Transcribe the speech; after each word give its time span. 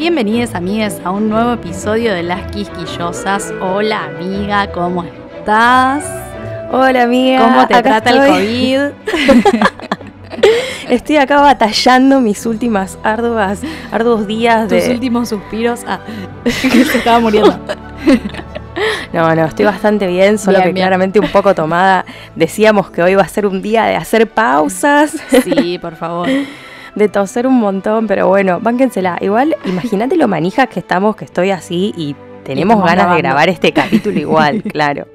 Bienvenidos 0.00 0.54
amigas 0.54 0.98
a 1.04 1.10
un 1.10 1.28
nuevo 1.28 1.52
episodio 1.52 2.14
de 2.14 2.22
Las 2.22 2.50
Quisquillosas. 2.52 3.52
Hola 3.60 4.06
amiga, 4.06 4.72
¿cómo 4.72 5.04
estás? 5.04 6.02
Hola 6.72 7.02
amiga. 7.02 7.42
¿Cómo 7.42 7.66
te 7.66 7.74
acá 7.74 8.00
trata 8.00 8.10
el. 8.10 8.94
COVID? 8.96 9.60
Estoy 10.88 11.18
acá 11.18 11.42
batallando 11.42 12.22
mis 12.22 12.46
últimas 12.46 12.98
arduas, 13.02 13.60
arduos 13.92 14.26
días 14.26 14.68
Tus 14.68 14.84
de... 14.84 14.90
últimos 14.90 15.28
suspiros. 15.28 15.80
Ah, 15.86 16.00
que 16.44 16.50
se 16.50 16.96
estaba 16.96 17.20
muriendo. 17.20 17.60
No, 19.12 19.34
no, 19.34 19.44
estoy 19.44 19.66
bastante 19.66 20.06
bien, 20.06 20.38
solo 20.38 20.56
Bien, 20.58 20.68
que 20.68 20.72
bien. 20.72 20.84
claramente 20.84 21.20
un 21.20 21.28
poco 21.28 21.54
tomada. 21.54 22.06
Decíamos 22.34 22.90
que 22.90 23.02
hoy 23.02 23.14
va 23.16 23.22
a 23.22 23.28
ser 23.28 23.44
un 23.44 23.60
día 23.60 23.84
de 23.84 23.96
hacer 23.96 24.30
pausas, 24.30 25.16
Sí, 25.44 25.78
por 25.78 25.96
favor. 25.96 26.28
De 26.94 27.08
toser 27.08 27.46
un 27.46 27.58
montón, 27.58 28.06
pero 28.06 28.28
bueno, 28.28 28.60
bánquensela. 28.60 29.18
Igual, 29.20 29.56
imagínate 29.64 30.16
lo 30.16 30.28
manijas 30.28 30.68
que 30.68 30.80
estamos, 30.80 31.16
que 31.16 31.24
estoy 31.24 31.50
así 31.50 31.92
y 31.96 32.14
tenemos 32.44 32.78
ganas 32.78 32.94
grabando. 32.94 33.16
de 33.16 33.22
grabar 33.22 33.48
este 33.48 33.72
capítulo 33.72 34.18
igual, 34.20 34.62
claro. 34.62 35.06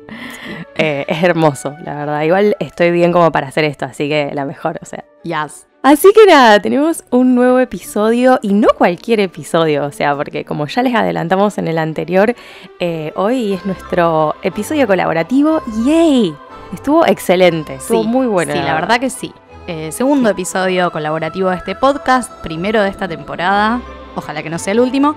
Eh, 0.78 1.06
es 1.08 1.24
hermoso, 1.24 1.76
la 1.84 1.96
verdad. 1.96 2.22
Igual 2.24 2.56
estoy 2.60 2.92
bien 2.92 3.12
como 3.12 3.32
para 3.32 3.48
hacer 3.48 3.64
esto, 3.64 3.86
así 3.86 4.10
que 4.10 4.32
la 4.34 4.46
mejor, 4.46 4.78
o 4.82 4.86
sea. 4.86 5.04
Yes. 5.24 5.68
Así 5.84 6.12
que 6.14 6.26
nada, 6.26 6.60
tenemos 6.60 7.04
un 7.12 7.36
nuevo 7.36 7.60
episodio 7.60 8.40
y 8.42 8.54
no 8.54 8.70
cualquier 8.76 9.20
episodio, 9.20 9.86
o 9.86 9.92
sea, 9.92 10.16
porque 10.16 10.44
como 10.44 10.66
ya 10.66 10.82
les 10.82 10.96
adelantamos 10.96 11.60
en 11.60 11.68
el 11.68 11.78
anterior, 11.78 12.34
eh, 12.80 13.14
hoy 13.16 13.54
es 13.54 13.66
nuestro 13.68 14.36
episodio 14.42 14.88
colaborativo. 14.88 15.62
¡Yay! 15.86 16.34
Estuvo 16.74 17.06
excelente, 17.06 17.76
estuvo 17.76 18.02
Sí, 18.02 18.08
muy 18.08 18.26
bueno. 18.26 18.54
Sí, 18.54 18.60
la 18.60 18.74
verdad 18.74 19.00
que 19.00 19.12
sí. 19.12 19.32
Eh, 19.68 19.92
segundo 19.92 20.30
episodio 20.30 20.92
colaborativo 20.92 21.50
de 21.50 21.56
este 21.58 21.76
podcast, 21.76 22.32
primero 22.44 22.82
de 22.84 22.90
esta 22.90 23.08
temporada. 23.08 23.82
Ojalá 24.16 24.44
que 24.44 24.50
no 24.50 24.60
sea 24.60 24.74
el 24.74 24.80
último. 24.80 25.16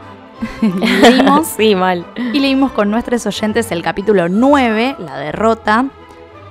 Leímos 1.03 1.47
Sí, 1.57 1.75
mal. 1.75 2.07
y 2.33 2.39
leímos 2.39 2.73
con 2.73 2.91
nuestros 2.91 3.27
oyentes 3.27 3.71
el 3.73 3.83
capítulo 3.83 4.29
9, 4.29 4.97
La 4.99 5.19
derrota. 5.19 5.87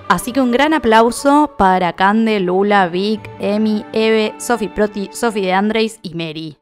Así 0.09 0.31
que 0.31 0.39
un 0.41 0.51
gran 0.51 0.73
aplauso 0.73 1.55
para 1.57 1.93
Cande, 1.93 2.39
Lula, 2.39 2.87
Vic, 2.87 3.29
Emi, 3.39 3.83
Eve, 3.93 4.33
Sofi 4.37 4.67
Proti, 4.69 5.09
Sofi 5.11 5.41
de 5.41 5.53
Andres 5.53 5.99
y 6.01 6.13
Mary. 6.13 6.57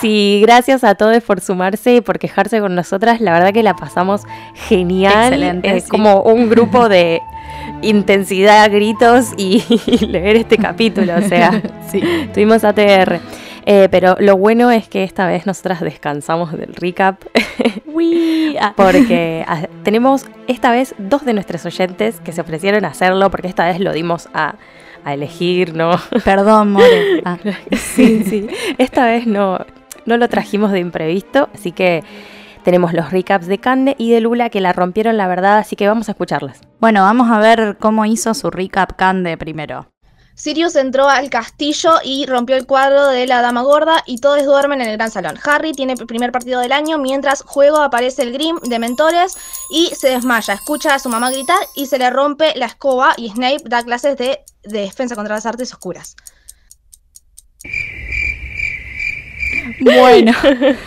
Sí, 0.00 0.40
gracias 0.42 0.84
a 0.84 0.94
todos 0.94 1.22
por 1.24 1.40
sumarse 1.40 1.96
y 1.96 2.00
por 2.00 2.18
quejarse 2.18 2.60
con 2.60 2.74
nosotras. 2.74 3.20
La 3.20 3.32
verdad 3.32 3.52
que 3.52 3.62
la 3.62 3.74
pasamos 3.74 4.22
genial. 4.54 5.32
Excelente, 5.32 5.76
Es 5.76 5.84
sí. 5.84 5.90
como 5.90 6.20
un 6.22 6.50
grupo 6.50 6.88
de 6.88 7.20
intensidad, 7.82 8.70
gritos 8.70 9.32
y, 9.36 9.62
leer 10.06 10.36
este 10.36 10.58
capítulo. 10.58 11.16
O 11.16 11.22
sea, 11.22 11.62
Sí. 11.90 12.02
tuvimos 12.34 12.64
ATR. 12.64 13.20
Eh, 13.70 13.88
pero 13.90 14.16
lo 14.18 14.36
bueno 14.38 14.70
es 14.70 14.88
que 14.88 15.04
esta 15.04 15.26
vez 15.26 15.44
nosotras 15.46 15.80
descansamos 15.82 16.52
del 16.52 16.74
recap 16.74 17.22
porque 18.76 19.44
tenemos 19.82 20.26
esta 20.46 20.70
vez 20.70 20.94
dos 20.98 21.24
de 21.26 21.34
nuestros 21.34 21.66
oyentes 21.66 22.20
que 22.20 22.32
se 22.32 22.40
ofrecieron 22.40 22.84
a 22.86 22.88
hacerlo 22.88 23.30
porque 23.30 23.48
esta 23.48 23.66
vez 23.66 23.78
lo 23.80 23.92
dimos 23.92 24.28
a, 24.32 24.54
a 25.04 25.14
elegir, 25.14 25.74
¿no? 25.74 25.90
Perdón, 26.24 26.72
More. 26.72 27.22
Ah, 27.26 27.38
Sí, 27.72 28.24
sí. 28.24 28.46
Esta 28.78 29.04
vez 29.06 29.26
no, 29.26 29.58
no 30.06 30.16
lo 30.16 30.28
trajimos 30.28 30.72
de 30.72 30.78
imprevisto, 30.80 31.48
así 31.54 31.72
que 31.72 32.02
tenemos 32.62 32.92
los 32.92 33.10
recaps 33.10 33.46
de 33.46 33.58
Cande 33.58 33.94
y 33.98 34.10
de 34.10 34.20
Lula 34.20 34.50
que 34.50 34.60
la 34.60 34.72
rompieron 34.72 35.16
la 35.16 35.28
verdad, 35.28 35.58
así 35.58 35.76
que 35.76 35.88
vamos 35.88 36.08
a 36.08 36.12
escucharlas. 36.12 36.60
Bueno, 36.80 37.02
vamos 37.02 37.30
a 37.30 37.38
ver 37.38 37.76
cómo 37.78 38.04
hizo 38.04 38.34
su 38.34 38.50
recap 38.50 38.96
Cande 38.96 39.36
primero. 39.36 39.88
Sirius 40.38 40.76
entró 40.76 41.08
al 41.08 41.30
castillo 41.30 41.94
y 42.04 42.24
rompió 42.26 42.54
el 42.54 42.64
cuadro 42.64 43.08
de 43.08 43.26
la 43.26 43.42
dama 43.42 43.62
gorda 43.62 44.04
y 44.06 44.18
todos 44.18 44.44
duermen 44.44 44.80
en 44.80 44.88
el 44.88 44.96
gran 44.96 45.10
salón. 45.10 45.36
Harry 45.42 45.72
tiene 45.72 45.94
el 45.94 46.06
primer 46.06 46.30
partido 46.30 46.60
del 46.60 46.70
año 46.70 46.96
mientras 46.96 47.42
juego 47.42 47.78
aparece 47.78 48.22
el 48.22 48.32
Grim 48.32 48.56
de 48.60 48.78
mentores 48.78 49.36
y 49.68 49.86
se 49.96 50.10
desmaya. 50.10 50.54
Escucha 50.54 50.94
a 50.94 51.00
su 51.00 51.08
mamá 51.08 51.32
gritar 51.32 51.58
y 51.74 51.86
se 51.86 51.98
le 51.98 52.08
rompe 52.10 52.52
la 52.54 52.66
escoba 52.66 53.14
y 53.16 53.30
Snape 53.30 53.64
da 53.64 53.82
clases 53.82 54.16
de, 54.16 54.38
de 54.62 54.82
defensa 54.82 55.16
contra 55.16 55.34
las 55.34 55.44
artes 55.44 55.72
oscuras. 55.72 56.14
Bueno, 59.80 60.32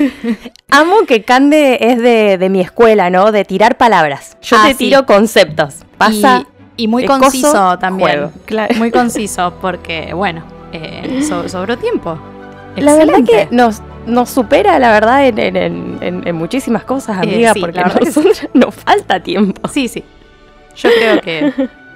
Amo 0.69 1.05
que 1.07 1.23
Cande 1.23 1.77
es 1.81 1.97
de, 2.01 2.37
de 2.37 2.49
mi 2.49 2.61
escuela, 2.61 3.09
¿no? 3.09 3.31
De 3.31 3.43
tirar 3.45 3.77
palabras. 3.77 4.37
Yo 4.41 4.57
Ah, 4.59 4.63
te 4.67 4.71
sí. 4.73 4.77
tiro 4.85 5.05
conceptos. 5.05 5.83
Pasa. 5.97 6.45
y, 6.77 6.83
y 6.83 6.87
muy 6.87 7.05
conciso 7.05 7.51
coso, 7.51 7.79
también. 7.79 8.29
Claro. 8.45 8.73
Muy 8.75 8.91
conciso 8.99 9.53
porque, 9.61 10.13
bueno, 10.13 10.43
eh, 10.71 11.21
so- 11.27 11.47
sobró 11.49 11.77
tiempo. 11.77 12.17
La 12.77 12.95
verdad 12.95 13.17
que 13.25 13.47
nos, 13.51 13.81
nos 14.05 14.29
supera, 14.29 14.79
la 14.79 14.91
verdad, 14.91 15.27
en, 15.27 15.37
en- 15.39 15.55
en- 15.57 15.97
en- 16.01 16.27
en 16.27 16.35
muchísimas 16.35 16.83
cosas, 16.85 17.17
Eh, 17.17 17.29
amiga, 17.29 17.53
sí, 17.53 17.59
porque 17.59 17.79
la 17.81 17.87
nosotros 17.87 18.47
nos 18.53 18.73
falta 18.73 19.19
tiempo. 19.21 19.67
Sí, 19.67 19.87
sí. 19.89 20.03
Yo 20.77 20.89
creo 20.97 21.19
que 21.21 21.53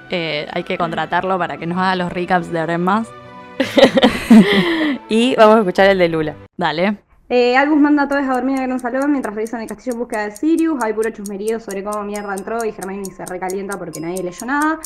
eh, 0.10 0.48
hay 0.52 0.64
que 0.64 0.78
contratarlo 0.78 1.38
para 1.40 1.56
que 1.58 1.66
nos 1.66 1.78
haga 1.78 1.96
los 1.96 2.12
recaps 2.12 2.52
de 2.52 2.60
ahora 2.60 2.74
en 2.74 2.82
más. 2.82 3.08
Y 5.10 5.36
vamos 5.36 5.58
a 5.58 5.60
escuchar 5.60 5.90
el 5.90 6.00
de 6.00 6.10
Lula. 6.10 6.36
Dale. 6.58 6.98
Eh, 7.30 7.58
Albus 7.58 7.80
manda 7.80 8.04
a 8.04 8.08
todos 8.08 8.24
a 8.24 8.34
dormir 8.34 8.58
en 8.58 8.64
el 8.64 8.68
gran 8.68 8.80
salón 8.80 9.12
mientras 9.12 9.34
revisan 9.34 9.62
el 9.62 9.68
castillo 9.68 9.94
en 9.94 10.00
búsqueda 10.00 10.26
de 10.26 10.32
Sirius. 10.36 10.84
Hay 10.84 10.94
puro 10.94 11.10
chusmerío 11.10 11.60
sobre 11.60 11.84
cómo 11.84 12.04
mierda 12.04 12.36
entró 12.36 12.64
y 12.64 12.70
Hermione 12.70 13.06
se 13.06 13.26
recalienta 13.26 13.78
porque 13.78 14.00
nadie 14.00 14.24
leyó 14.24 14.46
nada. 14.46 14.80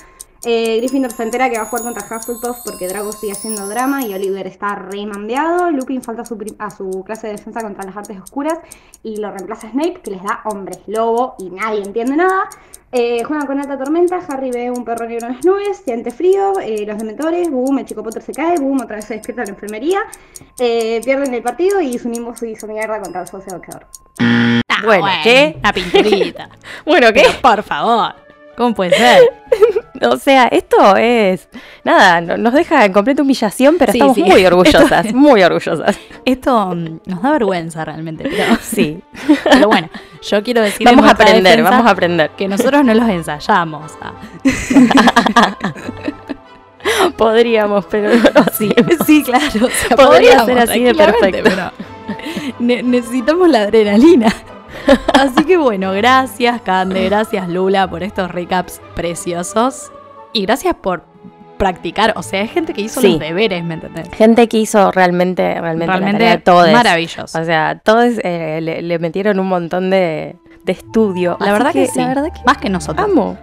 Eh, 0.45 0.77
Gryffindor 0.77 1.11
se 1.11 1.23
entera 1.23 1.49
que 1.49 1.57
va 1.57 1.63
a 1.63 1.65
jugar 1.65 1.83
contra 1.83 2.03
Hufflepuff 2.05 2.59
porque 2.63 2.87
Draco 2.87 3.11
sigue 3.11 3.33
haciendo 3.33 3.67
drama 3.67 4.05
y 4.05 4.13
Oliver 4.13 4.47
está 4.47 4.75
re 4.75 5.05
mambeado. 5.05 5.69
Lupin 5.71 6.01
falta 6.01 6.21
a 6.21 6.25
su, 6.25 6.37
a 6.59 6.69
su 6.69 7.03
clase 7.05 7.27
de 7.27 7.33
defensa 7.33 7.61
contra 7.61 7.83
las 7.83 7.97
artes 7.97 8.17
oscuras 8.21 8.57
y 9.03 9.17
lo 9.17 9.31
reemplaza 9.31 9.69
Snape 9.69 10.01
que 10.01 10.11
les 10.11 10.23
da 10.23 10.41
hombres 10.45 10.79
lobo 10.87 11.35
y 11.39 11.49
nadie 11.49 11.83
entiende 11.83 12.15
nada. 12.15 12.49
Eh, 12.91 13.23
juegan 13.23 13.45
con 13.45 13.59
alta 13.59 13.77
tormenta, 13.77 14.19
Harry 14.27 14.49
ve 14.49 14.71
un 14.71 14.83
perro 14.83 15.05
negro 15.07 15.27
en 15.27 15.33
las 15.35 15.45
nubes, 15.45 15.77
siente 15.83 16.09
frío, 16.09 16.53
eh, 16.59 16.85
los 16.87 16.97
dementores, 16.97 17.49
boom, 17.51 17.77
el 17.79 17.85
chico 17.85 18.01
Potter 18.01 18.21
se 18.23 18.31
cae, 18.33 18.57
boom, 18.57 18.81
otra 18.81 18.95
vez 18.95 19.05
se 19.05 19.13
despierta 19.13 19.43
en 19.43 19.47
la 19.49 19.53
enfermería, 19.53 19.99
eh, 20.57 20.99
pierden 21.03 21.31
el 21.35 21.43
partido 21.43 21.79
y 21.81 21.99
su 21.99 22.09
Nimbus 22.09 22.41
hizo 22.41 22.65
mierda 22.65 22.99
contra 22.99 23.21
el 23.21 23.27
socio 23.27 23.53
boxeador. 23.53 23.85
Ah, 24.19 24.61
Bueno, 24.83 25.05
¿qué? 25.23 25.55
Una 25.59 25.73
pinturita. 25.73 26.49
Bueno, 26.85 27.07
¿qué? 27.13 27.21
Pero, 27.27 27.41
por 27.41 27.61
favor. 27.63 28.15
¿Cómo 28.57 28.73
puede 28.73 28.91
ser? 28.97 29.21
O 30.11 30.17
sea, 30.17 30.47
esto 30.47 30.95
es. 30.97 31.49
Nada, 31.83 32.21
no- 32.21 32.37
nos 32.37 32.53
deja 32.53 32.85
en 32.85 32.93
completa 32.93 33.21
humillación, 33.21 33.75
pero 33.77 33.91
Sí, 33.91 33.97
estamos 33.97 34.15
sí. 34.15 34.23
muy 34.23 34.45
orgullosas, 34.45 35.13
muy 35.13 35.43
orgullosas. 35.43 35.97
Esto 36.25 36.67
mm, 36.75 36.99
nos 37.05 37.21
da 37.21 37.31
vergüenza 37.31 37.83
realmente. 37.85 38.23
Pero, 38.29 38.57
Sí. 38.61 38.99
pero 39.43 39.67
bueno, 39.67 39.89
yo 40.21 40.43
quiero 40.43 40.61
decir 40.61 40.85
Vamos 40.85 41.05
a 41.05 41.11
aprender, 41.11 41.61
vamos 41.63 41.85
a 41.85 41.89
aprender. 41.91 42.31
que 42.37 42.47
nosotros 42.47 42.83
no 42.85 42.93
los 42.93 43.09
ensayamos. 43.09 43.91
ah. 44.01 44.13
Podríamos, 47.17 47.85
pero 47.85 48.09
no 48.15 48.41
hacemos. 48.41 48.75
Sí, 49.05 49.23
claro. 49.23 49.45
o 49.65 49.69
sea, 49.69 49.97
Podría 49.97 50.45
ser 50.45 50.59
así 50.59 50.79
de 50.83 50.95
perfecto. 50.95 51.39
pero 51.43 51.71
ne- 52.59 52.83
necesitamos 52.83 53.49
la 53.49 53.61
adrenalina. 53.63 54.33
Así 55.13 55.43
que 55.45 55.57
bueno, 55.57 55.91
gracias 55.93 56.61
Cande, 56.61 57.05
gracias 57.05 57.47
Lula 57.49 57.89
por 57.89 58.03
estos 58.03 58.29
recaps 58.31 58.81
preciosos. 58.95 59.91
Y 60.33 60.43
gracias 60.45 60.75
por 60.75 61.03
practicar. 61.57 62.13
O 62.15 62.23
sea, 62.23 62.41
hay 62.41 62.47
gente 62.47 62.73
que 62.73 62.81
hizo 62.81 63.01
Sí. 63.01 63.09
los 63.11 63.19
deberes, 63.19 63.63
¿me 63.63 63.73
entendés? 63.73 64.07
Gente 64.13 64.47
que 64.47 64.57
hizo 64.57 64.91
realmente, 64.91 65.59
realmente, 65.59 65.87
Realmente 65.97 66.37
todes. 66.37 66.71
maravilloso. 66.73 67.39
O 67.39 67.43
sea, 67.43 67.79
todos 67.83 68.13
eh, 68.23 68.59
le, 68.61 68.81
le 68.81 68.99
metieron 68.99 69.39
un 69.39 69.47
montón 69.47 69.89
de, 69.89 70.35
de 70.63 70.71
estudio. 70.71 71.35
La 71.39 71.47
Así 71.47 71.53
verdad 71.53 71.73
que, 71.73 71.87
sí. 71.87 71.99
La 71.99 72.07
verdad 72.07 72.31
que 72.33 72.39
Más 72.45 72.57
que 72.57 72.69
nosotros. 72.69 73.09
amo. 73.09 73.37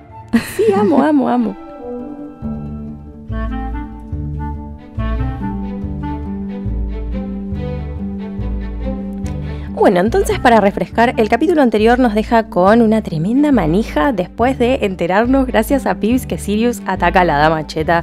Sí, 0.56 0.64
amo, 0.74 1.02
amo, 1.02 1.28
amo. 1.28 1.56
Bueno, 9.76 10.00
entonces 10.00 10.38
para 10.38 10.58
refrescar, 10.58 11.12
el 11.18 11.28
capítulo 11.28 11.60
anterior 11.60 11.98
nos 11.98 12.14
deja 12.14 12.48
con 12.48 12.80
una 12.80 13.02
tremenda 13.02 13.52
manija 13.52 14.10
después 14.12 14.58
de 14.58 14.78
enterarnos, 14.86 15.46
gracias 15.46 15.84
a 15.84 15.96
Pips, 15.96 16.26
que 16.26 16.38
Sirius 16.38 16.80
ataca 16.86 17.20
a 17.20 17.24
la 17.24 17.36
dama 17.36 17.66
cheta. 17.66 18.02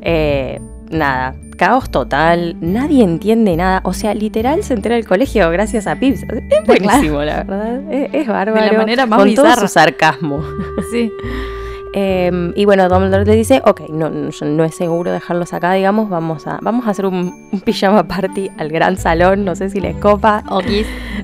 Eh, 0.00 0.60
nada, 0.90 1.34
caos 1.56 1.90
total, 1.90 2.56
nadie 2.60 3.02
entiende 3.02 3.56
nada. 3.56 3.80
O 3.82 3.94
sea, 3.94 4.14
literal 4.14 4.62
se 4.62 4.74
entera 4.74 4.96
el 4.96 5.06
colegio 5.06 5.50
gracias 5.50 5.88
a 5.88 5.96
Pips. 5.96 6.22
Es 6.22 6.64
buenísimo, 6.64 7.20
la 7.24 7.42
verdad. 7.42 7.92
Es, 7.92 8.10
es 8.14 8.28
bárbaro. 8.28 8.78
manera 8.78 9.04
más 9.06 9.18
con 9.18 9.34
todo 9.34 9.44
bizarra. 9.44 9.60
su 9.60 9.68
sarcasmo. 9.68 10.44
Sí. 10.92 11.10
Eh, 11.94 12.52
y 12.54 12.64
bueno, 12.64 12.88
Dumbledore 12.88 13.24
le 13.24 13.34
dice, 13.34 13.62
ok, 13.64 13.88
no, 13.88 14.10
no, 14.10 14.30
no 14.42 14.64
es 14.64 14.74
seguro 14.74 15.12
dejarlos 15.12 15.52
acá, 15.52 15.72
digamos, 15.72 16.08
vamos 16.10 16.46
a, 16.46 16.58
vamos 16.62 16.86
a 16.86 16.90
hacer 16.90 17.06
un, 17.06 17.48
un 17.50 17.60
pijama 17.60 18.06
party 18.06 18.50
al 18.58 18.68
gran 18.68 18.96
salón, 18.96 19.44
no 19.44 19.54
sé 19.54 19.70
si 19.70 19.80
les 19.80 19.96
copa, 19.96 20.44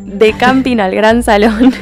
de 0.00 0.32
camping 0.32 0.78
al 0.78 0.94
gran 0.94 1.22
salón. 1.22 1.72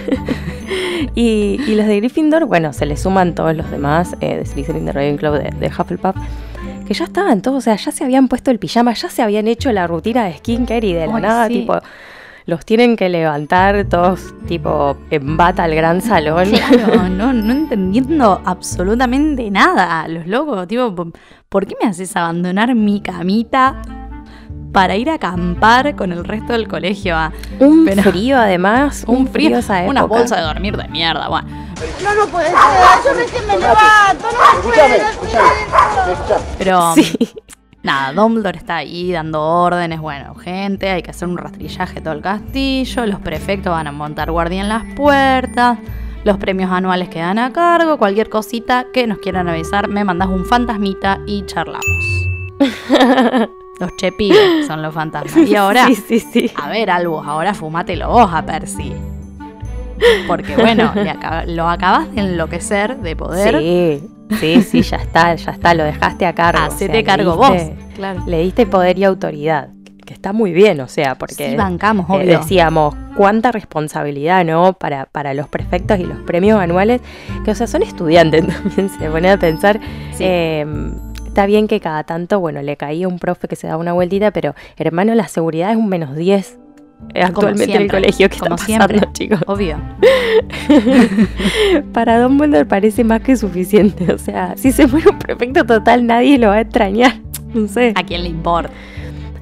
y, 1.14 1.60
y 1.66 1.74
los 1.74 1.86
de 1.86 1.96
Gryffindor, 1.96 2.46
bueno, 2.46 2.72
se 2.72 2.86
le 2.86 2.96
suman 2.96 3.34
todos 3.34 3.54
los 3.56 3.70
demás, 3.70 4.16
eh, 4.20 4.36
de 4.36 4.46
Slytherin, 4.46 4.84
de 4.84 4.92
Ravenclaw, 4.92 5.34
de, 5.34 5.50
de 5.58 5.66
Hufflepuff, 5.68 6.16
que 6.16 6.92
que 6.92 6.94
ya 6.94 7.04
estaban 7.04 7.40
todos, 7.42 7.58
o 7.58 7.60
sea, 7.60 7.76
ya 7.76 7.92
se 7.92 8.04
habían 8.04 8.28
puesto 8.28 8.50
el 8.50 8.58
pijama, 8.58 8.92
ya 8.94 9.08
se 9.08 9.22
habían 9.22 9.46
hecho 9.46 9.72
la 9.72 9.86
rutina 9.86 10.24
de 10.24 10.34
skincare 10.38 10.86
y 10.86 10.92
de 10.92 11.06
la 11.06 11.14
Ay, 11.16 11.22
nada, 11.22 11.46
sí. 11.46 11.60
tipo, 11.60 11.74
los 12.46 12.64
tienen 12.64 12.96
que 12.96 13.08
levantar 13.08 13.84
todos, 13.88 14.34
tipo, 14.46 14.96
en 15.10 15.36
bata 15.36 15.64
al 15.64 15.74
gran 15.74 16.00
salón. 16.00 16.50
Claro, 16.50 17.08
no, 17.10 17.32
no 17.32 17.52
entendiendo 17.52 18.40
absolutamente 18.44 19.50
nada. 19.50 20.06
Los 20.08 20.26
locos, 20.26 20.66
tipo, 20.68 20.94
po- 20.94 21.12
¿por 21.48 21.66
qué 21.66 21.76
me 21.80 21.88
haces 21.88 22.14
abandonar 22.16 22.74
mi 22.74 23.00
camita 23.00 23.76
para 24.72 24.96
ir 24.96 25.10
a 25.10 25.14
acampar 25.14 25.94
con 25.96 26.12
el 26.12 26.24
resto 26.24 26.52
del 26.54 26.66
colegio? 26.66 27.14
Ah, 27.16 27.30
Un 27.60 27.84
Pero- 27.84 28.02
frío 28.02 28.38
además, 28.38 29.04
un 29.06 29.26
frío, 29.28 29.58
esa 29.58 29.82
una 29.82 30.04
bolsa 30.04 30.36
de 30.36 30.42
dormir 30.42 30.76
de 30.76 30.88
mierda, 30.88 31.28
bueno. 31.28 31.48
No, 32.02 32.14
no 32.14 32.26
puede 32.26 32.46
ser. 32.46 32.56
Yo 33.04 33.12
recién 33.14 33.46
me 33.46 33.58
levanto. 33.58 34.26
No 34.54 34.62
puedo. 34.62 36.42
Pero 36.58 36.94
Sí. 36.94 37.34
Nada, 37.82 38.12
Dumbledore 38.12 38.58
está 38.58 38.76
ahí 38.76 39.10
dando 39.12 39.40
órdenes, 39.42 40.00
bueno, 40.00 40.34
gente, 40.34 40.90
hay 40.90 41.02
que 41.02 41.10
hacer 41.10 41.28
un 41.28 41.36
rastrillaje 41.38 42.00
todo 42.00 42.14
el 42.14 42.20
castillo, 42.22 43.06
los 43.06 43.20
prefectos 43.20 43.72
van 43.72 43.86
a 43.86 43.92
montar 43.92 44.30
guardia 44.30 44.60
en 44.62 44.68
las 44.68 44.84
puertas, 44.94 45.78
los 46.24 46.36
premios 46.38 46.70
anuales 46.70 47.08
quedan 47.08 47.38
a 47.38 47.52
cargo, 47.52 47.98
cualquier 47.98 48.28
cosita 48.28 48.86
que 48.92 49.06
nos 49.06 49.18
quieran 49.18 49.48
avisar, 49.48 49.88
me 49.88 50.04
mandas 50.04 50.28
un 50.28 50.44
fantasmita 50.44 51.20
y 51.26 51.44
charlamos. 51.46 52.28
los 53.80 53.96
chepibes 53.96 54.66
son 54.66 54.82
los 54.82 54.94
fantasmas. 54.94 55.48
Y 55.48 55.56
ahora, 55.56 55.86
Sí, 55.86 55.96
sí, 55.96 56.20
sí. 56.20 56.50
a 56.54 56.68
ver, 56.68 56.90
Albus, 56.90 57.26
ahora 57.26 57.54
fumátelo 57.54 58.08
vos 58.08 58.30
a 58.32 58.44
Percy. 58.46 58.92
Porque 60.26 60.56
bueno, 60.56 60.92
acaba- 61.10 61.44
lo 61.46 61.68
acabas 61.68 62.12
de 62.14 62.20
enloquecer 62.20 62.96
de 62.98 63.14
poder. 63.16 63.58
Sí, 63.58 64.08
sí, 64.40 64.62
sí, 64.62 64.82
ya 64.82 64.96
está, 64.98 65.34
ya 65.34 65.52
está, 65.52 65.74
lo 65.74 65.84
dejaste 65.84 66.26
a 66.26 66.34
cargo. 66.34 66.62
o 66.62 66.66
Hacete 66.66 66.86
sea, 66.86 66.94
le 66.94 67.04
cargo 67.04 67.36
diste- 67.36 67.68
vos. 67.76 67.94
Claro. 67.96 68.22
Le 68.26 68.42
diste 68.42 68.66
poder 68.66 68.98
y 68.98 69.04
autoridad, 69.04 69.68
que 70.04 70.14
está 70.14 70.32
muy 70.32 70.52
bien, 70.52 70.80
o 70.80 70.88
sea, 70.88 71.14
porque 71.16 71.50
Sí, 71.50 71.56
bancamos, 71.56 72.08
eh, 72.10 72.12
obvio. 72.12 72.38
decíamos, 72.38 72.94
cuánta 73.16 73.52
responsabilidad, 73.52 74.44
¿no? 74.44 74.72
Para, 74.74 75.06
para 75.06 75.34
los 75.34 75.48
prefectos 75.48 75.98
y 76.00 76.04
los 76.04 76.18
premios 76.20 76.60
anuales, 76.60 77.00
que, 77.44 77.50
o 77.50 77.54
sea, 77.54 77.66
son 77.66 77.82
estudiantes 77.82 78.46
también, 78.46 78.88
se 78.88 79.08
pone 79.10 79.30
a 79.30 79.38
pensar. 79.38 79.78
Sí. 80.12 80.24
eh, 80.26 80.66
está 81.26 81.46
bien 81.46 81.66
que 81.68 81.80
cada 81.80 82.04
tanto, 82.04 82.40
bueno, 82.40 82.60
le 82.62 82.76
caía 82.76 83.08
un 83.08 83.18
profe 83.18 83.48
que 83.48 83.56
se 83.56 83.66
da 83.66 83.76
una 83.76 83.92
vueltita, 83.94 84.30
pero 84.32 84.54
hermano, 84.76 85.14
la 85.14 85.28
seguridad 85.28 85.70
es 85.70 85.76
un 85.76 85.88
menos 85.88 86.14
10 86.14 86.58
actualmente 87.14 87.74
en 87.76 87.82
el 87.82 87.90
colegio 87.90 88.28
que 88.28 88.38
como 88.38 88.54
está 88.54 88.66
pasando, 88.66 88.88
siempre. 88.88 89.12
chicos. 89.12 89.40
Obvio. 89.46 89.76
Para 91.92 92.20
Dumbledore 92.20 92.64
parece 92.64 93.04
más 93.04 93.20
que 93.20 93.36
suficiente. 93.36 94.12
O 94.12 94.18
sea, 94.18 94.54
si 94.56 94.72
se 94.72 94.86
muere 94.86 95.10
un 95.10 95.18
prefecto 95.18 95.64
total, 95.64 96.06
nadie 96.06 96.38
lo 96.38 96.48
va 96.48 96.54
a 96.56 96.60
extrañar. 96.60 97.14
No 97.54 97.68
sé. 97.68 97.92
¿A 97.96 98.02
quién 98.02 98.22
le 98.22 98.30
importa? 98.30 98.70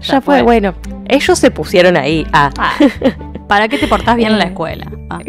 Ya, 0.00 0.14
ya 0.14 0.20
fue. 0.20 0.34
fue. 0.38 0.42
Bueno, 0.42 0.74
ellos 1.08 1.38
se 1.38 1.52
pusieron 1.52 1.96
ahí. 1.96 2.26
Ah, 2.32 2.50
Ah, 2.58 2.72
¿Para 3.46 3.68
qué 3.68 3.78
te 3.78 3.86
portás 3.86 4.16
bien 4.16 4.32
en 4.32 4.38
la 4.38 4.44
escuela? 4.46 4.90
Ah, 5.10 5.20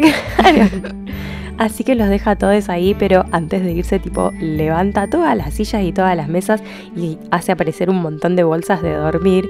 Así 1.58 1.84
que 1.84 1.94
los 1.94 2.08
deja 2.08 2.36
todos 2.36 2.68
ahí, 2.68 2.94
pero 2.98 3.24
antes 3.30 3.62
de 3.62 3.72
irse, 3.72 3.98
tipo, 3.98 4.32
levanta 4.40 5.08
todas 5.08 5.36
las 5.36 5.54
sillas 5.54 5.82
y 5.84 5.92
todas 5.92 6.16
las 6.16 6.28
mesas 6.28 6.62
y 6.96 7.18
hace 7.30 7.52
aparecer 7.52 7.88
un 7.90 8.02
montón 8.02 8.34
de 8.36 8.42
bolsas 8.44 8.82
de 8.82 8.92
dormir. 8.94 9.48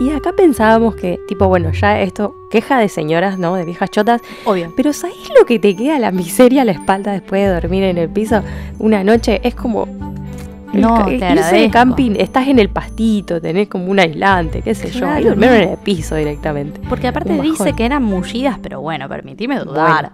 Y 0.00 0.10
acá 0.10 0.32
pensábamos 0.36 0.96
que, 0.96 1.18
tipo, 1.28 1.46
bueno, 1.46 1.70
ya 1.72 2.00
esto, 2.00 2.34
queja 2.50 2.78
de 2.78 2.88
señoras, 2.88 3.38
¿no? 3.38 3.54
De 3.54 3.64
viejas 3.64 3.90
chotas. 3.90 4.20
obvio. 4.44 4.72
Pero 4.76 4.92
¿sabés 4.92 5.16
lo 5.38 5.46
que 5.46 5.58
te 5.58 5.74
queda 5.76 5.98
la 5.98 6.10
miseria 6.10 6.62
a 6.62 6.64
la 6.64 6.72
espalda 6.72 7.12
después 7.12 7.42
de 7.46 7.54
dormir 7.54 7.84
en 7.84 7.98
el 7.98 8.08
piso 8.10 8.42
una 8.80 9.04
noche? 9.04 9.40
Es 9.44 9.54
como... 9.54 9.86
el 10.74 10.80
No, 10.80 10.96
ca- 10.96 11.04
te 11.06 11.24
agradezco. 11.24 11.70
camping, 11.72 12.16
estás 12.18 12.48
en 12.48 12.58
el 12.58 12.68
pastito, 12.68 13.40
tenés 13.40 13.68
como 13.68 13.86
un 13.86 14.00
aislante, 14.00 14.60
qué 14.62 14.74
sé 14.74 14.90
yo. 14.90 15.08
Ahí 15.08 15.22
durmieron 15.24 15.56
no. 15.58 15.62
en 15.62 15.68
el 15.70 15.78
piso 15.78 16.16
directamente. 16.16 16.80
Porque 16.88 17.06
aparte 17.06 17.40
dice 17.40 17.72
que 17.74 17.86
eran 17.86 18.02
mullidas, 18.02 18.58
pero 18.60 18.80
bueno, 18.80 19.08
permitime 19.08 19.60
dudar. 19.60 20.12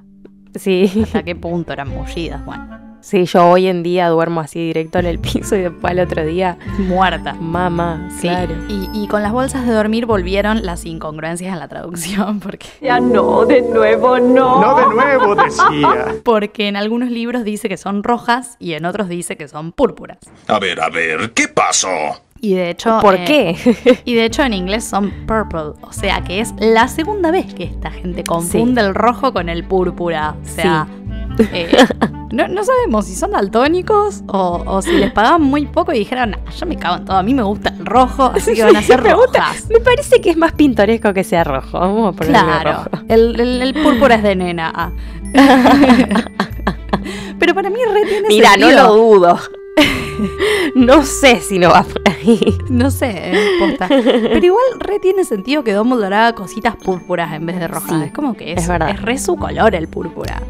Sí, 0.55 0.91
¿Hasta 1.03 1.23
qué 1.23 1.37
punto 1.37 1.73
eran 1.73 1.89
mullidas? 1.89 2.45
Bueno, 2.45 2.79
sí, 3.01 3.25
yo 3.25 3.49
hoy 3.49 3.69
en 3.69 3.83
día 3.83 4.09
duermo 4.09 4.41
así 4.41 4.59
directo 4.67 4.99
en 4.99 5.07
el 5.07 5.19
piso 5.21 5.55
y 5.57 5.61
después 5.61 5.93
al 5.93 6.01
otro 6.01 6.25
día, 6.27 6.59
muerta. 6.79 7.35
mamá, 7.35 8.09
Sí, 8.21 8.29
claro. 8.29 8.55
y, 8.69 8.89
y 8.93 9.07
con 9.09 9.23
las 9.23 9.33
bolsas 9.33 9.67
de 9.67 9.73
dormir 9.73 10.07
volvieron 10.07 10.65
las 10.67 10.85
incongruencias 10.85 11.53
en 11.53 11.59
la 11.61 11.69
traducción, 11.69 12.41
porque, 12.41 12.67
No 14.61 14.77
de 14.77 14.87
nuevo, 14.95 15.35
decía. 15.37 16.15
porque 16.25 16.69
en 16.69 16.77
algunos 16.77 17.11
libros 17.11 17.45
dice 17.45 17.69
que 17.69 17.77
son 17.77 18.03
rojas 18.03 18.57
y 18.59 18.73
en 18.73 18.85
otros 18.87 19.09
dice 19.09 19.37
que 19.37 19.47
son 19.49 19.73
púrpuras. 19.73 20.19
A 20.49 20.59
ver, 20.59 20.81
a 20.81 20.89
ver, 20.91 21.33
¿qué 21.33 21.47
pasó? 21.49 21.89
Y 22.43 22.55
de 22.55 22.71
hecho... 22.71 22.99
¿Por 23.01 23.17
eh, 23.17 23.25
qué? 23.27 24.01
Y 24.05 24.15
de 24.15 24.25
hecho 24.25 24.43
en 24.43 24.55
inglés 24.55 24.85
son 24.85 25.11
purple, 25.27 25.73
o 25.83 25.93
sea 25.93 26.23
que 26.23 26.41
es 26.41 26.55
la 26.59 26.89
segunda 26.89 27.31
vez 27.31 27.53
que 27.55 27.65
esta 27.65 27.91
gente 27.91 28.25
confunde 28.25 28.81
el 28.81 28.95
rojo 28.95 29.33
con 29.33 29.49
el 29.49 29.65
púrpura. 29.65 30.37
O 30.43 30.49
sea, 30.49 30.87
eh, 31.53 31.71
no, 32.33 32.49
no 32.49 32.65
sabemos 32.65 33.07
si 33.07 33.15
son 33.15 33.33
daltónicos 33.33 34.23
o, 34.29 34.63
o 34.67 34.81
si 34.83 34.93
les 34.93 35.13
pagaban 35.13 35.43
muy 35.43 35.67
poco 35.67 35.93
y 35.93 35.99
dijeron, 35.99 36.31
"Nah, 36.31 36.51
yo 36.59 36.65
me 36.67 36.77
cago 36.77 36.97
en 36.97 37.05
todo, 37.05 37.17
a 37.19 37.23
mí 37.23 37.35
me 37.35 37.43
gusta 37.43 37.75
el 37.79 37.85
rojo, 37.85 38.33
así 38.35 38.55
que 38.55 38.65
van 38.65 38.77
a 38.77 38.83
ser 38.83 39.03
rojas. 39.05 39.67
Me 39.69 39.81
parece 39.81 40.21
que 40.23 40.31
es 40.31 40.37
más 40.37 40.53
pintoresco 40.53 41.13
que 41.13 41.25
sea 41.25 41.45
rojo. 41.45 41.79
Vamos 41.79 42.15
a 42.15 42.17
ponerle 42.17 42.39
Claro, 42.39 42.85
rojo. 42.91 43.05
el, 43.09 43.39
el- 43.41 43.63
el 43.63 43.75
púrpura 43.75 44.15
es 44.17 44.23
de 44.23 44.37
nena. 44.37 44.73
ah. 44.75 44.91
Pero 47.39 47.55
para 47.55 47.71
mí 47.71 47.79
re 47.93 48.05
tiene 48.07 48.29
Mira, 48.29 48.57
no 48.57 48.71
lo 48.71 48.95
dudo. 48.95 49.39
no 50.75 51.05
sé 51.05 51.41
si 51.41 51.59
no 51.59 51.71
va 51.71 51.83
por 51.83 52.03
ahí. 52.09 52.41
No 52.69 52.91
sé, 52.91 53.11
eh, 53.11 53.59
posta. 53.59 53.89
Pero 53.89 54.45
igual 54.45 54.65
re 54.79 54.99
tiene 54.99 55.25
sentido 55.25 55.65
que 55.65 55.73
Dumbledore 55.73 56.15
haga 56.15 56.35
cositas 56.35 56.77
púrpuras 56.77 57.33
en 57.35 57.47
vez 57.47 57.59
de 57.59 57.69
rojas. 57.69 57.91
Sí, 57.91 58.07
es 58.07 58.13
como 58.13 58.35
que 58.35 58.53
es, 58.53 58.63
es 58.63 58.69
verdad. 58.69 58.91
es 58.91 59.03
re 59.03 59.19
su 59.19 59.37
color 59.37 59.75
el 59.75 59.89
púrpura. 59.89 60.43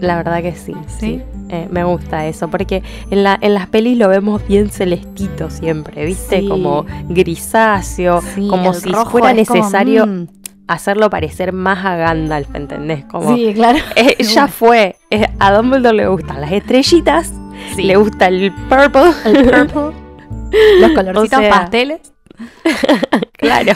La 0.00 0.16
verdad 0.16 0.42
que 0.42 0.54
sí. 0.54 0.74
¿Sí? 0.98 1.22
Eh, 1.48 1.68
me 1.70 1.84
gusta 1.84 2.26
eso, 2.26 2.48
porque 2.48 2.82
en, 3.10 3.22
la, 3.22 3.38
en 3.40 3.54
las 3.54 3.68
pelis 3.68 3.96
lo 3.96 4.08
vemos 4.08 4.46
bien 4.48 4.68
celestito 4.70 5.48
siempre, 5.48 6.04
¿viste? 6.04 6.40
Sí. 6.40 6.48
Como 6.48 6.84
grisáceo, 7.08 8.20
como 8.50 8.74
si 8.74 8.90
fuera 8.90 9.04
como, 9.04 9.32
necesario 9.32 10.06
mm. 10.06 10.26
hacerlo 10.66 11.08
parecer 11.08 11.52
más 11.52 11.84
a 11.84 11.94
Gandalf, 11.96 12.52
¿entendés? 12.54 13.04
Como, 13.04 13.34
Sí, 13.34 13.52
claro. 13.54 13.78
eh, 13.96 14.16
ya 14.34 14.48
fue. 14.48 14.96
Eh, 15.10 15.28
a 15.38 15.52
Dumbledore 15.52 15.96
le 15.96 16.08
gustan 16.08 16.40
las 16.40 16.50
estrellitas, 16.50 17.32
Sí. 17.74 17.82
le 17.84 17.96
gusta 17.96 18.26
el 18.28 18.52
purple. 18.68 19.10
el 19.24 19.44
purple. 19.44 20.06
Los 20.80 20.90
colorcitos 20.92 21.38
O 21.38 21.42
sea, 21.42 21.50
pasteles. 21.50 22.00
Claro. 23.38 23.72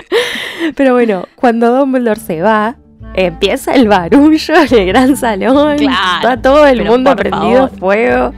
Pero 0.76 0.94
bueno, 0.94 1.26
cuando 1.36 1.74
Dumbledore 1.76 2.20
se 2.20 2.40
va, 2.42 2.76
empieza 3.14 3.72
el 3.74 3.88
barullo 3.88 4.54
en 4.54 4.74
el 4.78 4.86
gran 4.86 5.16
salón. 5.16 5.76
Claro, 5.78 6.16
Está 6.16 6.42
todo 6.42 6.66
el 6.66 6.84
mundo 6.84 7.14
prendido 7.16 7.68
favor. 7.68 7.78
fuego. 7.78 8.32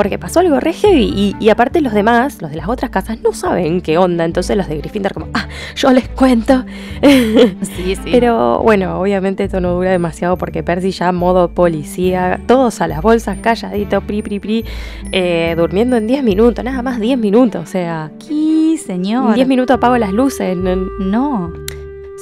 Porque 0.00 0.18
pasó 0.18 0.40
algo 0.40 0.58
re 0.60 0.72
heavy. 0.72 1.12
Y, 1.14 1.36
y 1.38 1.50
aparte 1.50 1.82
los 1.82 1.92
demás, 1.92 2.40
los 2.40 2.50
de 2.50 2.56
las 2.56 2.68
otras 2.70 2.90
casas, 2.90 3.20
no 3.20 3.34
saben 3.34 3.82
qué 3.82 3.98
onda. 3.98 4.24
Entonces 4.24 4.56
los 4.56 4.66
de 4.66 4.78
Gryffindor 4.78 5.12
como, 5.12 5.28
ah, 5.34 5.46
yo 5.76 5.90
les 5.92 6.08
cuento. 6.08 6.64
Sí, 7.60 7.96
sí. 7.96 8.08
Pero 8.10 8.60
bueno, 8.62 8.98
obviamente 8.98 9.44
esto 9.44 9.60
no 9.60 9.74
dura 9.74 9.90
demasiado 9.90 10.38
porque 10.38 10.62
Percy 10.62 10.90
ya 10.90 11.12
modo 11.12 11.48
policía, 11.50 12.40
todos 12.46 12.80
a 12.80 12.88
las 12.88 13.02
bolsas, 13.02 13.36
calladito, 13.42 14.00
pri, 14.00 14.22
pri, 14.22 14.40
pri, 14.40 14.64
eh, 15.12 15.54
durmiendo 15.56 15.96
en 15.98 16.06
10 16.06 16.22
minutos, 16.24 16.64
nada 16.64 16.80
más 16.82 16.98
10 16.98 17.18
minutos, 17.18 17.62
o 17.62 17.66
sea, 17.66 18.04
aquí, 18.04 18.78
señor. 18.78 19.28
en 19.30 19.34
10 19.34 19.48
minutos 19.48 19.76
apago 19.76 19.98
las 19.98 20.12
luces. 20.12 20.56
no- 20.56 21.52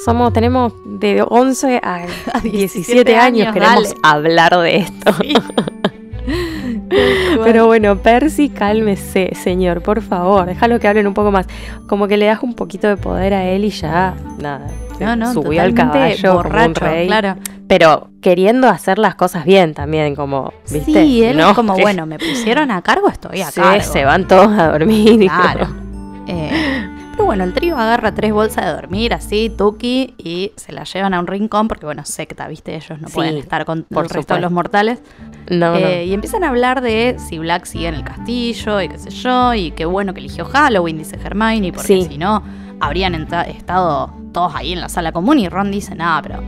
somos, 0.05 0.33
tenemos 0.33 0.73
de 0.85 1.25
11 1.29 1.81
a, 1.83 1.95
A 2.33 2.41
17, 2.41 2.45
17 2.45 3.17
años, 3.17 3.49
años, 3.49 3.55
queremos 3.55 3.83
dale. 3.85 3.95
hablar 4.03 4.59
de 4.61 4.77
esto. 4.79 5.13
Pero 7.45 7.66
bueno, 7.66 7.97
Percy, 7.99 8.49
cálmese, 8.49 9.30
señor, 9.35 9.83
por 9.83 10.02
favor, 10.02 10.47
déjalo 10.47 10.78
que 10.80 10.88
hablen 10.88 11.07
un 11.07 11.14
poco 11.14 11.30
más. 11.30 11.47
Como 11.87 12.09
que 12.09 12.16
le 12.16 12.26
das 12.26 12.42
un 12.42 12.54
poquito 12.54 12.88
de 12.88 12.97
poder 12.97 13.35
a 13.35 13.45
él 13.45 13.64
y 13.64 13.71
ya, 13.71 14.14
nada, 14.38 14.66
no, 15.00 15.16
no, 15.16 15.33
subió 15.33 15.62
al 15.62 15.75
caballo 15.75 16.30
un 16.30 16.37
borracho, 16.37 16.85
rey. 16.85 17.07
claro. 17.07 17.37
Pero 17.66 18.09
queriendo 18.23 18.66
hacer 18.68 18.99
las 18.99 19.14
cosas 19.14 19.45
bien 19.45 19.75
también, 19.75 20.14
como, 20.16 20.52
¿viste? 20.71 20.92
Sí, 21.04 21.23
él 21.23 21.37
No, 21.37 21.50
es 21.50 21.54
como, 21.54 21.76
bueno, 21.78 22.07
me 22.07 22.18
pusieron 22.18 22.71
a 22.71 22.80
cargo, 22.83 23.09
estoy 23.09 23.42
a 23.42 23.50
se, 23.50 23.61
cargo. 23.61 23.83
se 23.85 24.04
van 24.04 24.26
todos 24.26 24.59
a 24.59 24.68
dormir. 24.73 25.23
y 25.23 25.28
Claro. 25.28 25.66
como- 25.66 25.88
Eh, 26.28 26.88
pero 27.19 27.27
bueno, 27.27 27.43
el 27.45 27.53
trío 27.53 27.77
agarra 27.77 28.15
tres 28.15 28.33
bolsas 28.33 28.65
de 28.65 28.73
dormir, 28.73 29.13
así, 29.13 29.51
tuki, 29.51 30.15
y 30.19 30.53
se 30.57 30.73
las 30.73 30.93
llevan 30.93 31.15
a 31.15 31.21
un 31.21 31.27
rincón, 31.27 31.67
porque 31.69 31.85
bueno, 31.85 32.05
secta, 32.05 32.47
¿viste? 32.49 32.77
Ellos 32.77 33.01
no 33.01 33.09
Sí, 33.09 33.15
pueden 33.15 33.37
estar 33.37 33.65
con 33.65 33.83
por 33.83 34.05
el 34.05 34.11
resto 34.11 34.35
de 34.35 34.41
los 34.41 34.53
mortales. 34.53 35.03
No, 35.51 35.73
no. 35.73 35.77
Eh, 35.77 36.07
Y 36.07 36.13
empiezan 36.15 36.45
a 36.45 36.49
hablar 36.51 36.81
de 36.81 37.17
si 37.19 37.39
Black 37.39 37.65
sigue 37.65 37.89
en 37.89 37.95
el 37.97 38.05
castillo 38.05 38.81
y 38.81 38.89
qué 38.89 38.99
sé 38.99 39.11
yo, 39.11 39.53
y 39.55 39.73
qué 39.73 39.85
bueno 39.85 40.15
que 40.15 40.21
eligió 40.21 40.45
Halloween, 40.45 40.99
dice 40.99 41.19
Hermione, 41.23 41.73
porque 41.73 41.87
Sí. 42.03 42.07
si 42.09 42.19
no, 42.19 42.43
habrían 42.81 43.15
estado 43.17 44.13
todos 44.33 44.55
ahí 44.55 44.73
en 44.73 44.81
la 44.81 44.89
sala 44.89 45.11
común. 45.13 45.39
Y 45.41 45.49
Ron 45.49 45.71
dice, 45.73 45.95
nada, 45.95 46.23
pero 46.23 46.43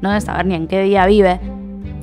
no 0.00 0.10
debe 0.10 0.20
saber 0.20 0.46
ni 0.46 0.54
en 0.54 0.68
qué 0.68 0.82
día 0.82 1.06
vive. 1.06 1.40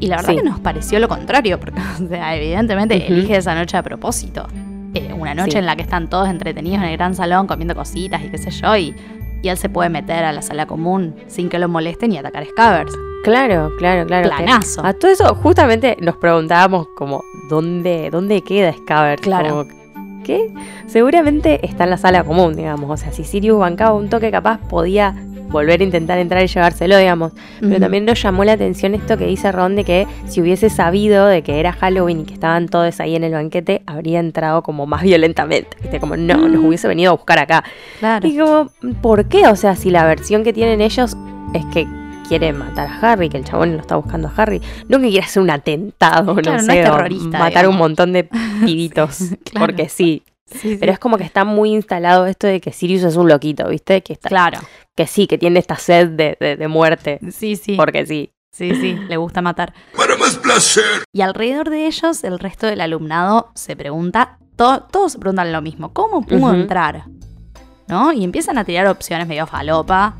Y 0.02 0.08
la 0.08 0.18
verdad 0.18 0.32
Sí. 0.32 0.38
que 0.38 0.44
nos 0.44 0.60
pareció 0.60 1.00
lo 1.00 1.08
contrario, 1.08 1.60
porque, 1.60 1.80
o 2.04 2.08
sea, 2.10 2.36
evidentemente 2.36 3.08
elige 3.08 3.38
esa 3.38 3.56
noche 3.56 3.78
a 3.78 3.84
propósito. 3.84 4.48
Eh, 4.94 5.14
una 5.14 5.34
noche 5.34 5.52
Sí. 5.54 5.58
en 5.58 5.66
la 5.66 5.76
que 5.76 5.82
están 5.84 6.10
todos 6.10 6.30
entretenidos 6.30 6.80
en 6.84 6.90
el 6.90 6.98
gran 6.98 7.16
salón 7.16 7.48
comiendo 7.48 7.76
cositas 7.76 8.22
y 8.24 8.30
qué 8.30 8.38
sé 8.38 8.52
yo, 8.52 8.76
y, 8.76 8.96
y 9.42 9.50
él 9.50 9.58
se 9.58 9.70
puede 9.70 9.90
meter 9.90 10.24
a 10.26 10.32
la 10.32 10.42
sala 10.42 10.66
común 10.66 11.16
sin 11.28 11.50
que 11.50 11.60
lo 11.60 11.68
molesten 11.70 12.12
y 12.12 12.18
atacar 12.18 12.46
Scabbers. 12.46 12.94
Claro, 13.24 13.72
claro, 13.78 14.06
claro. 14.08 14.30
que- 14.30 14.36
Planazo. 14.36 14.84
A 14.86 14.94
todo 14.94 15.12
eso, 15.12 15.36
justamente 15.36 15.96
nos 16.02 16.18
preguntábamos 16.18 16.88
como, 16.96 17.24
¿dónde, 17.50 18.10
dónde 18.12 18.42
queda 18.42 18.74
Scabbers? 18.74 19.22
Claro. 19.22 19.68
Como, 19.68 19.82
¿Qué? 20.24 20.54
Seguramente 20.88 21.66
está 21.66 21.86
en 21.86 21.90
la 21.92 21.98
sala 21.98 22.24
común, 22.24 22.56
digamos. 22.56 22.90
O 22.92 22.98
sea, 22.98 23.12
si 23.12 23.24
Sirius 23.24 23.58
bancaba 23.60 23.94
un 23.96 24.08
toque, 24.10 24.30
capaz 24.30 24.60
podía 24.70 25.16
volver 25.52 25.82
a 25.82 25.84
intentar 25.84 26.18
entrar 26.18 26.44
y 26.44 26.48
llevárselo, 26.48 26.98
digamos. 26.98 27.34
Pero 27.60 27.80
también 27.80 28.06
nos 28.06 28.22
llamó 28.22 28.44
la 28.44 28.54
atención 28.54 28.96
esto 28.96 29.18
que 29.18 29.26
dice 29.26 29.52
Ron 29.52 29.76
de 29.76 29.84
que 29.84 30.08
si 30.28 30.42
hubiese 30.42 30.70
sabido 30.70 31.28
de 31.28 31.42
que 31.44 31.60
era 31.60 31.74
Halloween 31.74 32.22
y 32.22 32.24
que 32.26 32.34
estaban 32.34 32.68
todos 32.68 33.00
ahí 33.00 33.16
en 33.16 33.24
el 33.24 33.34
banquete, 33.34 33.82
habría 33.86 34.20
entrado 34.20 34.64
como 34.64 34.86
más 34.86 35.04
violentamente. 35.04 35.78
¿viste? 35.82 36.00
Como, 36.00 36.16
no, 36.18 36.48
nos 36.48 36.64
hubiese 36.64 36.88
venido 36.88 37.12
a 37.12 37.16
buscar 37.16 37.40
acá. 37.40 37.64
Claro. 38.00 38.28
Y 38.28 38.38
como, 38.38 38.70
¿por 39.02 39.26
qué? 39.28 39.48
O 39.48 39.56
sea, 39.56 39.76
si 39.76 39.90
la 39.90 40.06
versión 40.06 40.44
que 40.44 40.54
tienen 40.54 40.82
ellos 40.82 41.16
es 41.54 41.66
que 41.74 41.88
quiere 42.28 42.54
matar 42.54 42.88
a 42.88 43.12
Harry, 43.12 43.28
que 43.28 43.38
el 43.38 43.44
chabón 43.44 43.74
lo 43.74 43.82
está 43.82 43.98
buscando 43.98 44.30
a 44.30 44.34
Harry, 44.42 44.62
no 44.88 45.00
que 45.00 45.10
quiere 45.10 45.26
hacer 45.26 45.44
un 45.44 45.50
atentado, 45.50 46.34
Claro, 46.36 46.58
no 46.58 46.58
no 46.60 46.64
sé, 46.64 46.80
es 46.82 46.90
o 46.90 46.92
terrorista, 46.94 47.40
matar 47.40 47.68
un 47.68 47.76
montón 47.76 48.14
de 48.14 48.24
pibitos, 48.24 49.20
Claro. 49.52 49.66
porque 49.68 49.90
sí. 49.90 50.24
Sí, 50.52 50.72
sí. 50.72 50.78
Pero 50.80 50.92
es 50.92 51.00
como 51.00 51.18
que 51.18 51.24
está 51.24 51.44
muy 51.46 51.74
instalado 51.74 52.26
esto 52.26 52.48
de 52.48 52.60
que 52.62 52.72
Sirius 52.74 53.04
es 53.04 53.16
un 53.16 53.28
loquito, 53.30 53.68
¿viste? 53.70 54.02
Que, 54.04 54.14
está, 54.14 54.30
Claro. 54.30 54.60
que 54.96 55.08
sí, 55.08 55.28
que 55.28 55.38
tiene 55.38 55.60
esta 55.60 55.76
sed 55.78 56.10
de, 56.10 56.38
de- 56.40 56.56
de 56.58 56.68
muerte, 56.68 57.20
Sí, 57.32 57.56
sí. 57.56 57.76
porque 57.76 58.06
sí. 58.06 58.32
Sí, 58.54 58.76
sí, 58.76 58.94
le 59.08 59.16
gusta 59.16 59.42
matar. 59.42 59.74
Para 59.96 60.18
más 60.18 60.36
placer. 60.36 60.84
Y 61.14 61.22
alrededor 61.22 61.70
de 61.70 61.88
ellos, 61.88 62.24
el 62.26 62.38
resto 62.38 62.68
del 62.68 62.82
alumnado 62.82 63.50
se 63.56 63.78
pregunta, 63.78 64.38
to- 64.58 64.82
todos 64.92 65.14
se 65.14 65.20
preguntan 65.20 65.54
lo 65.54 65.62
mismo, 65.62 65.94
¿cómo 65.94 66.22
pudo 66.26 66.54
entrar? 66.54 67.06
¿No? 67.88 68.12
Y 68.12 68.24
empiezan 68.26 68.58
a 68.58 68.66
tirar 68.66 68.88
opciones 68.88 69.26
medio 69.28 69.48
falopa. 69.48 70.16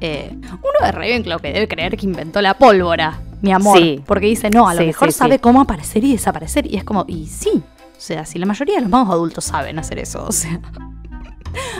Eh, 0.00 0.30
uno 0.32 0.86
de 0.86 0.92
Ravenclaw 0.92 1.38
que 1.40 1.52
debe 1.52 1.68
creer 1.68 1.96
que 1.98 2.06
inventó 2.06 2.40
la 2.42 2.54
pólvora, 2.54 3.18
mi 3.42 3.52
amor. 3.52 3.78
Sí. 3.78 4.02
Porque 4.06 4.26
dice, 4.26 4.48
no, 4.50 4.68
a 4.68 4.74
lo 4.74 4.80
Sí, 4.80 4.86
mejor 4.86 5.12
sí, 5.12 5.18
sabe 5.18 5.34
sí. 5.34 5.40
cómo 5.40 5.60
aparecer 5.60 6.02
y 6.04 6.12
desaparecer. 6.12 6.66
Y 6.66 6.76
es 6.76 6.84
como, 6.84 7.04
y 7.08 7.26
sí. 7.26 7.62
O 7.96 8.00
sea, 8.00 8.24
si 8.26 8.38
la 8.38 8.46
mayoría 8.46 8.76
de 8.76 8.82
los 8.82 8.90
magos 8.90 9.10
adultos 9.14 9.44
saben 9.44 9.78
hacer 9.78 9.98
eso, 9.98 10.24
o 10.26 10.32
sea. 10.32 10.60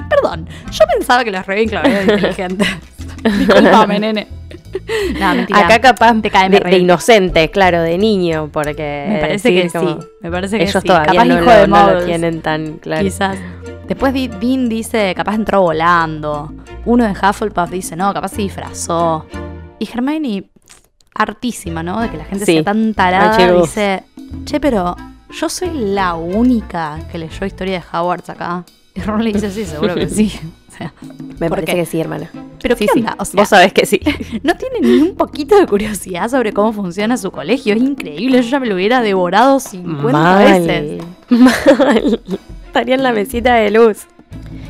Perdón, 0.09 0.49
yo 0.71 0.85
pensaba 0.97 1.25
que 1.25 1.31
los 1.31 1.45
Ravenclaw 1.47 1.85
eran 1.85 2.03
inteligentes. 2.11 2.69
Disculpame, 3.39 3.99
nene. 3.99 4.27
No, 5.19 5.35
mentira. 5.35 5.61
Acá 5.67 5.81
capaz 5.81 6.21
te 6.21 6.31
cae 6.31 6.49
de, 6.49 6.61
de 6.61 6.79
inocente, 6.79 7.51
claro, 7.51 7.83
de 7.83 7.99
niño, 7.99 8.49
porque 8.53 9.07
Me 9.09 9.19
parece 9.21 9.51
que 9.53 9.69
sí. 9.69 9.97
Me 10.21 10.31
parece 10.31 10.59
que 10.59 10.65
ellos 10.65 10.83
sí. 10.83 10.87
todavía 10.87 11.13
Capaz 11.13 11.25
no, 11.25 11.35
hijo 11.35 11.45
lo, 11.45 11.53
de 11.53 11.69
no 11.69 11.91
lo 11.93 12.05
tienen 12.05 12.43
tan 12.43 12.79
claro. 12.79 13.03
Quizás. 13.03 13.39
Después 13.89 14.13
Dean 14.13 14.69
dice, 14.69 15.15
capaz 15.15 15.35
entró 15.35 15.63
volando. 15.63 16.53
Uno 16.85 17.05
de 17.05 17.13
Hufflepuff 17.13 17.71
dice, 17.71 17.97
no, 17.97 18.13
capaz 18.13 18.29
se 18.31 18.43
disfrazó. 18.43 19.27
Y 19.79 19.89
Hermione, 19.91 20.51
hartísima, 21.15 21.83
¿no? 21.83 22.01
De 22.01 22.11
que 22.11 22.17
la 22.17 22.25
gente 22.25 22.45
Sí. 22.45 22.55
sea 22.55 22.65
tan 22.65 22.95
tarada, 22.95 23.53
dice, 23.53 24.05
che, 24.45 24.61
pero 24.61 24.97
yo 25.39 25.49
soy 25.49 25.71
la 25.73 26.15
única 26.15 26.99
que 27.11 27.19
leyó 27.19 27.47
historia 27.47 27.81
de 27.81 27.99
Hogwarts 27.99 28.31
acá. 28.31 28.65
Y 28.95 29.01
Ron 29.03 29.23
le 29.23 29.33
dice, 29.33 29.51
sí, 29.51 29.65
seguro 29.65 29.95
que 29.95 30.09
sí. 30.09 30.33
O 30.69 30.79
sea, 30.79 30.93
Me 31.41 31.49
¿por 31.49 31.61
parece 31.61 31.73
qué? 31.73 31.75
que 31.79 31.87
sí, 31.87 31.99
hermana. 32.01 32.31
pero 32.61 32.77
Sí, 32.77 32.85
¿qué 32.87 32.93
sí. 32.93 32.99
onda? 33.01 33.17
O 33.19 33.25
sea, 33.25 33.41
Vos 33.41 33.49
sabés 33.49 33.73
que 33.73 33.87
sí. 33.87 33.99
no 34.43 34.55
tiene 34.57 34.81
ni 34.81 35.01
un 35.09 35.17
poquito 35.17 35.59
de 35.59 35.67
curiosidad 35.67 36.29
sobre 36.31 36.53
cómo 36.53 36.73
funciona 36.75 37.17
su 37.17 37.31
colegio. 37.31 37.75
Es 37.75 37.81
increíble, 37.81 38.43
yo 38.43 38.49
ya 38.51 38.61
me 38.61 38.67
lo 38.67 38.75
hubiera 38.75 39.01
devorado 39.01 39.59
50 39.59 40.37
veces. 40.39 41.03
Mal. 41.31 42.21
Estaría 42.67 42.95
en 42.97 43.03
la 43.03 43.13
mesita 43.15 43.55
de 43.55 43.71
luz. 43.71 44.07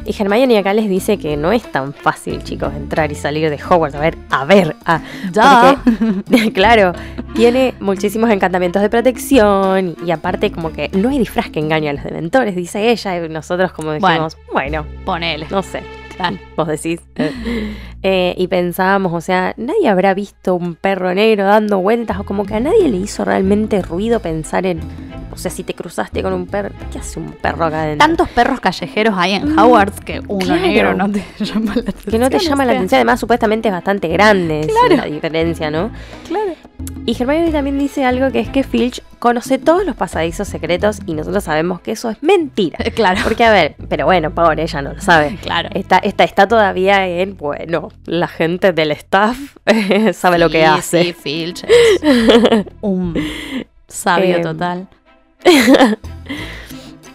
Y 0.07 0.15
Hermione 0.23 0.57
acá 0.59 0.73
les 0.73 0.89
dice 0.89 1.19
que 1.19 1.37
no 1.37 1.51
es 1.53 1.63
tan 1.73 1.93
fácil, 1.93 2.43
chicos, 2.45 2.73
entrar 2.75 3.11
y 3.11 3.15
salir 3.17 3.51
de 3.51 3.57
Hogwarts. 3.63 3.97
A 3.97 4.01
ver, 4.01 4.17
a 4.31 4.45
ver, 4.45 4.77
ah, 4.85 5.01
Ya. 5.33 5.83
porque, 6.31 6.53
claro, 6.55 6.93
tiene 7.35 7.75
muchísimos 7.81 8.31
encantamientos 8.31 8.83
de 8.83 8.89
protección 8.89 9.97
y 10.07 10.11
aparte 10.13 10.53
como 10.53 10.73
que 10.73 10.91
no 10.93 11.09
hay 11.09 11.19
disfraz 11.19 11.51
que 11.51 11.59
engañe 11.61 11.89
a 11.91 11.93
los 11.95 12.05
dementores, 12.05 12.55
dice 12.55 12.91
ella, 12.91 13.17
y 13.25 13.29
nosotros 13.29 13.73
como 13.73 13.93
dijimos, 13.93 14.37
bueno, 14.53 14.87
Ponele. 15.05 15.47
no 15.51 15.63
sé, 15.63 15.83
Claro. 16.17 16.39
vos 16.57 16.67
decís. 16.69 17.01
Eh, 18.03 18.35
y 18.37 18.47
pensábamos, 18.47 19.13
o 19.13 19.21
sea, 19.21 19.55
nadie 19.57 19.89
habrá 19.89 20.15
visto 20.15 20.55
un 20.55 20.75
perro 20.75 21.13
negro 21.15 21.45
dando 21.45 21.79
vueltas 21.81 22.19
o 22.21 22.25
como 22.25 22.45
que 22.45 22.55
a 22.55 22.61
nadie 22.61 22.89
le 22.89 22.99
hizo 22.99 23.25
realmente 23.25 23.83
ruido 23.83 24.21
pensar 24.21 24.65
en, 24.67 24.81
o 25.33 25.37
sea, 25.37 25.51
si 25.51 25.65
te 25.65 25.75
cruzaste 25.75 26.23
con 26.23 26.33
un 26.33 26.47
perro, 26.47 26.71
¿qué 26.93 26.99
hace 26.99 27.19
un 27.19 27.33
perro 27.33 27.65
acá 27.65 27.83
adentro? 27.83 28.07
Tantos 28.07 28.29
perros 28.29 28.61
callejeros 28.61 29.15
hay 29.17 29.35
en 29.35 29.59
Hogwarts 29.59 30.01
que 30.01 30.21
uno 30.29 30.45
claro. 30.45 30.63
negro 30.63 30.95
no 30.95 31.11
te 31.11 31.25
llama 31.45 31.75
la 31.75 31.81
atención. 31.81 32.11
que 32.11 32.19
no 32.19 32.31
te 32.31 32.39
llama 32.39 32.63
o 32.63 32.67
la 32.67 32.73
atención, 32.73 32.99
además 32.99 33.21
supuestamente 33.21 33.69
es 33.69 33.75
bastante 33.75 34.09
grande 34.09 34.61
es 34.61 34.97
la 34.97 35.05
diferencia, 35.07 35.71
¿no? 35.71 35.91
Claro. 36.29 36.53
Y 37.07 37.17
Hermione 37.21 37.53
también 37.53 37.79
dice 37.79 38.05
algo 38.05 38.31
que 38.33 38.41
es 38.41 38.49
que 38.49 38.65
Filch 38.65 39.01
conoce 39.19 39.59
todos 39.59 39.87
los 39.87 39.95
pasadizos 39.95 40.49
secretos 40.49 40.99
y 41.07 41.15
nosotros 41.15 41.45
sabemos 41.45 41.81
que 41.81 41.93
eso 41.93 42.11
es 42.11 42.23
mentira. 42.23 42.79
Claro. 42.97 43.21
Porque, 43.25 43.45
a 43.45 43.53
ver, 43.53 43.77
pero 43.89 44.07
bueno, 44.07 44.31
pobre, 44.35 44.63
ella 44.63 44.83
no 44.83 44.93
lo 44.95 45.01
sabe. 45.01 45.37
Claro. 45.43 45.69
Está, 45.75 45.99
está, 45.99 46.25
está 46.25 46.49
todavía 46.49 47.07
en, 47.07 47.37
bueno, 47.37 47.91
la 48.07 48.27
gente 48.27 48.73
del 48.73 48.91
staff 48.93 49.39
sabe 50.15 50.39
lo 50.39 50.51
que 50.51 50.65
hace. 50.65 51.05
Sí, 51.05 51.13
Filch 51.13 51.65
es 51.65 52.67
un 52.81 53.15
sabio 53.87 54.37
Em, 54.37 54.43
total. 54.43 54.89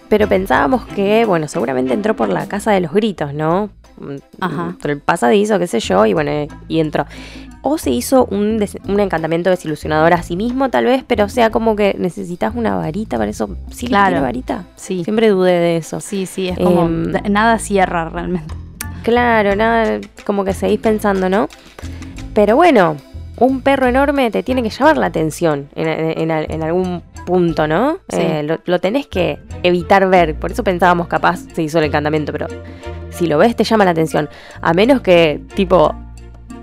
Pero 0.07 0.27
pensábamos 0.27 0.85
que, 0.85 1.25
bueno, 1.25 1.47
seguramente 1.47 1.93
entró 1.93 2.15
por 2.15 2.29
la 2.29 2.47
casa 2.47 2.71
de 2.71 2.79
los 2.79 2.93
gritos, 2.93 3.33
¿no? 3.33 3.69
Ajá. 4.39 4.75
Por 4.81 4.91
el 4.91 4.99
pasadizo, 4.99 5.59
qué 5.59 5.67
sé 5.67 5.79
yo, 5.79 6.05
y 6.05 6.13
bueno, 6.13 6.47
y 6.67 6.79
entró. 6.79 7.05
O 7.63 7.77
se 7.77 7.91
hizo 7.91 8.25
un, 8.25 8.63
un 8.87 8.99
encantamiento 8.99 9.49
desilusionador 9.51 10.13
a 10.13 10.23
sí 10.23 10.35
mismo, 10.35 10.69
tal 10.69 10.85
vez, 10.85 11.03
pero 11.05 11.25
o 11.25 11.29
sea, 11.29 11.51
como 11.51 11.75
que 11.75 11.95
necesitas 11.99 12.55
una 12.55 12.75
varita 12.75 13.17
para 13.17 13.29
eso. 13.29 13.49
¿Sí 13.71 13.85
Claro. 13.87 14.07
tiene 14.09 14.21
varita? 14.21 14.65
Sí. 14.75 15.03
Siempre 15.03 15.29
dudé 15.29 15.53
de 15.53 15.77
eso. 15.77 15.99
Sí, 15.99 16.25
sí, 16.25 16.49
es 16.49 16.57
como 16.57 16.85
Em, 16.85 17.11
nada 17.29 17.59
cierra 17.59 18.09
realmente. 18.09 18.53
Claro, 19.03 19.55
nada, 19.55 19.99
como 20.25 20.43
que 20.43 20.53
seguís 20.53 20.79
pensando, 20.79 21.29
¿no? 21.29 21.47
Pero 22.33 22.55
bueno, 22.55 22.97
un 23.37 23.61
perro 23.61 23.87
enorme 23.87 24.31
te 24.31 24.43
tiene 24.43 24.63
que 24.63 24.69
llamar 24.69 24.97
la 24.97 25.07
atención 25.07 25.69
en, 25.75 25.87
en- 25.87 26.31
en- 26.31 26.51
en 26.51 26.63
algún 26.63 27.01
punto, 27.25 27.67
¿no? 27.67 27.99
Sí. 28.09 28.17
Eh, 28.21 28.43
lo, 28.43 28.59
lo 28.65 28.79
tenés 28.79 29.07
que 29.07 29.39
evitar 29.63 30.07
ver. 30.09 30.35
Por 30.35 30.51
eso 30.51 30.63
pensábamos, 30.63 31.07
capaz 31.07 31.37
se 31.53 31.61
hizo 31.61 31.77
el 31.79 31.85
encantamiento, 31.85 32.31
pero 32.31 32.47
si 33.11 33.27
lo 33.27 33.37
ves 33.37 33.55
te 33.55 33.63
llama 33.63 33.85
la 33.85 33.91
atención. 33.91 34.29
A 34.61 34.73
menos 34.73 35.01
que, 35.01 35.41
tipo, 35.55 35.93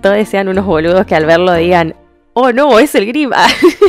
todos 0.01 0.29
sean 0.29 0.49
unos 0.49 0.65
boludos 0.65 1.07
que 1.07 1.15
al 1.15 1.27
verlo 1.27 1.53
digan, 1.55 1.95
oh 2.35 2.53
no, 2.53 2.79
es 2.79 2.95
el 2.95 3.07
Grim. 3.07 3.31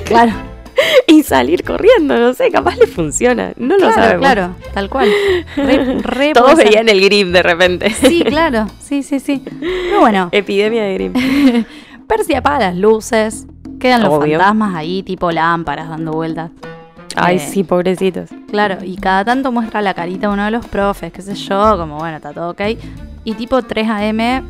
Claro. 0.05 0.31
y 1.07 1.23
salir 1.23 1.63
corriendo, 1.63 2.17
no 2.17 2.33
sé, 2.33 2.51
capaz 2.51 2.77
le 2.77 2.87
funciona. 2.87 3.53
No 3.57 3.77
lo 3.77 3.91
sabemos. 3.91 4.19
claro, 4.19 4.55
tal 4.73 4.89
cual. 4.89 5.09
Re, 5.55 5.99
re 6.01 6.31
Todos 6.33 6.55
veían 6.55 6.89
el 6.89 7.01
Grim 7.01 7.31
de 7.31 7.43
repente. 7.43 7.89
Sí, 7.89 8.23
claro. 8.23 8.67
Sí, 8.79 9.03
sí, 9.03 9.19
sí. 9.19 9.43
Pero 9.59 9.99
bueno, 9.99 10.29
Epidemia 10.31 10.83
de 10.83 10.93
Grim. 10.93 11.13
Percy 12.07 12.33
apaga 12.35 12.59
las 12.69 12.75
luces. 12.75 13.45
Quedan 13.79 14.03
los 14.03 14.19
fantasmas 14.19 14.75
ahí, 14.75 15.03
tipo 15.03 15.31
lámparas 15.31 15.89
dando 15.89 16.11
vueltas. 16.11 16.51
Ay, 17.15 17.37
Eh, 17.37 17.39
sí, 17.39 17.63
pobrecitos. 17.63 18.29
Claro, 18.49 18.77
y 18.83 18.97
cada 18.97 19.23
tanto 19.25 19.51
muestra 19.51 19.81
la 19.81 19.93
carita 19.93 20.29
uno 20.29 20.45
de 20.45 20.51
los 20.51 20.65
profes, 20.65 21.11
qué 21.11 21.21
sé 21.21 21.35
yo, 21.35 21.77
como 21.77 21.97
bueno, 21.97 22.17
está 22.17 22.33
todo 22.33 22.51
ok. 22.51 22.61
Y 23.23 23.33
tipo 23.33 23.61
3 23.61 23.89
a.m., 23.89 24.43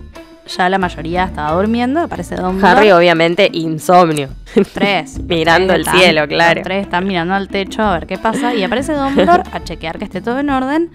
ya 0.57 0.69
la 0.69 0.77
mayoría 0.77 1.25
estaba 1.25 1.51
durmiendo, 1.53 2.01
aparece 2.01 2.35
Dumbledore. 2.35 2.67
Harry, 2.79 2.91
obviamente, 2.91 3.49
insomnio. 3.53 4.29
Tres. 4.73 5.19
Mirando 5.23 5.73
el 5.73 5.81
están- 5.81 5.97
cielo, 5.99 6.27
claro. 6.27 6.61
Tres 6.63 6.83
están 6.83 7.07
mirando 7.07 7.33
al 7.35 7.47
techo 7.47 7.81
a 7.83 7.93
ver 7.93 8.07
qué 8.07 8.17
pasa. 8.17 8.53
Y 8.55 8.63
aparece 8.63 8.93
Dumbledore 8.93 9.43
a 9.51 9.63
chequear 9.63 9.97
que 9.99 10.05
esté 10.05 10.21
todo 10.21 10.39
en 10.39 10.49
orden. 10.49 10.91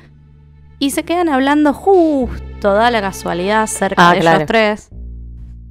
Y 0.78 0.90
se 0.90 1.04
quedan 1.04 1.28
hablando 1.28 1.72
justo, 1.72 2.74
da 2.74 2.90
la 2.90 3.00
casualidad, 3.00 3.66
cerca 3.66 4.10
Ah, 4.10 4.14
de 4.14 4.20
claro. 4.20 4.36
ellos 4.38 4.48
tres. 4.48 4.90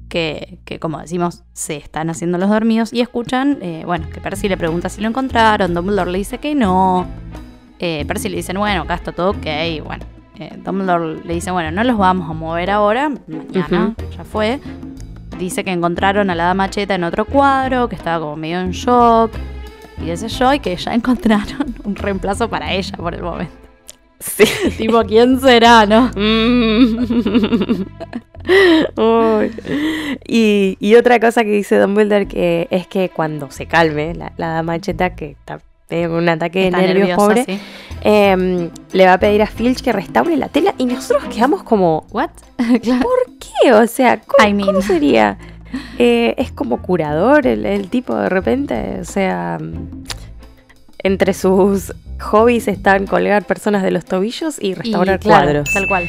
Que, 0.08 0.60
que, 0.64 0.78
como 0.78 0.98
decimos, 1.00 1.42
se 1.52 1.76
están 1.76 2.08
haciendo 2.08 2.38
los 2.38 2.48
dormidos. 2.48 2.92
Y 2.92 3.00
escuchan, 3.00 3.58
eh, 3.62 3.82
bueno, 3.84 4.08
que 4.12 4.20
Percy 4.20 4.48
le 4.48 4.56
pregunta 4.56 4.88
si 4.88 5.00
lo 5.00 5.08
encontraron. 5.08 5.74
Dumbledore 5.74 6.10
le 6.12 6.18
dice 6.18 6.38
que 6.38 6.54
no. 6.54 7.06
Eh, 7.80 8.04
Percy 8.06 8.28
le 8.28 8.36
dicen, 8.36 8.56
bueno, 8.58 8.82
acá 8.82 8.94
está 8.94 9.12
todo 9.12 9.30
ok. 9.30 9.46
Bueno, 9.84 10.03
eh, 10.38 10.56
Dumbledore 10.64 11.20
le 11.24 11.34
dice, 11.34 11.50
bueno, 11.50 11.70
no 11.70 11.84
los 11.84 11.96
vamos 11.96 12.28
a 12.28 12.32
mover 12.32 12.70
ahora. 12.70 13.10
Mañana, 13.26 13.94
ya 14.16 14.24
fue. 14.24 14.60
Dice 15.38 15.64
que 15.64 15.72
encontraron 15.72 16.30
a 16.30 16.34
la 16.34 16.44
dama 16.44 16.70
cheta 16.70 16.94
en 16.94 17.04
otro 17.04 17.24
cuadro, 17.24 17.88
que 17.88 17.96
estaba 17.96 18.20
como 18.20 18.36
medio 18.36 18.60
en 18.60 18.70
shock. 18.72 19.32
Y 20.04 20.16
sé 20.16 20.28
yo, 20.28 20.52
y 20.52 20.58
que 20.58 20.76
ya 20.76 20.94
encontraron 20.94 21.74
un 21.84 21.96
reemplazo 21.96 22.48
para 22.48 22.72
ella 22.72 22.96
por 22.96 23.14
el 23.14 23.22
momento. 23.22 23.54
Sí. 24.18 24.44
tipo, 24.78 25.02
¿quién 25.04 25.40
será, 25.40 25.86
no? 25.86 26.10
Mm. 26.16 27.84
Uy. 28.96 29.50
y, 30.26 30.76
y 30.78 30.94
otra 30.96 31.18
cosa 31.18 31.44
que 31.44 31.50
dice 31.50 31.78
Dumbledore 31.78 32.28
que 32.28 32.68
es 32.70 32.86
que 32.86 33.08
cuando 33.08 33.50
se 33.50 33.66
calme 33.66 34.14
la, 34.14 34.32
la 34.36 34.48
dama 34.48 34.78
cheta 34.80 35.14
que 35.14 35.30
está 35.30 35.60
un 35.90 36.28
ataque 36.28 36.66
Está 36.66 36.78
de 36.78 36.86
nervios 36.88 37.16
pobre, 37.16 37.44
sí. 37.44 37.60
Em, 38.02 38.70
le 38.92 39.06
va 39.06 39.14
a 39.14 39.18
pedir 39.18 39.42
a 39.42 39.46
Filch 39.46 39.80
que 39.80 39.92
restaure 39.92 40.36
la 40.36 40.48
tela 40.48 40.74
y 40.76 40.84
nosotros 40.84 41.24
quedamos 41.32 41.62
como, 41.62 42.04
¿What? 42.10 42.30
claro. 42.82 43.02
¿por 43.02 43.18
qué? 43.38 43.72
O 43.72 43.86
sea, 43.86 44.20
¿cómo, 44.20 44.48
I 44.48 44.52
mean. 44.52 44.66
cómo 44.66 44.82
sería? 44.82 45.38
Eh, 45.98 46.34
es 46.38 46.52
como 46.52 46.82
curador 46.82 47.46
el, 47.46 47.66
el 47.66 47.88
tipo 47.88 48.14
de 48.14 48.28
repente, 48.28 48.98
o 49.00 49.04
sea, 49.04 49.58
entre 50.98 51.34
sus 51.34 51.92
hobbies 52.20 52.68
están 52.68 53.06
colgar 53.06 53.44
personas 53.44 53.82
de 53.82 53.90
los 53.90 54.04
tobillos 54.04 54.58
y 54.60 54.68
Y, 54.68 54.74
restaurar 54.74 55.20
claro, 55.20 55.44
cuadros. 55.44 55.72
Tal 55.72 55.86
cual. 55.86 56.08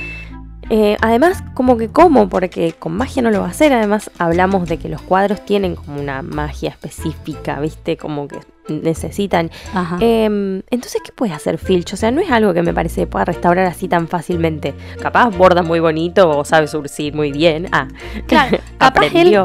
Eh, 0.69 0.97
además, 1.01 1.43
como 1.53 1.77
que 1.77 1.89
cómo, 1.89 2.27
porque 2.27 2.73
con 2.73 2.97
magia 2.97 3.21
no 3.21 3.29
lo 3.31 3.41
va 3.41 3.47
a 3.47 3.49
hacer. 3.51 3.71
Además, 3.73 4.09
hablamos 4.17 4.67
de 4.67 4.77
que 4.77 4.89
los 4.89 5.01
cuadros 5.01 5.45
tienen 5.45 5.75
como 5.75 5.99
una 6.01 6.21
magia 6.21 6.69
específica, 6.69 7.59
¿viste? 7.59 7.97
Como 7.97 8.27
que 8.27 8.39
necesitan. 8.67 9.51
Em, 9.99 10.63
entonces, 10.71 11.01
¿qué 11.05 11.11
puede 11.11 11.33
hacer 11.33 11.59
Filch? 11.59 11.93
O 11.93 11.97
sea, 11.97 12.09
no 12.11 12.19
es 12.21 12.31
algo 12.31 12.53
que 12.53 12.63
me 12.63 12.73
parece 12.73 13.01
que 13.01 13.07
pueda 13.07 13.25
restaurar 13.25 13.65
así 13.67 13.87
tan 13.87 14.07
fácilmente. 14.07 14.73
Capaz 15.01 15.29
borda 15.29 15.61
muy 15.61 15.79
bonito 15.79 16.29
o 16.35 16.43
sabe 16.45 16.67
surcir 16.67 17.13
muy 17.13 17.31
bien. 17.31 17.67
Ah, 17.71 17.87
Claro, 18.25 18.57
capaz 18.79 19.05
él, 19.13 19.37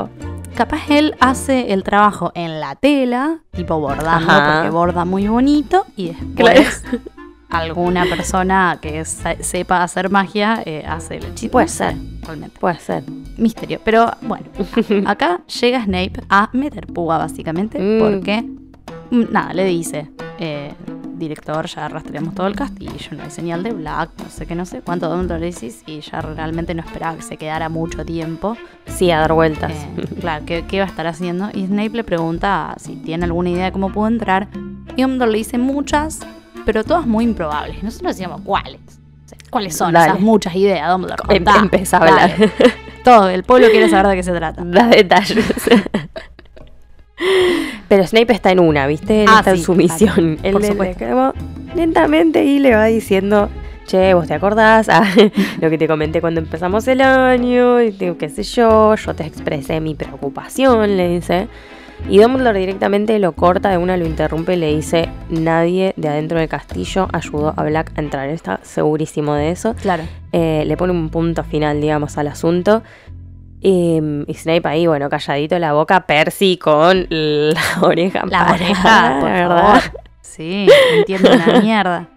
capaz 0.54 0.88
él 0.88 1.14
hace 1.20 1.72
el 1.74 1.82
trabajo 1.82 2.32
en 2.34 2.60
la 2.60 2.76
tela, 2.76 3.40
tipo 3.50 3.78
bordando, 3.78 4.30
Ajá. 4.30 4.54
porque 4.54 4.70
borda 4.70 5.04
muy 5.04 5.28
bonito, 5.28 5.84
y 5.98 6.12
Claro. 6.34 6.62
Alguna 7.50 8.04
persona 8.04 8.78
que 8.80 9.04
se- 9.04 9.42
sepa 9.42 9.82
hacer 9.82 10.10
magia 10.10 10.62
eh, 10.64 10.84
hace 10.86 11.16
el 11.16 11.24
hechizo. 11.26 11.52
Puede 11.52 11.66
No 11.66 11.72
ser. 11.72 11.96
realmente. 12.22 12.58
Puede 12.60 12.78
ser. 12.78 13.02
Misterio. 13.36 13.80
Pero 13.84 14.10
bueno, 14.22 14.46
acá 15.06 15.40
llega 15.60 15.82
Snape 15.84 16.12
a 16.28 16.48
meter 16.52 16.86
púa 16.86 17.18
básicamente, 17.18 17.78
Mm. 17.78 17.98
porque 17.98 18.42
mm, 19.10 19.32
nada, 19.32 19.52
le 19.54 19.64
dice, 19.64 20.10
eh, 20.38 20.72
director, 21.16 21.66
ya 21.66 21.86
rastreamos 21.88 22.34
todo 22.34 22.46
el 22.46 22.56
castillo, 22.56 22.92
no 23.16 23.22
hay 23.24 23.30
señal 23.30 23.62
de 23.62 23.72
Black, 23.72 24.10
no 24.22 24.30
sé 24.30 24.46
qué, 24.46 24.54
no 24.54 24.64
sé 24.64 24.80
cuánto 24.80 25.08
Dumbledore 25.10 25.44
dices 25.44 25.82
y 25.86 26.00
ya 26.00 26.22
realmente 26.22 26.72
no 26.74 26.80
esperaba 26.82 27.16
que 27.16 27.22
se 27.22 27.36
quedara 27.36 27.68
mucho 27.68 28.06
tiempo. 28.06 28.56
Sí, 28.86 29.10
a 29.10 29.18
dar 29.18 29.32
vueltas. 29.34 29.72
Eh, 29.72 30.06
claro, 30.20 30.44
¿qué, 30.46 30.64
¿qué 30.66 30.78
va 30.78 30.84
a 30.86 30.88
estar 30.88 31.06
haciendo? 31.06 31.50
Y 31.52 31.66
Snape 31.66 31.90
le 31.90 32.04
pregunta 32.04 32.74
si 32.78 32.96
tiene 32.96 33.24
alguna 33.24 33.50
idea 33.50 33.66
de 33.66 33.72
cómo 33.72 33.92
pudo 33.92 34.06
entrar. 34.08 34.48
Y 34.96 35.02
Dumbledore 35.02 35.32
le 35.32 35.38
dice 35.38 35.58
muchas, 35.58 36.20
pero 36.72 36.84
todas 36.84 37.06
muy 37.06 37.24
improbables. 37.24 37.82
Nosotros 37.82 38.12
decíamos, 38.16 38.42
¿cuáles? 38.42 38.80
¿Cuáles 39.50 39.76
son 39.76 39.92
Dale. 39.92 40.10
esas 40.10 40.20
muchas 40.20 40.54
ideas, 40.54 40.88
Dumbledore? 40.90 41.36
Em- 41.36 41.44
empieza 41.62 41.96
a 41.96 42.00
hablar. 42.00 42.30
dale. 42.38 42.52
Todo, 43.04 43.28
el 43.28 43.42
pueblo 43.42 43.68
quiere 43.70 43.88
saber 43.88 44.06
de 44.08 44.16
qué 44.16 44.22
se 44.22 44.32
trata. 44.32 44.62
Da 44.64 44.86
detalles. 44.86 45.44
Pero 47.88 48.06
Snape 48.06 48.32
está 48.32 48.50
en 48.50 48.60
una, 48.60 48.86
¿viste? 48.86 49.22
Él 49.22 49.28
Ah, 49.30 49.38
está 49.40 49.50
en 49.50 49.58
su 49.58 49.74
misión. 49.74 50.38
Él 50.42 50.52
por 50.52 50.60
le- 50.62 50.68
supuesto. 50.68 51.04
le- 51.04 51.74
lentamente 51.74 52.44
y 52.44 52.58
le 52.58 52.74
va 52.74 52.84
diciendo, 52.86 53.48
che, 53.86 54.14
vos 54.14 54.26
te 54.26 54.34
acordás 54.34 54.88
Ah, 54.88 55.04
lo 55.60 55.68
que 55.70 55.76
te 55.78 55.86
comenté 55.88 56.20
cuando 56.20 56.40
empezamos 56.40 56.86
el 56.88 57.00
año, 57.00 57.80
y 57.82 57.90
digo, 57.90 58.16
qué 58.16 58.28
sé 58.28 58.42
yo, 58.44 58.94
yo 58.94 59.14
te 59.14 59.24
expresé 59.26 59.80
mi 59.80 59.94
preocupación, 59.94 60.96
le 60.96 61.08
dice. 61.08 61.48
Y 62.08 62.18
Dumbledore 62.18 62.58
directamente 62.58 63.18
lo 63.18 63.32
corta, 63.32 63.70
de 63.70 63.78
una 63.78 63.96
lo 63.96 64.04
interrumpe 64.04 64.54
y 64.54 64.56
le 64.56 64.74
dice, 64.74 65.08
nadie 65.28 65.94
de 65.96 66.08
adentro 66.08 66.38
del 66.38 66.48
castillo 66.48 67.08
ayudó 67.12 67.54
a 67.56 67.62
Black 67.62 67.92
a 67.96 68.00
entrar. 68.00 68.28
Está 68.28 68.58
segurísimo 68.62 69.34
de 69.34 69.50
eso. 69.50 69.74
Claro. 69.80 70.02
Eh, 70.32 70.64
le 70.66 70.76
pone 70.76 70.92
un 70.92 71.08
punto 71.10 71.44
final, 71.44 71.80
digamos, 71.80 72.18
al 72.18 72.28
asunto. 72.28 72.82
Y, 73.60 74.00
y 74.26 74.34
Snape 74.34 74.66
ahí, 74.66 74.86
bueno, 74.86 75.08
calladito 75.10 75.58
la 75.58 75.72
boca, 75.74 76.06
Percy 76.06 76.56
con 76.56 77.06
la 77.10 77.54
oreja 77.82 78.22
La 78.26 78.38
parada, 78.38 78.54
oreja, 78.54 79.16
por 79.20 79.30
¿verdad? 79.30 79.66
favor. 79.80 80.00
Sí, 80.22 80.66
entiendo 80.96 81.30
una 81.32 81.60
mierda. 81.62 82.08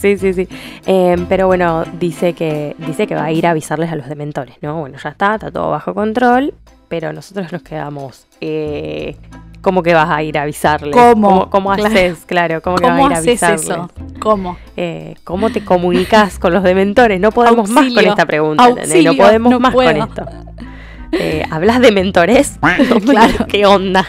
Sí, 0.00 0.16
sí, 0.18 0.32
sí. 0.32 0.48
Eh, 0.86 1.16
pero 1.28 1.46
bueno, 1.46 1.84
dice 2.00 2.32
que, 2.32 2.74
dice 2.78 3.06
que 3.06 3.14
va 3.14 3.24
a 3.24 3.32
ir 3.32 3.46
a 3.46 3.50
avisarles 3.50 3.92
a 3.92 3.96
los 3.96 4.08
dementores, 4.08 4.56
¿no? 4.62 4.80
Bueno, 4.80 4.98
ya 5.02 5.10
está, 5.10 5.34
está 5.34 5.50
todo 5.50 5.70
bajo 5.70 5.94
control, 5.94 6.52
pero 6.92 7.10
nosotros 7.10 7.50
nos 7.50 7.62
quedamos. 7.62 8.26
Eh, 8.42 9.16
¿Cómo 9.62 9.82
que 9.82 9.94
vas 9.94 10.10
a 10.10 10.22
ir 10.22 10.36
a 10.36 10.42
avisarles? 10.42 10.94
¿Cómo? 10.94 11.28
¿Cómo, 11.30 11.50
cómo 11.50 11.72
Claro. 11.72 11.86
haces? 11.88 12.24
Claro, 12.26 12.60
¿cómo, 12.60 12.76
que 12.76 12.84
vas 12.84 12.92
a 12.92 12.96
¿Cómo 12.96 13.06
ir 13.08 13.14
a 13.14 13.18
haces 13.18 13.42
avisarles? 13.42 13.62
eso? 13.62 13.90
¿Cómo? 14.20 14.58
Eh, 14.76 15.14
¿Cómo 15.24 15.48
te 15.48 15.64
comunicas 15.64 16.38
con 16.38 16.52
los 16.52 16.62
dementores? 16.62 17.18
No 17.18 17.32
podemos 17.32 17.70
más 17.70 17.90
con 17.94 18.04
esta 18.04 18.26
pregunta, 18.26 18.68
No 18.68 19.14
podemos 19.16 19.50
no 19.52 19.58
más 19.58 19.72
puedo. 19.72 19.90
con 19.90 20.08
esto. 20.10 20.26
Eh, 21.12 21.46
¿Hablas 21.50 21.80
de 21.80 21.92
mentores? 21.92 22.58
Claro. 23.06 23.46
¿Qué 23.48 23.64
onda? 23.64 24.06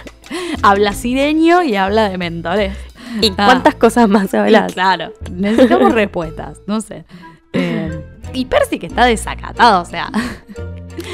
Habla 0.62 0.92
sireño 0.92 1.64
y 1.64 1.78
habla 1.78 2.10
de 2.10 2.18
mentores. 2.18 2.76
¿Y 3.22 3.30
Ah. 3.38 3.46
cuántas 3.46 3.76
cosas 3.76 4.10
más 4.10 4.34
Y 4.34 4.38
hablas? 4.38 4.74
claro, 4.74 5.14
necesitamos 5.32 5.94
respuestas, 6.02 6.58
no 6.68 6.82
sé. 6.82 7.06
Eh, 7.54 8.04
y 8.34 8.44
Percy 8.44 8.78
que 8.78 8.88
está 8.88 9.06
desacatado, 9.06 9.84
o 9.84 9.86
sea, 9.86 10.10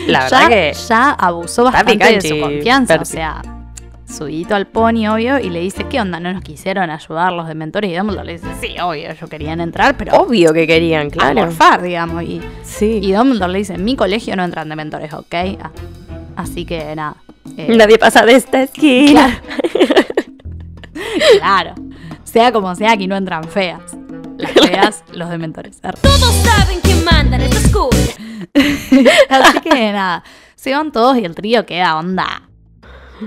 La 0.08 0.22
verdad 0.24 0.42
ya, 0.44 0.50
que 0.50 0.74
ya 0.88 1.12
abusó 1.12 1.64
bastante 1.66 1.98
de 2.14 2.22
su 2.22 2.40
confianza, 2.40 2.98
Percy. 2.98 3.14
o 3.14 3.16
sea, 3.16 3.42
subidito 4.08 4.56
al 4.56 4.66
pony, 4.68 5.08
obvio, 5.08 5.40
y 5.40 5.50
le 5.50 5.60
dice, 5.60 5.86
¿qué 5.90 6.02
onda? 6.02 6.20
¿No 6.20 6.34
nos 6.34 6.42
quisieron 6.44 6.90
ayudar 6.90 7.32
los 7.34 7.48
dementores? 7.48 7.92
Y 7.92 7.96
Dumbledore 7.96 8.26
le 8.26 8.34
dice, 8.34 8.48
sí, 8.60 8.76
obvio, 8.82 9.12
ellos 9.12 9.30
querían 9.30 9.62
entrar, 9.62 9.96
pero 9.98 10.16
obvio 10.22 10.52
que 10.54 10.66
querían, 10.66 11.08
a 11.08 11.10
claro. 11.12 11.42
morfar, 11.42 11.82
digamos. 11.82 12.24
Y, 12.24 12.42
Sí. 12.64 13.00
y 13.04 13.12
Dumbledore 13.12 13.52
le 13.52 13.60
dice, 13.60 13.74
en 13.76 13.84
mi 13.84 13.96
colegio 13.96 14.36
no 14.36 14.44
entran 14.44 14.68
dementores, 14.70 15.14
¿ok? 15.14 15.36
Ah, 15.62 15.72
así 16.38 16.66
que 16.66 16.96
nada. 16.96 17.18
eh, 17.58 17.76
Nadie 17.76 17.98
pasa 18.00 18.26
de 18.26 18.34
esta 18.36 18.64
esquina. 18.64 19.42
claro. 21.40 21.76
Sea 22.24 22.52
como 22.52 22.76
sea, 22.76 22.92
aquí 22.92 23.08
no 23.08 23.16
entran 23.16 23.44
feas. 23.46 23.82
Las 24.38 24.52
feas, 24.52 25.04
los 25.14 25.30
dementores. 25.32 25.82
Todos 25.82 26.34
saben 26.44 26.80
quién 26.84 27.04
manda 27.04 27.38
en 27.38 27.42
esta 27.44 27.58
escuela. 27.58 27.98
Así 29.44 29.60
que 29.62 29.92
nada, 29.92 30.24
se 30.56 30.74
van 30.74 30.92
todos 30.92 31.18
y 31.18 31.26
el 31.26 31.36
trío 31.36 31.66
queda 31.66 31.98
onda. 31.98 32.44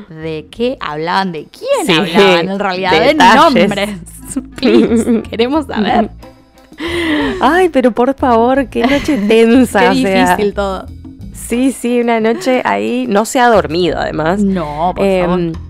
¿De 0.08 0.46
qué 0.50 0.78
hablaban? 0.80 1.32
¿De 1.32 1.46
quién 1.46 1.86
Sí, 1.86 1.92
hablaban? 1.92 2.48
En 2.48 2.58
realidad, 2.58 2.92
de 2.92 3.14
nombres. 3.14 3.90
Please, 4.56 5.22
queremos 5.28 5.66
saber. 5.66 6.10
Ay, 7.40 7.68
pero 7.68 7.92
por 7.92 8.14
favor, 8.14 8.68
qué 8.68 8.86
noche 8.86 9.18
tensa. 9.18 9.90
Qué 9.92 10.02
sea. 10.02 10.30
difícil 10.36 10.54
todo. 10.54 10.86
Sí, 11.34 11.72
sí, 11.72 12.00
una 12.00 12.20
noche 12.20 12.62
ahí 12.64 13.06
no 13.08 13.24
se 13.26 13.38
ha 13.40 13.48
dormido 13.48 13.98
además. 13.98 14.40
No, 14.40 14.92
por 14.96 15.04
Em, 15.04 15.52
favor. 15.52 15.62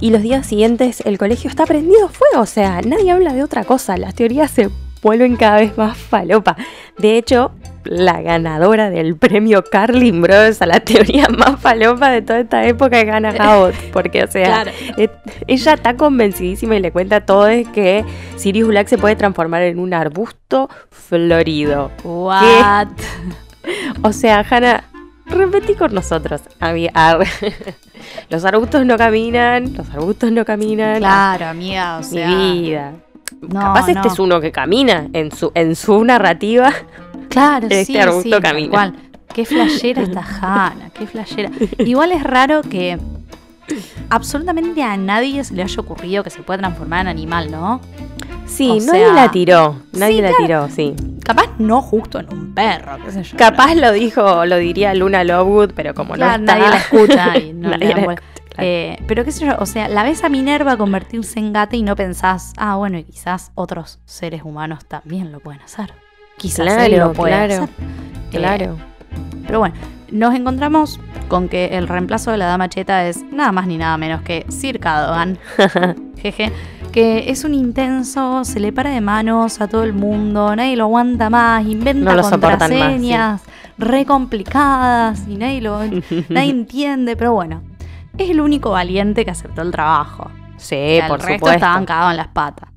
y 0.00 0.10
los 0.10 0.22
días 0.22 0.46
siguientes 0.46 1.02
el 1.04 1.18
colegio 1.18 1.50
está 1.50 1.66
prendido 1.66 2.08
fuego, 2.08 2.40
o 2.42 2.46
sea, 2.46 2.80
nadie 2.80 3.10
habla 3.10 3.34
de 3.34 3.42
otra 3.42 3.64
cosa, 3.64 3.98
las 3.98 4.14
teorías 4.14 4.50
se 4.50 4.70
vuelven 5.02 5.36
cada 5.36 5.56
vez 5.58 5.76
más 5.78 5.96
falopa. 5.96 6.56
De 6.98 7.16
hecho, 7.16 7.52
la 7.84 8.20
ganadora 8.20 8.90
del 8.90 9.16
premio 9.16 9.62
Carlin 9.64 10.20
Bros 10.20 10.60
a 10.60 10.66
la 10.66 10.80
teoría 10.80 11.26
más 11.28 11.58
falopa 11.60 12.10
de 12.10 12.22
toda 12.22 12.40
esta 12.40 12.66
época 12.66 13.00
es 13.00 13.08
Hannah 13.08 13.34
Howard, 13.40 13.74
porque 13.92 14.24
o 14.24 14.26
sea, 14.30 14.62
Claro. 14.64 14.70
ella 15.46 15.72
está 15.74 15.96
convencidísima 15.96 16.76
y 16.76 16.80
le 16.80 16.90
cuenta 16.92 17.24
todo 17.24 17.46
es 17.48 17.66
que 17.68 18.04
Sirius 18.36 18.68
Black 18.68 18.88
se 18.88 18.98
puede 18.98 19.16
transformar 19.16 19.62
en 19.62 19.78
un 19.78 19.94
arbusto 19.94 20.68
florido. 20.90 21.90
What? 22.04 22.88
O 24.02 24.12
sea, 24.12 24.46
Hannah, 24.48 24.84
repetí 25.26 25.74
con 25.74 25.92
nosotros. 25.94 26.40
Los 28.30 28.44
arbustos 28.44 28.86
no 28.86 28.96
caminan, 28.96 29.74
los 29.76 29.88
arbustos 29.90 30.30
no 30.32 30.44
caminan. 30.44 30.98
Claro, 30.98 31.46
amiga, 31.46 31.96
o 31.96 31.98
Mi 32.00 32.04
sea. 32.04 32.28
vida. 32.28 32.92
No, 33.40 33.60
Capaz 33.60 33.88
este 33.88 34.08
es 34.08 34.18
uno 34.18 34.40
que 34.40 34.50
camina 34.52 35.08
en 35.12 35.30
su, 35.32 35.52
en 35.54 35.76
su 35.76 36.02
narrativa. 36.04 36.72
Claro, 37.28 37.66
Este 37.70 37.84
sí, 37.84 38.22
sí, 38.22 38.30
camina. 38.40 38.70
cual. 38.70 38.94
Qué 39.34 39.44
flashera 39.44 40.02
esta 40.02 40.20
Hanna, 40.22 40.90
qué 40.90 41.06
flashera. 41.06 41.50
Igual 41.78 42.12
es 42.12 42.22
raro 42.24 42.62
que 42.62 42.98
absolutamente 44.10 44.82
a 44.82 44.96
nadie 44.96 45.44
se 45.44 45.54
le 45.54 45.62
haya 45.62 45.80
ocurrido 45.80 46.24
que 46.24 46.30
se 46.30 46.42
puede 46.42 46.58
transformar 46.60 47.02
en 47.02 47.08
animal, 47.08 47.50
¿no? 47.50 47.80
Sí, 48.46 48.70
O 48.70 48.74
nadie 48.86 49.04
sea, 49.04 49.12
la 49.12 49.30
tiró. 49.30 49.82
Nadie 49.92 50.16
sí, 50.16 50.22
la 50.22 50.28
claro. 50.28 50.44
tiró, 50.44 50.68
sí. 50.70 50.94
Capaz 51.22 51.50
no 51.58 51.82
justo 51.82 52.18
en 52.18 52.32
un 52.32 52.54
perro, 52.54 52.96
qué 53.04 53.12
sé 53.12 53.22
yo. 53.22 53.36
Capaz 53.36 53.74
lo 53.74 53.92
dijo, 53.92 54.46
lo 54.46 54.56
diría 54.56 54.94
Luna 54.94 55.22
Lovewood, 55.22 55.72
pero 55.76 55.92
como 55.94 56.14
Claro, 56.14 56.38
no 56.42 56.44
está. 56.44 56.58
nadie 56.58 56.70
la 56.70 56.76
escucha 56.78 57.38
y 57.38 57.52
no 57.52 57.68
Nadie 57.68 57.78
le 57.88 57.94
dan 57.94 58.06
la 58.06 58.12
escucha. 58.14 58.22
Eh, 58.58 59.02
pero 59.06 59.24
qué 59.24 59.32
sé 59.32 59.46
yo, 59.46 59.56
o 59.58 59.66
sea, 59.66 59.88
la 59.88 60.02
ves 60.02 60.24
a 60.24 60.28
Minerva 60.28 60.76
convertirse 60.76 61.38
en 61.38 61.52
gata 61.52 61.76
y 61.76 61.82
no 61.82 61.94
pensás, 61.96 62.52
ah, 62.56 62.76
bueno, 62.76 62.98
y 62.98 63.04
quizás 63.04 63.52
otros 63.54 64.00
seres 64.04 64.42
humanos 64.44 64.84
también 64.86 65.32
lo 65.32 65.40
pueden 65.40 65.60
hacer. 65.62 65.92
Quizás 66.36 66.60
él 66.66 66.66
Claro, 66.94 67.08
lo 67.08 67.12
puede 67.12 67.32
claro, 67.34 67.54
hacer. 67.64 67.68
Eh, 67.68 68.36
Claro. 68.38 68.76
Pero 69.46 69.58
bueno, 69.60 69.74
nos 70.12 70.34
encontramos 70.34 71.00
con 71.28 71.48
que 71.48 71.66
el 71.78 71.88
reemplazo 71.88 72.30
de 72.30 72.36
la 72.38 72.46
dama 72.46 72.68
cheta 72.68 73.06
es 73.08 73.22
nada 73.32 73.52
más 73.52 73.66
ni 73.66 73.78
nada 73.78 73.96
menos 73.96 74.22
que 74.22 74.44
Sir 74.48 74.78
Cadogan. 74.80 75.38
Jeje. 76.18 76.52
Que 76.92 77.30
es 77.30 77.44
un 77.44 77.54
intenso, 77.54 78.44
se 78.44 78.60
le 78.60 78.72
para 78.72 78.90
de 78.90 79.00
manos 79.00 79.60
a 79.60 79.68
todo 79.68 79.84
el 79.84 79.92
mundo, 79.92 80.56
nadie 80.56 80.74
lo 80.76 80.84
aguanta 80.84 81.28
más, 81.30 81.64
inventa 81.66 82.14
No 82.14 82.22
soportan 82.22 82.58
más, 82.58 82.68
sí. 82.68 82.74
contraseñas 82.74 83.42
re 83.78 84.04
complicadas 84.04 85.22
y 85.28 85.36
nadie, 85.36 85.60
lo, 85.60 85.78
nadie 86.28 86.50
entiende, 86.50 87.16
pero 87.16 87.32
bueno, 87.32 87.62
es 88.18 88.30
el 88.30 88.40
único 88.40 88.70
valiente 88.70 89.24
que 89.24 89.30
aceptó 89.30 89.62
el 89.62 89.70
trabajo. 89.70 90.30
Sí, 90.56 90.74
O 90.74 90.98
sea, 90.98 91.08
por 91.08 91.20
el 91.20 91.26
resto 91.26 91.38
supuesto. 91.38 91.56
estaban 91.56 91.84
cagados 91.86 92.10
en 92.12 92.16
las 92.16 92.28
patas. 92.28 92.70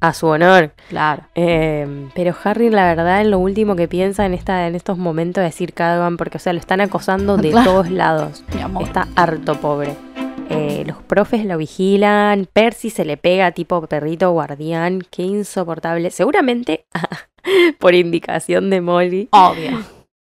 a 0.00 0.12
su 0.12 0.26
honor. 0.28 0.74
Claro. 0.88 1.22
Eh, 1.34 2.08
pero 2.14 2.34
Harry, 2.44 2.70
la 2.70 2.84
verdad, 2.94 3.20
en 3.20 3.30
lo 3.32 3.38
último 3.40 3.74
que 3.76 3.88
piensa 3.88 4.24
en 4.26 4.34
esta, 4.34 4.66
en 4.68 4.74
estos 4.76 4.96
momentos 4.98 5.42
es 5.42 5.50
decir 5.52 5.72
Cadogan, 5.74 6.16
porque 6.16 6.36
o 6.36 6.40
sea, 6.40 6.52
lo 6.52 6.60
están 6.60 6.80
acosando 6.80 7.36
de 7.36 7.50
Claro. 7.52 7.70
todos 7.70 7.90
lados. 7.90 8.44
Mi 8.54 8.60
amor. 8.60 8.84
Está 8.84 9.08
harto, 9.16 9.54
pobre. 9.60 9.96
Eh, 10.50 10.84
los 10.86 10.96
profes 11.02 11.44
lo 11.44 11.58
vigilan, 11.58 12.48
Percy 12.52 12.88
se 12.90 13.04
le 13.04 13.16
pega 13.18 13.50
tipo 13.52 13.84
perrito 13.86 14.30
guardián, 14.30 15.02
qué 15.10 15.22
insoportable. 15.22 16.10
Seguramente 16.10 16.86
por 17.78 17.94
indicación 17.94 18.70
de 18.70 18.80
Molly. 18.80 19.28
Obvio. 19.32 19.82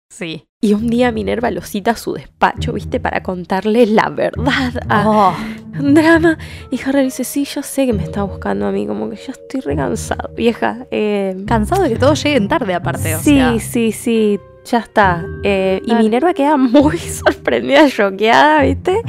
Sí. 0.09 0.44
Y 0.65 0.73
un 0.73 0.87
día 0.87 1.11
Minerva 1.11 1.51
lo 1.51 1.61
cita 1.61 1.91
a 1.91 1.95
su 1.95 2.13
despacho, 2.13 2.73
viste, 2.73 2.99
para 2.99 3.21
contarle 3.21 3.85
la 3.85 4.09
verdad 4.09 4.73
a 4.89 5.07
Oh, 5.07 5.35
drama. 5.79 6.39
Y 6.71 6.79
Harry 6.81 7.03
dice, 7.03 7.23
sí, 7.23 7.45
yo 7.45 7.61
sé 7.61 7.85
que 7.85 7.93
me 7.93 8.01
está 8.01 8.23
buscando 8.23 8.65
a 8.65 8.71
mí, 8.71 8.87
como 8.87 9.07
que 9.11 9.15
yo 9.15 9.31
estoy 9.31 9.59
recansado, 9.59 10.33
vieja. 10.35 10.87
Eh, 10.89 11.35
cansado 11.45 11.83
de 11.83 11.89
que 11.89 11.97
todos 11.97 12.23
lleguen 12.23 12.47
tarde 12.47 12.73
aparte. 12.73 13.13
O 13.13 13.19
sí, 13.19 13.35
sea. 13.35 13.59
sí, 13.59 13.91
sí, 13.91 14.39
ya 14.65 14.79
está. 14.79 15.23
Eh, 15.43 15.83
y. 15.85 15.93
Minerva 15.93 16.33
queda 16.33 16.57
muy 16.57 16.97
sorprendida, 17.25 17.87
choqueada, 17.87 18.63
viste. 18.63 19.03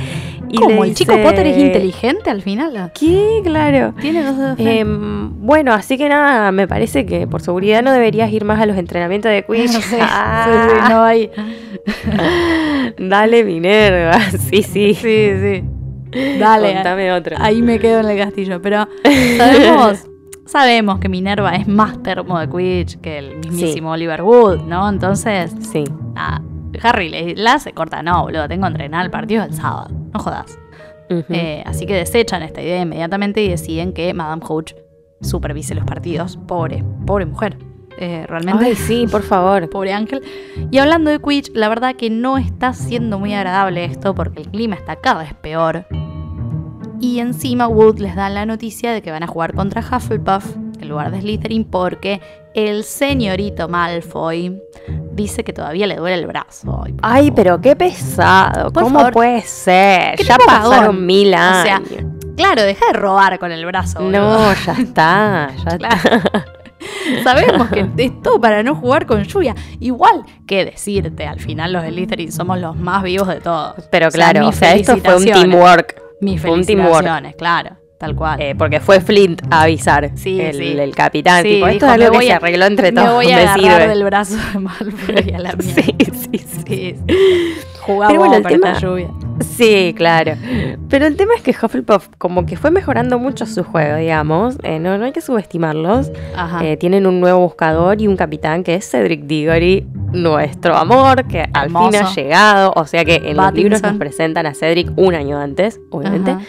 Y 0.48 0.56
¿Cómo? 0.58 0.84
¿El 0.84 0.94
chico 0.94 1.14
Potter 1.22 1.46
es 1.48 1.58
inteligente 1.58 2.30
al 2.30 2.42
final? 2.42 2.92
¿Qué? 2.98 3.40
Claro. 3.44 3.94
Tiene 4.00 4.22
dos 4.22 4.36
dedos. 4.36 4.56
Em, 4.58 5.30
bueno, 5.44 5.72
así 5.72 5.96
que 5.98 6.08
nada, 6.08 6.52
me 6.52 6.68
parece 6.68 7.04
que 7.06 7.26
por 7.26 7.40
seguridad 7.42 7.82
no 7.82 7.92
deberías 7.92 8.30
ir 8.32 8.44
más 8.44 8.60
a 8.60 8.66
los 8.66 8.76
entrenamientos 8.76 9.30
de 9.30 9.44
Quidditch. 9.44 9.70
Sí, 9.76 9.82
sí, 9.82 9.96
Ah, 10.00 10.68
sí, 10.68 10.92
no 10.92 11.02
hay. 11.02 11.30
Dale, 12.98 13.44
Minerva. 13.44 14.18
Sí, 14.30 14.62
sí. 14.62 14.94
Sí, 14.94 15.30
sí. 15.40 15.64
Dale. 16.38 16.74
Contame 16.74 17.12
otro. 17.12 17.36
Ahí 17.40 17.62
me 17.62 17.78
quedo 17.78 18.00
en 18.00 18.08
el 18.10 18.18
castillo. 18.18 18.60
Pero 18.62 18.88
sabemos, 19.36 20.06
sabemos 20.46 20.98
que 20.98 21.08
Minerva 21.08 21.54
es 21.56 21.66
más 21.68 22.02
termo 22.02 22.38
de 22.38 22.48
Quidditch 22.48 23.00
que 23.00 23.18
el 23.18 23.36
mismísimo 23.38 23.90
Oliver 23.92 24.22
Wood, 24.22 24.62
¿no? 24.62 24.88
Entonces, 24.88 25.52
Sí. 25.60 25.84
nada. 26.14 26.42
Harry 26.82 27.08
le, 27.08 27.34
la 27.36 27.58
se 27.58 27.72
corta, 27.72 28.02
no, 28.02 28.22
boludo, 28.22 28.48
tengo 28.48 28.62
que 28.62 28.72
entrenar 28.72 29.04
el 29.04 29.10
partido 29.10 29.44
el 29.44 29.54
sábado. 29.54 29.88
No 30.12 30.18
jodas. 30.20 30.58
Eh, 31.08 31.62
así 31.66 31.86
que 31.86 31.94
desechan 31.94 32.42
esta 32.42 32.60
idea 32.60 32.82
inmediatamente 32.82 33.42
y 33.42 33.48
deciden 33.48 33.92
que 33.92 34.12
Madame 34.12 34.42
Hooch 34.46 34.74
supervise 35.20 35.74
los 35.74 35.84
partidos. 35.84 36.36
Pobre, 36.36 36.84
pobre 37.06 37.26
mujer. 37.26 37.58
Eh, 37.98 38.26
realmente. 38.28 38.64
Ay, 38.64 38.74
sí, 38.74 39.06
por 39.10 39.22
favor. 39.22 39.70
Pobre 39.70 39.92
Ángel. 39.92 40.22
Y 40.70 40.78
hablando 40.78 41.10
de 41.10 41.18
Quidditch, 41.18 41.50
la 41.54 41.68
verdad 41.68 41.96
que 41.96 42.10
no 42.10 42.36
está 42.36 42.74
siendo 42.74 43.18
muy 43.18 43.32
agradable 43.32 43.84
esto 43.84 44.14
porque 44.14 44.42
el 44.42 44.48
clima 44.50 44.74
está 44.74 44.96
cada 44.96 45.22
vez 45.22 45.34
peor. 45.34 45.86
Y 47.00 47.20
encima 47.20 47.68
Wood 47.68 47.98
les 47.98 48.14
da 48.14 48.28
la 48.28 48.46
noticia 48.46 48.92
de 48.92 49.02
que 49.02 49.10
van 49.10 49.22
a 49.22 49.26
jugar 49.26 49.54
contra 49.54 49.80
Hufflepuff 49.80 50.56
en 50.86 50.90
lugar 50.92 51.10
de 51.10 51.20
Slytherin 51.20 51.64
porque 51.64 52.20
el 52.54 52.84
señorito 52.84 53.68
Malfoy 53.68 54.58
dice 55.12 55.44
que 55.44 55.52
todavía 55.52 55.86
le 55.86 55.96
duele 55.96 56.16
el 56.16 56.26
brazo. 56.26 56.84
Ay, 57.02 57.30
pero 57.30 57.60
qué 57.60 57.76
pesado. 57.76 58.72
Por 58.72 58.84
¿Cómo 58.84 58.98
favor. 59.00 59.12
puede 59.12 59.42
ser? 59.42 60.16
Ya 60.22 60.36
pasaron 60.38 61.04
mil 61.04 61.34
O 61.34 61.36
años. 61.36 61.88
sea, 61.88 62.02
Claro, 62.36 62.62
deja 62.62 62.86
de 62.88 62.92
robar 62.98 63.38
con 63.38 63.50
el 63.50 63.64
brazo. 63.66 63.98
boludo. 64.02 64.20
no, 64.20 64.52
ya 64.54 64.72
está. 64.72 65.50
Ya 65.64 65.64
Claro. 65.78 65.96
está. 65.96 66.44
Sabemos 67.24 67.68
que 67.68 67.86
es 67.96 68.22
todo 68.22 68.40
para 68.40 68.62
no 68.62 68.74
jugar 68.74 69.06
con 69.06 69.22
lluvia. 69.24 69.54
Igual 69.80 70.22
que 70.46 70.64
decirte, 70.64 71.26
al 71.26 71.40
final 71.40 71.72
los 71.72 71.84
Slytherin 71.84 72.30
somos 72.32 72.58
los 72.60 72.76
más 72.76 73.02
vivos 73.02 73.28
de 73.28 73.40
todos. 73.40 73.74
Pero 73.90 74.08
O 74.08 74.10
sea, 74.10 74.30
claro, 74.32 74.48
o 74.48 74.52
sea, 74.52 74.74
esto 74.74 74.96
fue 74.98 75.14
un 75.14 75.20
felicitaciones. 75.22 75.50
teamwork. 75.50 76.02
Mis 76.20 76.40
fue 76.40 76.50
un 76.50 76.64
teamwork. 76.64 76.92
felicitaciones, 76.96 77.36
claro, 77.36 77.70
tal 77.98 78.14
cual. 78.14 78.40
eh, 78.40 78.54
porque 78.56 78.80
fue 78.80 79.00
Flint 79.00 79.42
a 79.50 79.62
avisar. 79.62 80.10
Sí, 80.16 80.40
el, 80.40 80.56
sí. 80.56 80.78
el 80.78 80.94
capitán. 80.94 81.42
Sí, 81.42 81.54
tipo, 81.54 81.66
esto 81.66 81.86
dijo, 81.86 81.86
es 81.86 81.92
algo 81.92 82.04
me 82.04 82.10
que 82.10 82.16
voy 82.18 82.26
se 82.26 82.32
a- 82.32 82.36
arregló 82.36 82.64
entre 82.66 82.92
Me 82.92 83.00
todos. 83.00 83.14
voy 83.14 83.32
a 83.32 83.36
me 83.36 83.42
agarrar 83.42 83.58
sirve. 83.80 83.88
del 83.88 84.04
brazo 84.04 84.36
de 84.52 84.58
Malfoy 84.60 85.34
a 85.34 85.38
la 85.38 85.52
mierda. 85.56 85.82
Sí, 85.82 85.94
sí, 86.32 86.46
sí. 86.66 86.96
Jugamos 87.80 88.08
Pero 88.08 88.18
bueno, 88.20 88.34
el 88.34 88.40
esta 88.40 88.48
tema- 88.48 88.78
lluvia. 88.80 89.08
Sí, 89.40 89.94
claro. 89.96 90.32
Pero 90.88 91.06
el 91.06 91.16
tema 91.16 91.34
es 91.36 91.42
que 91.42 91.50
Hufflepuff 91.52 92.08
como 92.18 92.44
que 92.46 92.56
fue 92.56 92.70
mejorando 92.70 93.18
mucho 93.18 93.46
su 93.46 93.62
juego, 93.64 93.96
digamos. 93.96 94.56
Eh, 94.64 94.78
no, 94.80 94.98
no 94.98 95.04
hay 95.04 95.12
que 95.12 95.20
subestimarlos. 95.20 96.10
Ajá. 96.34 96.64
Eh, 96.66 96.76
tienen 96.76 97.06
un 97.06 97.20
nuevo 97.20 97.40
buscador 97.40 98.00
y 98.00 98.08
un 98.08 98.16
capitán 98.16 98.64
que 98.64 98.74
es 98.74 98.90
Cedric 98.90 99.22
Diggory, 99.24 99.86
nuestro 100.12 100.74
amor, 100.76 101.26
que 101.28 101.46
al 101.52 101.68
fin 101.68 101.94
ha 102.02 102.12
llegado. 102.14 102.72
O 102.74 102.86
sea 102.86 103.04
que 103.04 103.16
en 103.24 103.36
los 103.36 103.52
libros 103.54 103.82
nos 103.82 103.96
presentan 103.98 104.46
a 104.46 104.54
Cedric 104.54 104.90
un 104.96 105.14
año 105.14 105.38
antes, 105.38 105.80
obviamente. 105.90 106.32
Ajá. 106.32 106.42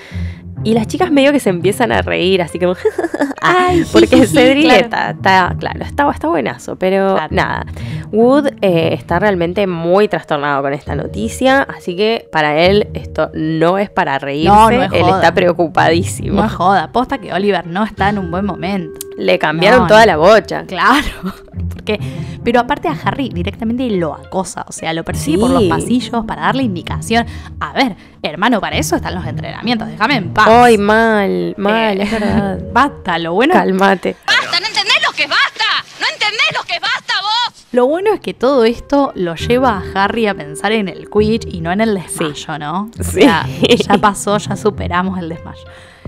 Y 0.64 0.74
las 0.74 0.88
chicas 0.88 1.12
medio 1.12 1.32
que 1.32 1.40
se 1.40 1.50
empiezan 1.50 1.92
a 1.92 2.02
reír, 2.02 2.42
así 2.42 2.60
como... 2.60 2.74
Ay, 3.42 3.84
Porque 3.94 4.26
Cedric 4.26 4.66
claro. 4.66 4.84
está, 4.84 5.10
está- 5.12 5.56
claro, 5.58 5.84
está, 5.84 6.10
está 6.12 6.28
buenazo, 6.28 6.76
pero 6.76 7.14
Claro. 7.16 7.28
nada. 7.36 7.66
Wood 8.12 8.48
eh, 8.62 8.90
está 8.94 9.20
realmente 9.20 9.68
muy 9.68 10.08
trastornado 10.08 10.62
con 10.64 10.74
esta 10.74 10.96
noticia, 10.96 11.62
así 11.62 11.96
que 11.96 12.28
para 12.32 12.58
él 12.60 12.88
esto 12.94 13.30
no 13.34 13.78
es 13.78 13.90
para 13.90 14.18
reírse, 14.20 14.50
No, 14.54 14.70
no 14.72 14.84
es 14.84 14.92
él 14.92 15.06
está 15.08 15.34
preocupadísimo. 15.34 16.42
No 16.42 16.46
es 16.46 16.52
joda, 16.52 16.84
aposta 16.84 17.20
que 17.20 17.32
Oliver 17.32 17.68
no 17.68 17.84
está 17.84 18.10
en 18.10 18.18
un 18.18 18.32
buen 18.32 18.46
momento. 18.46 19.00
Le 19.18 19.40
cambiaron 19.40 19.82
No, 19.82 19.88
toda 19.88 20.02
no. 20.02 20.06
la 20.06 20.18
bocha. 20.18 20.66
Claro, 20.66 21.08
porque, 21.74 22.00
pero 22.44 22.60
aparte 22.60 22.88
a 22.88 22.92
Harry 23.04 23.30
directamente 23.30 23.90
lo 23.90 24.14
acosa, 24.14 24.64
o 24.68 24.72
sea, 24.72 24.94
lo 24.94 25.04
persigue 25.04 25.40
por 25.40 25.50
los 25.50 25.64
pasillos 25.64 26.24
para 26.26 26.44
darle 26.44 26.64
indicación. 26.64 27.26
A 27.60 27.74
ver, 27.74 27.96
hermano, 28.22 28.62
para 28.62 28.78
eso 28.78 28.96
están 28.96 29.16
los 29.16 29.26
entrenamientos, 29.26 29.88
déjame 29.88 30.18
en 30.18 30.34
paz. 30.34 30.48
Ay, 30.50 30.78
mal, 30.78 31.56
mal, 31.58 32.00
Eh, 32.00 32.04
es 32.04 32.12
verdad. 32.12 32.60
Basta, 32.74 33.18
lo 33.20 33.34
bueno, 33.34 33.54
Calmate. 33.56 34.16
¡Basta! 34.26 34.60
¿No 34.60 34.68
entendés 34.68 34.98
lo 35.06 35.12
que 35.16 35.24
es 35.24 35.30
basta? 35.30 35.66
¿No 36.00 36.06
entendés 36.14 36.48
lo 36.56 36.64
que 36.68 36.74
es 36.76 36.80
basta 36.82 37.14
vos? 37.22 37.66
lo 37.72 37.86
bueno 37.88 38.14
es 38.14 38.20
que 38.22 38.34
todo 38.34 38.64
esto 38.66 39.12
lo 39.16 39.36
lleva 39.36 39.78
a 39.94 40.04
Harry 40.04 40.28
a 40.28 40.34
pensar 40.36 40.72
en 40.72 40.88
el 40.88 41.10
Quidditch 41.10 41.48
y 41.54 41.62
no 41.62 41.72
en 41.72 41.82
el 41.82 41.96
desmayo, 41.96 42.58
¿no? 42.60 42.92
O 43.00 43.04
Sí. 43.04 43.22
sea, 43.22 43.46
ya 43.48 43.98
pasó, 44.02 44.38
ya 44.38 44.56
superamos 44.56 45.18
el 45.20 45.30
desmayo. 45.30 45.62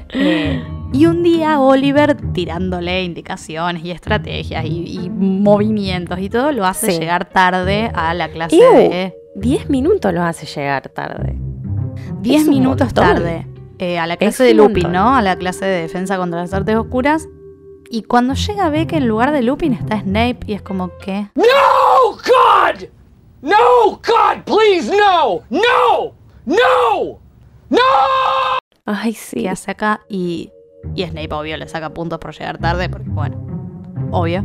Eh, 0.09 0.63
y 0.93 1.05
un 1.05 1.23
día 1.23 1.59
Oliver 1.59 2.15
tirándole 2.33 3.03
indicaciones 3.03 3.83
y 3.85 3.91
estrategias 3.91 4.65
y, 4.65 4.99
y 5.05 5.09
movimientos 5.09 6.19
y 6.19 6.29
todo 6.29 6.51
lo 6.51 6.65
hace 6.65 6.91
Sí. 6.91 6.99
llegar 6.99 7.25
tarde 7.29 7.91
a 7.93 8.13
la 8.13 8.29
clase 8.29 8.55
Ew, 8.57 8.73
de 8.89 9.13
10 9.35 9.69
minutos 9.69 10.13
los 10.13 10.23
hace 10.23 10.45
llegar 10.45 10.89
tarde. 10.89 11.35
10 12.21 12.41
Es 12.41 12.47
un 12.47 12.53
minutos 12.53 12.87
montón. 12.87 13.03
tarde 13.05 13.47
eh, 13.77 13.97
a 13.99 14.07
la 14.07 14.17
clase 14.17 14.43
Es 14.43 14.49
de 14.49 14.53
Lupin, 14.55 14.83
montón. 14.83 14.93
¿no? 14.93 15.15
A 15.15 15.21
la 15.21 15.35
clase 15.37 15.65
de 15.65 15.81
defensa 15.81 16.17
contra 16.17 16.41
las 16.41 16.53
artes 16.53 16.75
oscuras. 16.75 17.27
Y 17.91 18.03
cuando 18.03 18.33
llega 18.33 18.69
ve 18.69 18.85
que 18.87 18.97
en 18.97 19.07
lugar 19.07 19.31
de 19.31 19.41
Lupin 19.41 19.73
está 19.73 19.99
Snape 20.01 20.39
y 20.47 20.53
es 20.53 20.61
como 20.61 20.91
que... 20.97 21.27
No, 21.35 22.11
God! 22.11 22.83
No, 23.41 23.55
God, 23.91 24.43
please, 24.45 24.91
no! 24.95 25.41
No! 25.49 26.13
No! 26.45 27.19
No! 27.69 27.79
Ay, 28.91 29.13
sí. 29.13 29.41
¿Qué 29.41 29.49
hace 29.49 29.71
acá? 29.71 30.01
Y, 30.09 30.51
y 30.95 31.03
Snape, 31.03 31.31
obvio, 31.33 31.57
le 31.57 31.67
saca 31.67 31.91
puntos 31.93 32.17
por 32.19 32.33
llegar 32.33 32.57
tarde, 32.57 32.89
porque 32.89 33.09
bueno, 33.09 33.37
obvio. 34.11 34.43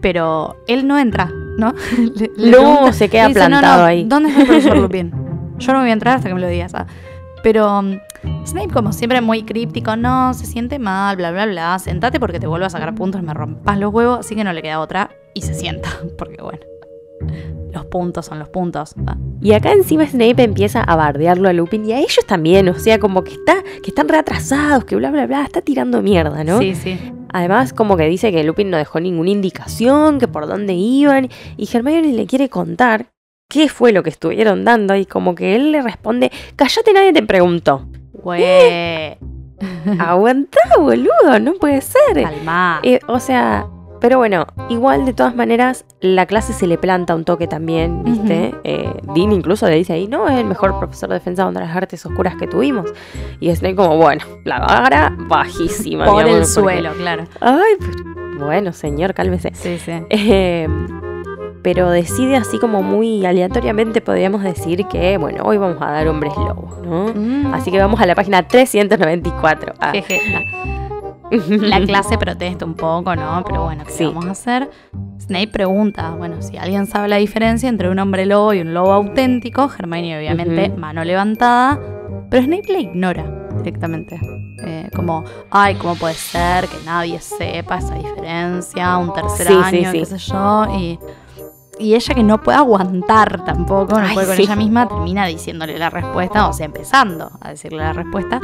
Pero 0.00 0.56
él 0.66 0.86
no 0.86 0.98
entra, 0.98 1.30
¿no? 1.58 1.72
Le- 2.16 2.30
le 2.36 2.50
No, 2.50 2.58
pregunta- 2.58 2.92
se 2.92 3.08
queda 3.08 3.22
le 3.24 3.28
dice, 3.34 3.40
"No, 3.40 3.46
plantado 3.48 3.84
ahí". 3.84 4.04
¿Dónde 4.04 4.30
está 4.30 4.40
el 4.42 4.46
profesor 4.48 4.76
Lupin? 4.80 5.12
Yo 5.58 5.72
no 5.72 5.80
voy 5.80 5.90
a 5.90 5.92
entrar 5.92 6.16
hasta 6.16 6.28
que 6.28 6.34
me 6.34 6.40
lo 6.40 6.48
digas. 6.48 6.74
ah". 6.74 6.86
Pero 7.42 7.78
um, 7.78 7.98
Snape, 8.46 8.70
como 8.72 8.92
siempre, 8.92 9.20
muy 9.20 9.42
críptico, 9.42 9.96
no, 9.96 10.32
se 10.32 10.46
siente 10.46 10.78
mal, 10.78 11.16
bla, 11.16 11.30
bla, 11.30 11.44
bla. 11.44 11.78
Sentate 11.78 12.18
porque 12.18 12.40
te 12.40 12.46
vuelvo 12.46 12.64
a 12.64 12.70
sacar 12.70 12.94
puntos, 12.94 13.22
me 13.22 13.34
rompas 13.34 13.78
los 13.78 13.92
huevos, 13.92 14.20
así 14.20 14.34
que 14.34 14.44
no 14.44 14.52
le 14.54 14.62
queda 14.62 14.80
otra. 14.80 15.10
Y 15.34 15.42
se 15.42 15.52
sienta, 15.52 15.90
porque 16.18 16.40
bueno, 16.42 16.60
los 17.72 17.86
puntos 17.86 18.26
son 18.26 18.38
los 18.38 18.48
puntos. 18.48 18.94
ah. 19.06 19.16
Y 19.40 19.52
acá 19.52 19.72
encima 19.72 20.06
Snape 20.06 20.42
empieza 20.42 20.82
a 20.82 20.96
bardearlo 20.96 21.48
a 21.48 21.52
Lupin 21.52 21.84
y 21.84 21.92
a 21.92 21.98
ellos 21.98 22.24
también, 22.26 22.68
o 22.68 22.78
sea, 22.78 22.98
como 22.98 23.24
que 23.24 23.32
está, 23.32 23.62
que 23.82 23.90
están 23.90 24.08
reatrasados, 24.08 24.84
que 24.84 24.96
bla 24.96 25.10
bla 25.10 25.26
bla, 25.26 25.44
está 25.44 25.60
tirando 25.60 26.00
mierda, 26.00 26.44
¿no? 26.44 26.58
Sí, 26.60 26.74
sí. 26.74 26.98
Además, 27.32 27.72
como 27.72 27.96
que 27.96 28.04
dice 28.04 28.30
que 28.30 28.44
Lupin 28.44 28.70
no 28.70 28.76
dejó 28.76 29.00
ninguna 29.00 29.30
indicación, 29.30 30.18
que 30.18 30.28
por 30.28 30.46
dónde 30.46 30.74
iban, 30.74 31.28
y 31.56 31.68
Hermione 31.70 32.12
le 32.12 32.26
quiere 32.26 32.48
contar 32.48 33.06
qué 33.48 33.68
fue 33.68 33.92
lo 33.92 34.02
que 34.02 34.10
estuvieron 34.10 34.64
dando, 34.64 34.94
y 34.94 35.04
como 35.04 35.34
que 35.34 35.56
él 35.56 35.72
le 35.72 35.82
responde, 35.82 36.30
cállate, 36.54 36.92
nadie 36.92 37.12
te 37.12 37.22
preguntó. 37.22 37.86
Güey. 38.12 39.18
Aguantá, 39.98 40.60
boludo, 40.78 41.40
no 41.40 41.54
puede 41.54 41.80
ser. 41.80 42.22
Calma. 42.22 42.80
Eh, 42.82 43.00
o 43.08 43.18
sea, 43.18 43.66
pero 44.04 44.18
bueno, 44.18 44.46
igual 44.68 45.06
de 45.06 45.14
todas 45.14 45.34
maneras, 45.34 45.86
la 46.02 46.26
clase 46.26 46.52
se 46.52 46.66
le 46.66 46.76
planta 46.76 47.14
un 47.14 47.24
toque 47.24 47.46
también, 47.46 48.04
¿viste? 48.04 48.54
Eh, 48.62 48.92
Dean 49.14 49.32
incluso 49.32 49.66
le 49.66 49.76
dice 49.76 49.94
ahí, 49.94 50.08
no, 50.08 50.28
es 50.28 50.38
el 50.38 50.44
mejor 50.44 50.78
profesor 50.78 51.08
de 51.08 51.14
defensa 51.14 51.42
contra 51.42 51.64
las 51.64 51.74
artes 51.74 52.04
oscuras 52.04 52.34
que 52.36 52.46
tuvimos. 52.46 52.92
Y 53.40 53.50
Snape 53.56 53.76
como, 53.76 53.96
bueno, 53.96 54.22
la 54.44 54.58
vara 54.58 55.10
bajísima. 55.16 56.04
Por 56.04 56.22
el 56.24 56.28
porque- 56.32 56.44
suelo, 56.44 56.92
claro. 56.98 57.24
Ay, 57.40 57.76
pero- 57.80 58.44
bueno, 58.44 58.74
señor, 58.74 59.14
cálmese. 59.14 59.52
Sí, 59.54 59.78
sí. 59.78 59.92
Eh, 60.10 60.68
pero 61.62 61.88
decide 61.88 62.36
así 62.36 62.58
como 62.58 62.82
muy 62.82 63.24
aleatoriamente, 63.24 64.02
podríamos 64.02 64.42
decir 64.42 64.84
que, 64.86 65.16
bueno, 65.16 65.44
hoy 65.44 65.56
vamos 65.56 65.78
a 65.80 65.90
dar 65.92 66.08
hombres 66.08 66.36
lobos, 66.36 66.76
¿no? 66.84 67.06
Mm. 67.14 67.54
Así 67.54 67.70
que 67.70 67.78
vamos 67.78 67.98
a 68.02 68.04
la 68.04 68.14
página 68.14 68.46
394. 68.46 69.72
Ah, 69.80 69.92
Jeje. 69.92 70.20
la 71.48 71.80
clase 71.86 72.18
protesta 72.18 72.64
un 72.64 72.74
poco, 72.74 73.14
¿no? 73.16 73.42
Pero 73.46 73.64
bueno, 73.64 73.84
¿qué 73.84 73.92
Sí. 73.92 74.04
vamos 74.04 74.26
a 74.26 74.30
hacer? 74.32 74.70
Snape 75.18 75.48
pregunta, 75.48 76.10
bueno, 76.10 76.42
si 76.42 76.56
alguien 76.58 76.86
sabe 76.86 77.08
la 77.08 77.16
diferencia 77.16 77.68
entre 77.68 77.88
un 77.88 77.98
hombre 77.98 78.26
lobo 78.26 78.52
y 78.52 78.60
un 78.60 78.74
lobo 78.74 78.92
auténtico, 78.92 79.70
Hermione 79.78 80.18
obviamente 80.18 80.68
mano 80.70 81.02
levantada, 81.04 81.78
pero 82.30 82.44
Snape 82.44 82.72
le 82.72 82.80
ignora 82.80 83.24
directamente. 83.58 84.20
Eh, 84.66 84.88
como, 84.94 85.24
ay, 85.50 85.74
¿cómo 85.76 85.94
puede 85.96 86.14
ser 86.14 86.66
que 86.68 86.76
nadie 86.84 87.20
sepa 87.20 87.78
esa 87.78 87.94
diferencia? 87.94 88.96
Un 88.98 89.12
tercer 89.12 89.46
Sí, 89.46 89.52
año, 89.54 89.90
sí, 89.92 89.98
qué 90.00 90.06
sé 90.06 90.18
yo, 90.18 90.66
y... 90.78 90.98
Y 91.76 91.96
ella 91.96 92.14
que 92.14 92.22
no 92.22 92.40
puede 92.40 92.56
aguantar 92.58 93.44
tampoco, 93.44 93.98
no 93.98 94.06
Ay, 94.06 94.14
puede 94.14 94.28
con 94.28 94.36
sí. 94.36 94.42
ella 94.44 94.54
misma, 94.54 94.86
termina 94.86 95.26
diciéndole 95.26 95.76
la 95.76 95.90
respuesta, 95.90 96.46
o 96.48 96.52
sea, 96.52 96.66
empezando 96.66 97.32
a 97.40 97.48
decirle 97.48 97.78
la 97.78 97.92
respuesta. 97.92 98.38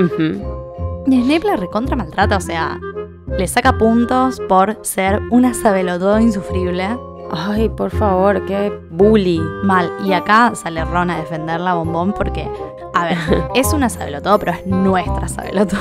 Y 1.06 1.22
Snape 1.22 1.46
la 1.46 1.56
recontra 1.56 1.96
maltrata, 1.96 2.36
o 2.36 2.40
sea, 2.40 2.78
le 3.26 3.48
saca 3.48 3.78
puntos 3.78 4.40
por 4.48 4.78
ser 4.82 5.20
una 5.30 5.54
sabelotodo 5.54 6.20
insufrible. 6.20 6.96
Ay, 7.32 7.68
por 7.68 7.90
favor, 7.90 8.44
qué 8.46 8.72
bully. 8.90 9.40
Mal. 9.62 9.90
Y 10.04 10.12
acá 10.12 10.52
sale 10.54 10.84
Ron 10.84 11.10
a 11.10 11.18
defenderla 11.18 11.74
bombón 11.74 12.12
porque, 12.12 12.48
a 12.94 13.04
ver, 13.04 13.18
es 13.54 13.72
una 13.72 13.88
sabelotodo, 13.88 14.38
pero 14.38 14.52
es 14.52 14.66
nuestra 14.66 15.28
sabelotodo. 15.28 15.80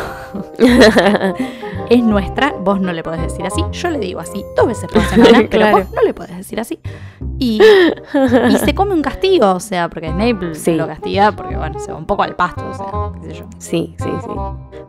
Es 1.89 2.03
nuestra, 2.03 2.53
vos 2.59 2.79
no 2.79 2.93
le 2.93 3.01
podés 3.01 3.19
decir 3.21 3.43
así. 3.47 3.65
Yo 3.71 3.89
le 3.89 3.97
digo 3.97 4.19
así 4.19 4.45
dos 4.55 4.67
veces 4.67 4.87
por 4.91 5.01
semana, 5.03 5.39
pero 5.49 5.49
Claro. 5.49 5.77
vos 5.79 5.91
no 5.91 6.03
le 6.03 6.13
podés 6.13 6.37
decir 6.37 6.59
así. 6.59 6.79
Y, 7.39 7.59
y 7.63 8.57
se 8.57 8.75
come 8.75 8.93
un 8.93 9.01
castigo, 9.01 9.53
o 9.53 9.59
sea, 9.59 9.89
porque 9.89 10.09
Snape 10.11 10.53
Sí. 10.53 10.75
lo 10.75 10.85
castiga 10.85 11.31
porque, 11.31 11.57
bueno, 11.57 11.79
se 11.79 11.91
va 11.91 11.97
un 11.97 12.05
poco 12.05 12.21
al 12.21 12.35
pasto, 12.35 12.63
o 12.69 12.73
sea, 12.75 12.85
qué 13.23 13.29
sé 13.33 13.39
yo. 13.39 13.45
Sí, 13.57 13.95
sí, 13.97 14.09
sí. 14.21 14.29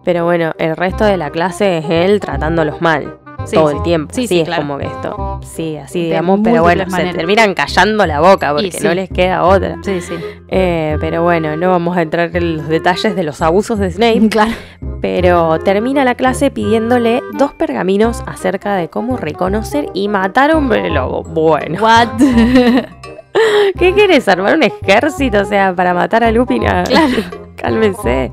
Pero 0.05 0.25
bueno, 0.27 0.53
el 0.59 0.77
resto 0.77 1.05
de 1.05 1.17
la 1.17 1.31
clase 1.31 1.79
es 1.79 1.87
él 1.89 2.21
tratándolos 2.21 2.83
mal. 2.83 3.17
Sí, 3.47 3.57
todo 3.57 3.71
sí. 3.71 3.77
el 3.77 3.83
tiempo. 3.83 4.15
Sí, 4.15 4.29
es 4.31 4.45
claro. 4.45 4.63
como 4.63 4.79
que 4.79 4.87
esto. 4.87 5.41
Sí, 5.43 5.77
así 5.77 6.01
De 6.01 6.05
digamos, 6.07 6.41
pero 6.43 6.63
bueno, 6.63 6.89
se 6.89 7.13
terminan 7.13 7.55
callando 7.55 8.07
la 8.07 8.21
boca 8.21 8.53
porque 8.53 8.79
no 8.83 8.95
les 8.95 9.09
queda 9.09 9.45
otra. 9.45 9.79
Sí, 9.83 10.01
sí. 10.01 10.15
Eh, 10.49 10.97
pero 11.01 11.23
bueno, 11.23 11.57
no 11.57 11.71
vamos 11.71 11.97
a 11.97 12.03
entrar 12.03 12.35
en 12.37 12.59
los 12.59 12.69
detalles 12.69 13.17
de 13.17 13.23
los 13.23 13.43
abusos 13.43 13.79
de 13.79 13.91
Snape. 13.91 14.21
Claro. 14.31 14.53
Pero 15.01 15.59
termina 15.61 16.05
la 16.05 16.15
clase 16.15 16.51
pidiéndole 16.51 17.23
dos 17.33 17.53
pergaminos 17.55 18.23
acerca 18.27 18.77
de 18.77 18.89
cómo 18.89 19.17
reconocer 19.17 19.87
y 19.95 20.09
matar 20.09 20.51
a 20.51 20.57
un 20.57 20.65
hombre 20.65 20.91
lobo. 20.91 21.23
Bueno, 21.25 21.83
What? 21.83 22.09
¿qué 23.79 23.93
quieres? 23.95 24.29
¿Armar 24.29 24.57
un 24.57 24.63
ejército? 24.63 25.41
O 25.41 25.45
sea, 25.45 25.75
para 25.75 25.95
matar 25.95 26.23
a 26.25 26.31
Lupin. 26.31 26.67
Ah, 26.67 26.85
Cálmense. 27.61 28.33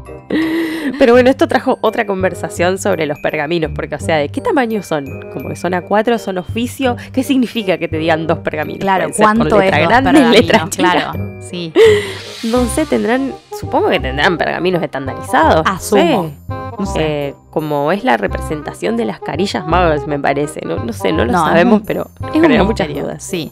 Pero 0.99 1.13
bueno, 1.13 1.29
esto 1.29 1.47
trajo 1.47 1.77
otra 1.81 2.05
conversación 2.05 2.77
sobre 2.77 3.05
los 3.05 3.19
pergaminos, 3.19 3.71
porque, 3.73 3.95
o 3.95 3.99
sea, 3.99 4.17
¿de 4.17 4.29
qué 4.29 4.41
tamaño 4.41 4.81
son? 4.83 5.05
Como 5.33 5.49
que 5.49 5.55
son 5.55 5.73
A4, 5.73 6.17
son 6.17 6.37
oficio. 6.37 6.95
¿Qué 7.11 7.23
significa 7.23 7.77
que 7.77 7.87
te 7.87 7.97
digan 7.97 8.27
dos 8.27 8.39
pergaminos? 8.39 8.79
Claro, 8.79 9.09
¿cuánto 9.15 9.45
es 9.61 9.71
dos 9.71 9.87
grande, 9.89 10.11
pergaminos? 10.11 10.31
letra. 10.31 10.67
Claro, 10.75 11.11
sí. 11.41 11.73
No 12.43 12.65
sé, 12.67 12.85
tendrán, 12.85 13.33
supongo 13.59 13.89
que 13.89 13.99
tendrán 13.99 14.37
pergaminos 14.37 14.81
estandarizados. 14.83 15.63
Asumo. 15.65 16.31
sé. 16.47 16.55
No 16.79 16.85
sé. 16.85 16.99
Eh, 16.99 17.35
como 17.49 17.91
es 17.91 18.03
la 18.03 18.17
representación 18.17 18.97
de 18.97 19.05
las 19.05 19.19
carillas 19.19 19.65
magas, 19.65 20.05
me 20.07 20.19
parece. 20.19 20.61
No, 20.65 20.77
no 20.77 20.93
sé, 20.93 21.11
no 21.11 21.25
lo 21.25 21.31
No, 21.31 21.45
sabemos, 21.45 21.81
pero 21.85 22.09
genera 22.31 22.63
muchas 22.63 22.87
dudas. 22.89 23.23
Sí. 23.23 23.51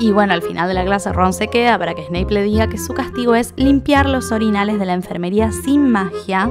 Y 0.00 0.10
bueno, 0.12 0.32
al 0.32 0.42
final 0.42 0.66
de 0.68 0.74
la 0.74 0.84
clase 0.84 1.12
Ron 1.12 1.32
se 1.32 1.48
queda 1.48 1.78
para 1.78 1.94
que 1.94 2.04
Snape 2.06 2.32
le 2.34 2.42
diga 2.42 2.68
que 2.68 2.78
su 2.78 2.92
castigo 2.92 3.34
es 3.34 3.54
limpiar 3.56 4.08
los 4.08 4.32
orinales 4.32 4.78
de 4.78 4.84
la 4.86 4.94
enfermería 4.94 5.52
sin 5.52 5.90
magia. 5.90 6.50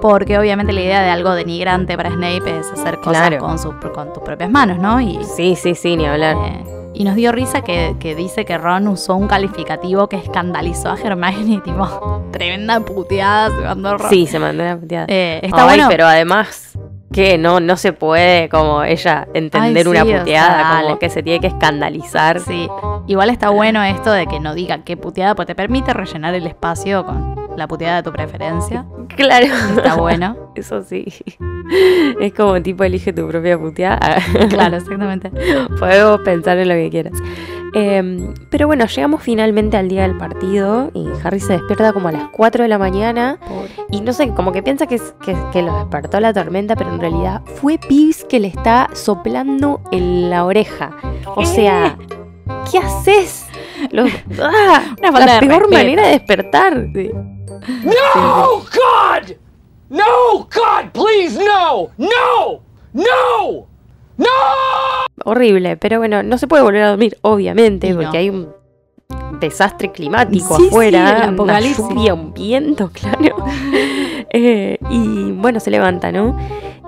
Porque 0.00 0.38
obviamente 0.38 0.72
la 0.72 0.80
idea 0.80 1.02
de 1.02 1.10
algo 1.10 1.32
denigrante 1.32 1.96
para 1.96 2.10
Snape 2.10 2.58
es 2.58 2.66
hacer 2.72 2.96
cosas 2.98 3.28
Claro. 3.28 3.38
con, 3.38 3.58
su- 3.58 3.72
con 3.94 4.12
tus 4.12 4.22
propias 4.22 4.50
manos, 4.50 4.78
¿no? 4.78 5.00
Y, 5.00 5.18
Sí, 5.36 5.54
sí, 5.54 5.74
sí, 5.74 5.96
ni 5.96 6.06
hablar. 6.06 6.36
eh, 6.44 6.64
y 6.94 7.04
nos 7.04 7.14
dio 7.14 7.30
risa 7.32 7.62
que, 7.62 7.94
que 8.00 8.14
dice 8.14 8.44
que 8.44 8.58
Ron 8.58 8.88
usó 8.88 9.14
un 9.14 9.28
calificativo 9.28 10.08
que 10.08 10.16
escandalizó 10.16 10.90
a 10.90 10.98
Hermione, 10.98 11.60
tipo, 11.64 12.22
tremenda 12.32 12.80
puteada 12.80 13.48
se 13.50 13.62
mandó 13.62 13.96
Ron. 13.98 14.10
Sí, 14.10 14.26
se 14.26 14.38
mandó 14.40 14.62
una 14.64 14.76
puteada. 14.78 15.06
Eh, 15.08 15.40
está 15.42 15.58
Ay, 15.62 15.76
bueno. 15.78 15.86
pero 15.88 16.06
además 16.06 16.76
que 17.12 17.38
no, 17.38 17.60
no 17.60 17.76
se 17.76 17.92
puede 17.92 18.48
como 18.48 18.82
ella 18.82 19.28
entender 19.34 19.86
Ay, 19.86 19.90
una 19.90 20.02
sí, 20.02 20.08
o 20.08 20.10
sea, 20.10 20.18
puteada, 20.20 20.82
como 20.82 20.98
que 20.98 21.10
se 21.10 21.22
tiene 21.22 21.40
que 21.40 21.46
escandalizar. 21.48 22.40
Sí, 22.40 22.68
igual 23.06 23.30
está 23.30 23.50
bueno 23.50 23.82
esto 23.82 24.12
de 24.12 24.26
que 24.26 24.40
no 24.40 24.54
diga 24.54 24.78
qué 24.84 24.96
puteada, 24.96 25.34
pues 25.34 25.46
te 25.46 25.54
permite 25.54 25.92
rellenar 25.92 26.34
el 26.34 26.46
espacio 26.46 27.04
con 27.04 27.32
la 27.56 27.68
puteada 27.68 27.96
de 27.96 28.02
tu 28.02 28.12
preferencia. 28.12 28.86
Claro. 29.16 29.46
Está 29.76 29.94
bueno. 29.96 30.36
Eso 30.54 30.82
sí. 30.82 31.04
Es 32.20 32.32
como 32.34 32.60
tipo 32.62 32.84
elige 32.84 33.12
tu 33.12 33.26
propia 33.28 33.58
puteada. 33.58 34.16
Claro, 34.48 34.76
exactamente. 34.76 35.30
Podemos 35.78 36.20
pensar 36.20 36.58
en 36.58 36.68
lo 36.68 36.74
que 36.74 36.90
quieras. 36.90 37.14
Eh, 37.74 38.28
pero 38.50 38.66
bueno, 38.66 38.84
llegamos 38.86 39.22
finalmente 39.22 39.76
al 39.78 39.88
día 39.88 40.02
del 40.02 40.16
partido 40.18 40.90
y 40.92 41.06
Harry 41.24 41.40
se 41.40 41.54
despierta 41.54 41.92
como 41.94 42.08
a 42.08 42.12
las 42.12 42.28
4 42.28 42.64
de 42.64 42.68
la 42.68 42.78
mañana 42.78 43.38
y 43.90 44.02
no 44.02 44.12
sé, 44.12 44.28
como 44.34 44.52
que 44.52 44.62
piensa 44.62 44.86
que, 44.86 44.96
es- 44.96 45.14
que, 45.24 45.34
que 45.52 45.62
lo 45.62 45.74
despertó 45.78 46.20
la 46.20 46.32
tormenta, 46.34 46.76
pero 46.76 46.90
en 46.92 47.00
realidad 47.00 47.40
fue 47.60 47.78
Pips 47.78 48.24
que 48.24 48.40
le 48.40 48.48
está 48.48 48.90
soplando 48.92 49.80
en 49.90 50.28
la 50.28 50.44
oreja. 50.44 50.90
O 51.34 51.46
sea, 51.46 51.96
¿qué 52.70 52.78
haces? 52.78 53.46
Los- 53.90 54.10
¡Ah! 54.40 54.94
Una 54.98 55.10
la 55.20 55.40
peor 55.40 55.52
respeto. 55.62 55.68
manera 55.70 56.02
de 56.04 56.10
despertar. 56.10 56.76
No, 57.84 58.58
God! 58.58 59.32
No, 59.88 60.38
God, 60.38 60.90
please, 60.92 61.38
no! 61.42 61.88
No! 61.98 62.60
No! 62.92 63.66
No! 64.22 65.24
Horrible, 65.24 65.76
pero 65.76 65.98
bueno, 65.98 66.22
no 66.22 66.38
se 66.38 66.46
puede 66.46 66.62
volver 66.62 66.82
a 66.82 66.88
dormir, 66.90 67.16
obviamente, 67.22 67.88
Y 67.88 67.90
no. 67.92 68.00
porque 68.02 68.18
hay 68.18 68.30
un 68.30 68.48
desastre 69.40 69.92
climático 69.92 70.56
Sí, 70.56 70.62
sí, 70.62 70.68
afuera, 70.68 71.00
una 71.18 71.28
apocalipsis. 71.32 71.78
lluvia, 71.88 72.14
un 72.14 72.32
viento, 72.32 72.90
claro. 72.92 73.36
Eh, 74.30 74.78
y 74.90 75.32
bueno, 75.32 75.60
se 75.60 75.70
levanta, 75.70 76.10
¿no? 76.12 76.36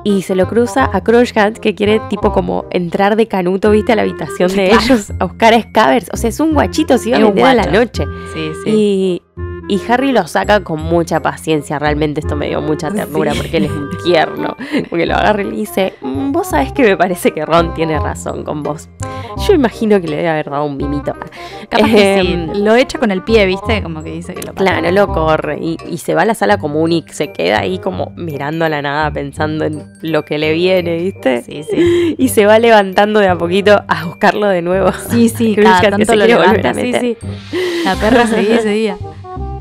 Y 0.04 0.22
se 0.22 0.34
lo 0.34 0.46
cruza 0.48 0.88
a 0.92 1.02
Crunchhat, 1.02 1.58
que 1.58 1.74
quiere 1.74 2.00
tipo 2.10 2.32
como 2.32 2.66
entrar 2.70 3.16
de 3.16 3.26
canuto, 3.26 3.70
viste, 3.70 3.92
a 3.92 3.96
la 3.96 4.02
habitación 4.02 4.48
de 4.54 4.68
Claro. 4.68 4.82
ellos 4.84 5.12
a 5.18 5.24
buscar 5.24 5.54
a 5.54 5.62
Scavers. 5.62 6.08
O 6.12 6.16
sea, 6.16 6.28
es 6.28 6.40
un 6.40 6.52
guachito, 6.52 6.98
se 6.98 7.08
iba 7.10 7.18
a 7.18 7.20
meter 7.20 7.44
a 7.44 7.54
la 7.54 7.66
noche. 7.66 8.04
Sí, 8.34 8.50
sí. 8.64 8.70
Y, 8.70 9.22
y 9.68 9.80
Harry 9.88 10.12
lo 10.12 10.26
saca 10.26 10.60
con 10.62 10.80
mucha 10.80 11.20
paciencia. 11.20 11.78
Realmente 11.78 12.20
esto 12.20 12.36
me 12.36 12.48
dio 12.48 12.60
mucha 12.60 12.90
ternura 12.90 13.32
Sí. 13.32 13.38
porque 13.38 13.56
él 13.58 13.64
es 13.64 13.70
un 13.70 13.90
tierno. 14.04 14.56
Porque 14.90 15.06
lo 15.06 15.14
agarra 15.14 15.42
y 15.42 15.44
le 15.50 15.56
dice: 15.56 15.94
"Mm, 16.02 16.32
Vos 16.32 16.48
sabés 16.50 16.72
que 16.72 16.82
me 16.82 16.96
parece 16.96 17.30
que 17.32 17.44
Ron 17.46 17.74
tiene 17.74 17.98
razón 17.98 18.44
con 18.44 18.62
vos. 18.62 18.88
Yo 19.48 19.52
imagino 19.54 20.00
que 20.00 20.08
le 20.08 20.16
debe 20.16 20.28
haber 20.28 20.50
dado 20.50 20.64
un 20.64 20.76
mimito. 20.76 21.14
Capaz 21.68 21.86
que 21.88 22.20
sí. 22.22 22.32
Em, 22.32 22.50
Lo 22.64 22.74
echa 22.76 22.98
con 22.98 23.10
el 23.10 23.22
pie, 23.22 23.46
¿viste? 23.46 23.82
Como 23.82 24.02
que 24.02 24.10
dice 24.12 24.34
que 24.34 24.42
lo 24.42 24.52
pasa. 24.54 24.80
Claro, 24.80 24.90
lo 24.92 25.08
corre 25.08 25.58
y, 25.60 25.76
y 25.88 25.98
se 25.98 26.14
va 26.14 26.22
a 26.22 26.24
la 26.24 26.34
sala 26.34 26.58
común 26.58 26.92
y 26.92 27.04
se 27.10 27.32
queda 27.32 27.60
ahí 27.60 27.78
como 27.78 28.12
mirando 28.16 28.64
a 28.64 28.68
la 28.68 28.80
nada, 28.82 29.10
pensando 29.12 29.64
en 29.64 29.84
lo 30.02 30.24
que 30.24 30.38
le 30.38 30.52
viene, 30.52 30.96
¿viste? 30.98 31.42
Sí, 31.42 31.62
sí. 31.68 32.14
Y 32.18 32.28
se 32.28 32.46
va 32.46 32.58
levantando 32.58 33.18
de 33.20 33.28
a 33.28 33.36
poquito 33.36 33.82
a 33.88 34.04
buscarlo 34.06 34.46
de 34.48 34.62
nuevo. 34.62 34.90
Sí, 35.10 35.28
sí, 35.28 35.56
cada 35.60 35.80
que 35.80 35.90
tanto 35.90 36.06
se 36.06 36.16
lo 36.16 36.26
levanta. 36.26 36.74
Sí, 36.74 36.92
sí. 37.00 37.16
La 37.84 37.96
perra 37.96 38.26
seguía 38.26 38.56
ese 38.56 38.68
día. 38.70 38.96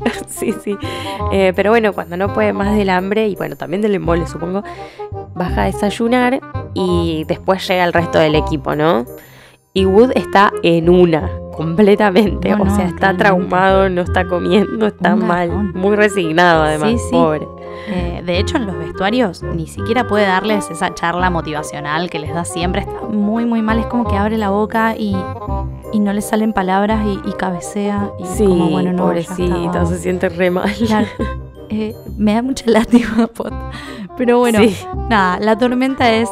Sí, 0.28 0.52
sí. 0.64 0.76
Eh, 1.32 1.52
pero 1.54 1.70
bueno, 1.70 1.92
cuando 1.92 2.16
no 2.16 2.32
puede 2.34 2.52
más 2.52 2.76
del 2.76 2.90
hambre 2.90 3.28
y 3.28 3.36
bueno, 3.36 3.56
también 3.56 3.82
del 3.82 3.94
embole, 3.94 4.26
supongo, 4.26 4.62
baja 5.34 5.62
a 5.62 5.66
desayunar 5.66 6.40
y 6.74 7.24
después 7.28 7.66
llega 7.68 7.84
el 7.84 7.92
resto 7.92 8.18
del 8.18 8.34
equipo, 8.34 8.74
¿no? 8.74 9.06
Y 9.72 9.86
Wood 9.86 10.12
está 10.14 10.52
en 10.62 10.88
una, 10.88 11.30
completamente. 11.56 12.50
No, 12.50 12.62
o 12.62 12.64
no, 12.64 12.76
sea, 12.76 12.86
está 12.86 13.16
traumado, 13.16 13.88
no 13.88 14.02
está 14.02 14.26
comiendo, 14.26 14.86
está 14.86 15.16
mal. 15.16 15.50
Muy 15.74 15.96
resignado, 15.96 16.62
además, 16.64 16.90
Sí, 16.90 16.98
sí. 16.98 17.10
pobre. 17.10 17.46
Eh, 17.88 18.22
de 18.24 18.38
hecho, 18.38 18.56
en 18.56 18.66
los 18.66 18.78
vestuarios 18.78 19.42
ni 19.42 19.66
siquiera 19.66 20.06
puede 20.06 20.26
darles 20.26 20.70
esa 20.70 20.94
charla 20.94 21.28
motivacional 21.30 22.08
que 22.08 22.18
les 22.20 22.32
da 22.32 22.44
siempre. 22.44 22.82
Está 22.82 23.02
muy, 23.08 23.44
muy 23.46 23.62
mal. 23.62 23.78
Es 23.80 23.86
como 23.86 24.06
que 24.08 24.16
abre 24.16 24.38
la 24.38 24.50
boca 24.50 24.94
y, 24.96 25.16
y 25.94 26.00
no 26.00 26.12
le 26.12 26.20
salen 26.20 26.52
palabras 26.52 27.06
y, 27.06 27.28
y 27.28 27.32
cabecea. 27.32 28.10
Y 28.18 28.26
Sí, 28.26 28.44
como, 28.44 28.68
bueno, 28.68 28.92
no, 28.92 29.04
pobrecito, 29.04 29.86
se 29.86 29.98
siente 29.98 30.28
re 30.28 30.50
mal. 30.50 30.70
Claro. 30.86 31.06
Eh, 31.70 31.94
me 32.18 32.34
da 32.34 32.42
mucha 32.42 32.64
lástima, 32.70 33.26
Pot. 33.28 33.52
Pero 34.18 34.38
bueno, 34.38 34.58
Sí. 34.60 34.76
nada, 35.08 35.38
la 35.40 35.56
tormenta 35.56 36.12
es 36.12 36.28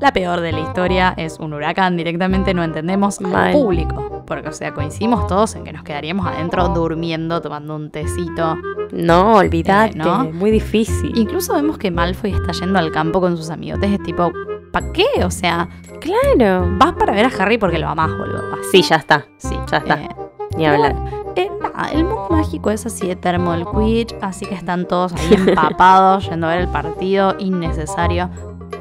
la 0.00 0.12
peor 0.12 0.40
de 0.40 0.50
la 0.52 0.60
historia. 0.60 1.14
Es 1.16 1.38
un 1.38 1.52
huracán 1.52 1.96
directamente, 1.96 2.54
no 2.54 2.64
entendemos 2.64 3.18
al 3.20 3.52
público. 3.52 4.24
Porque, 4.26 4.48
o 4.48 4.52
sea, 4.52 4.72
coincidimos 4.72 5.26
todos 5.26 5.54
en 5.56 5.64
que 5.64 5.72
nos 5.72 5.82
quedaríamos 5.84 6.26
adentro 6.26 6.68
durmiendo, 6.70 7.40
tomando 7.42 7.76
un 7.76 7.90
tecito. 7.90 8.56
No, 8.92 9.34
olvídate, 9.36 9.92
Eh, 9.92 9.96
¿no? 9.96 10.24
muy 10.32 10.50
difícil. 10.50 11.12
Incluso 11.16 11.54
vemos 11.54 11.76
que 11.78 11.90
Malfoy 11.90 12.32
está 12.32 12.52
yendo 12.52 12.78
al 12.78 12.90
campo 12.92 13.20
con 13.20 13.36
sus 13.36 13.50
amigotes. 13.50 13.90
Es 13.92 14.02
tipo, 14.02 14.32
¿para 14.72 14.92
qué? 14.92 15.04
O 15.24 15.30
sea, 15.30 15.68
claro. 16.00 16.66
vas 16.78 16.92
para 16.94 17.12
ver 17.12 17.26
a 17.26 17.28
Harry 17.38 17.58
porque 17.58 17.78
lo 17.78 17.88
amás, 17.88 18.10
boludo. 18.10 18.54
Así. 18.54 18.82
Sí, 18.82 18.88
ya 18.88 18.96
está, 18.96 19.26
Sí, 19.36 19.56
ya 19.70 19.76
está. 19.78 19.94
eh, 20.02 20.08
Ni 20.56 20.66
hablar. 20.66 20.94
eh, 21.36 21.48
nada, 21.60 21.90
el 21.92 22.04
mundo 22.04 22.26
mágico 22.30 22.70
es 22.70 22.84
así 22.86 23.06
de 23.08 23.16
Thermal 23.16 23.64
Quidditch, 23.70 24.14
así 24.20 24.44
que 24.46 24.54
están 24.54 24.86
todos 24.88 25.12
ahí 25.14 25.34
empapados 25.46 26.28
yendo 26.28 26.46
a 26.46 26.50
ver 26.50 26.60
el 26.62 26.68
partido 26.68 27.36
innecesario. 27.38 28.30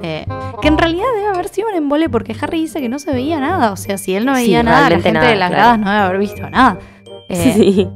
Eh, 0.04 0.26
que 0.62 0.68
en 0.68 0.78
realidad 0.80 1.06
debe 1.16 1.28
haber 1.28 1.48
sido 1.50 1.68
un 1.70 1.76
embole 1.76 2.10
porque 2.10 2.36
Harry 2.42 2.62
dice 2.62 2.82
que 2.82 2.90
no 2.90 2.98
se 2.98 3.12
veía 3.14 3.40
nada. 3.40 3.72
O 3.72 3.76
sea, 3.78 3.98
si 4.00 4.16
él 4.16 4.26
no 4.26 4.36
Sí, 4.36 4.44
veía 4.46 4.64
nada, 4.64 4.90
la 4.90 4.96
gente 4.96 5.12
nada, 5.14 5.28
de 5.28 5.36
las 5.36 5.50
claro. 5.52 5.62
gradas 5.64 5.80
no 5.80 5.90
debe 5.92 6.02
haber 6.04 6.18
visto 6.20 6.50
nada. 6.50 6.80
Eh, 7.30 7.54
Sí. 7.56 7.88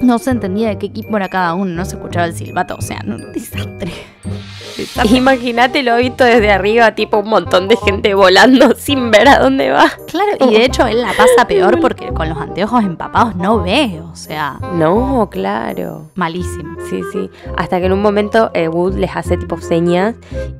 No 0.00 0.18
se 0.20 0.30
entendía 0.30 0.68
de 0.68 0.78
qué 0.78 0.86
equipo 0.86 1.16
era 1.16 1.28
cada 1.28 1.54
uno, 1.54 1.72
no 1.74 1.84
se 1.84 1.96
escuchaba 1.96 2.26
el 2.26 2.32
silbato. 2.34 2.76
O 2.76 2.82
sea, 2.82 3.00
no, 3.04 3.16
un 3.16 3.32
desastre. 3.32 3.90
Imagínate 5.10 5.82
lo 5.82 5.96
visto 5.96 6.24
desde 6.24 6.50
arriba, 6.50 6.94
tipo 6.94 7.18
un 7.18 7.28
montón 7.28 7.68
de 7.68 7.76
gente 7.76 8.14
volando 8.14 8.74
sin 8.76 9.10
ver 9.10 9.28
a 9.28 9.38
dónde 9.38 9.70
va. 9.70 9.90
Claro, 10.06 10.30
y 10.48 10.54
de 10.54 10.64
hecho 10.64 10.86
él 10.86 11.00
la 11.02 11.08
pasa 11.12 11.46
peor 11.46 11.80
porque 11.82 12.08
con 12.12 12.28
los 12.28 12.38
anteojos 12.38 12.82
empapados 12.84 13.36
no 13.36 13.62
ve. 13.62 14.00
O 14.10 14.14
sea, 14.16 14.58
No, 14.74 15.28
claro. 15.30 16.10
malísimo. 16.14 16.76
Sí, 16.88 17.00
sí. 17.12 17.30
Hasta 17.56 17.80
que 17.80 17.86
en 17.86 17.92
un 17.92 18.02
momento 18.02 18.50
eh, 18.54 18.68
Wood 18.68 18.94
les 18.94 19.14
hace 19.14 19.36
tipo 19.36 19.60
señas 19.60 20.14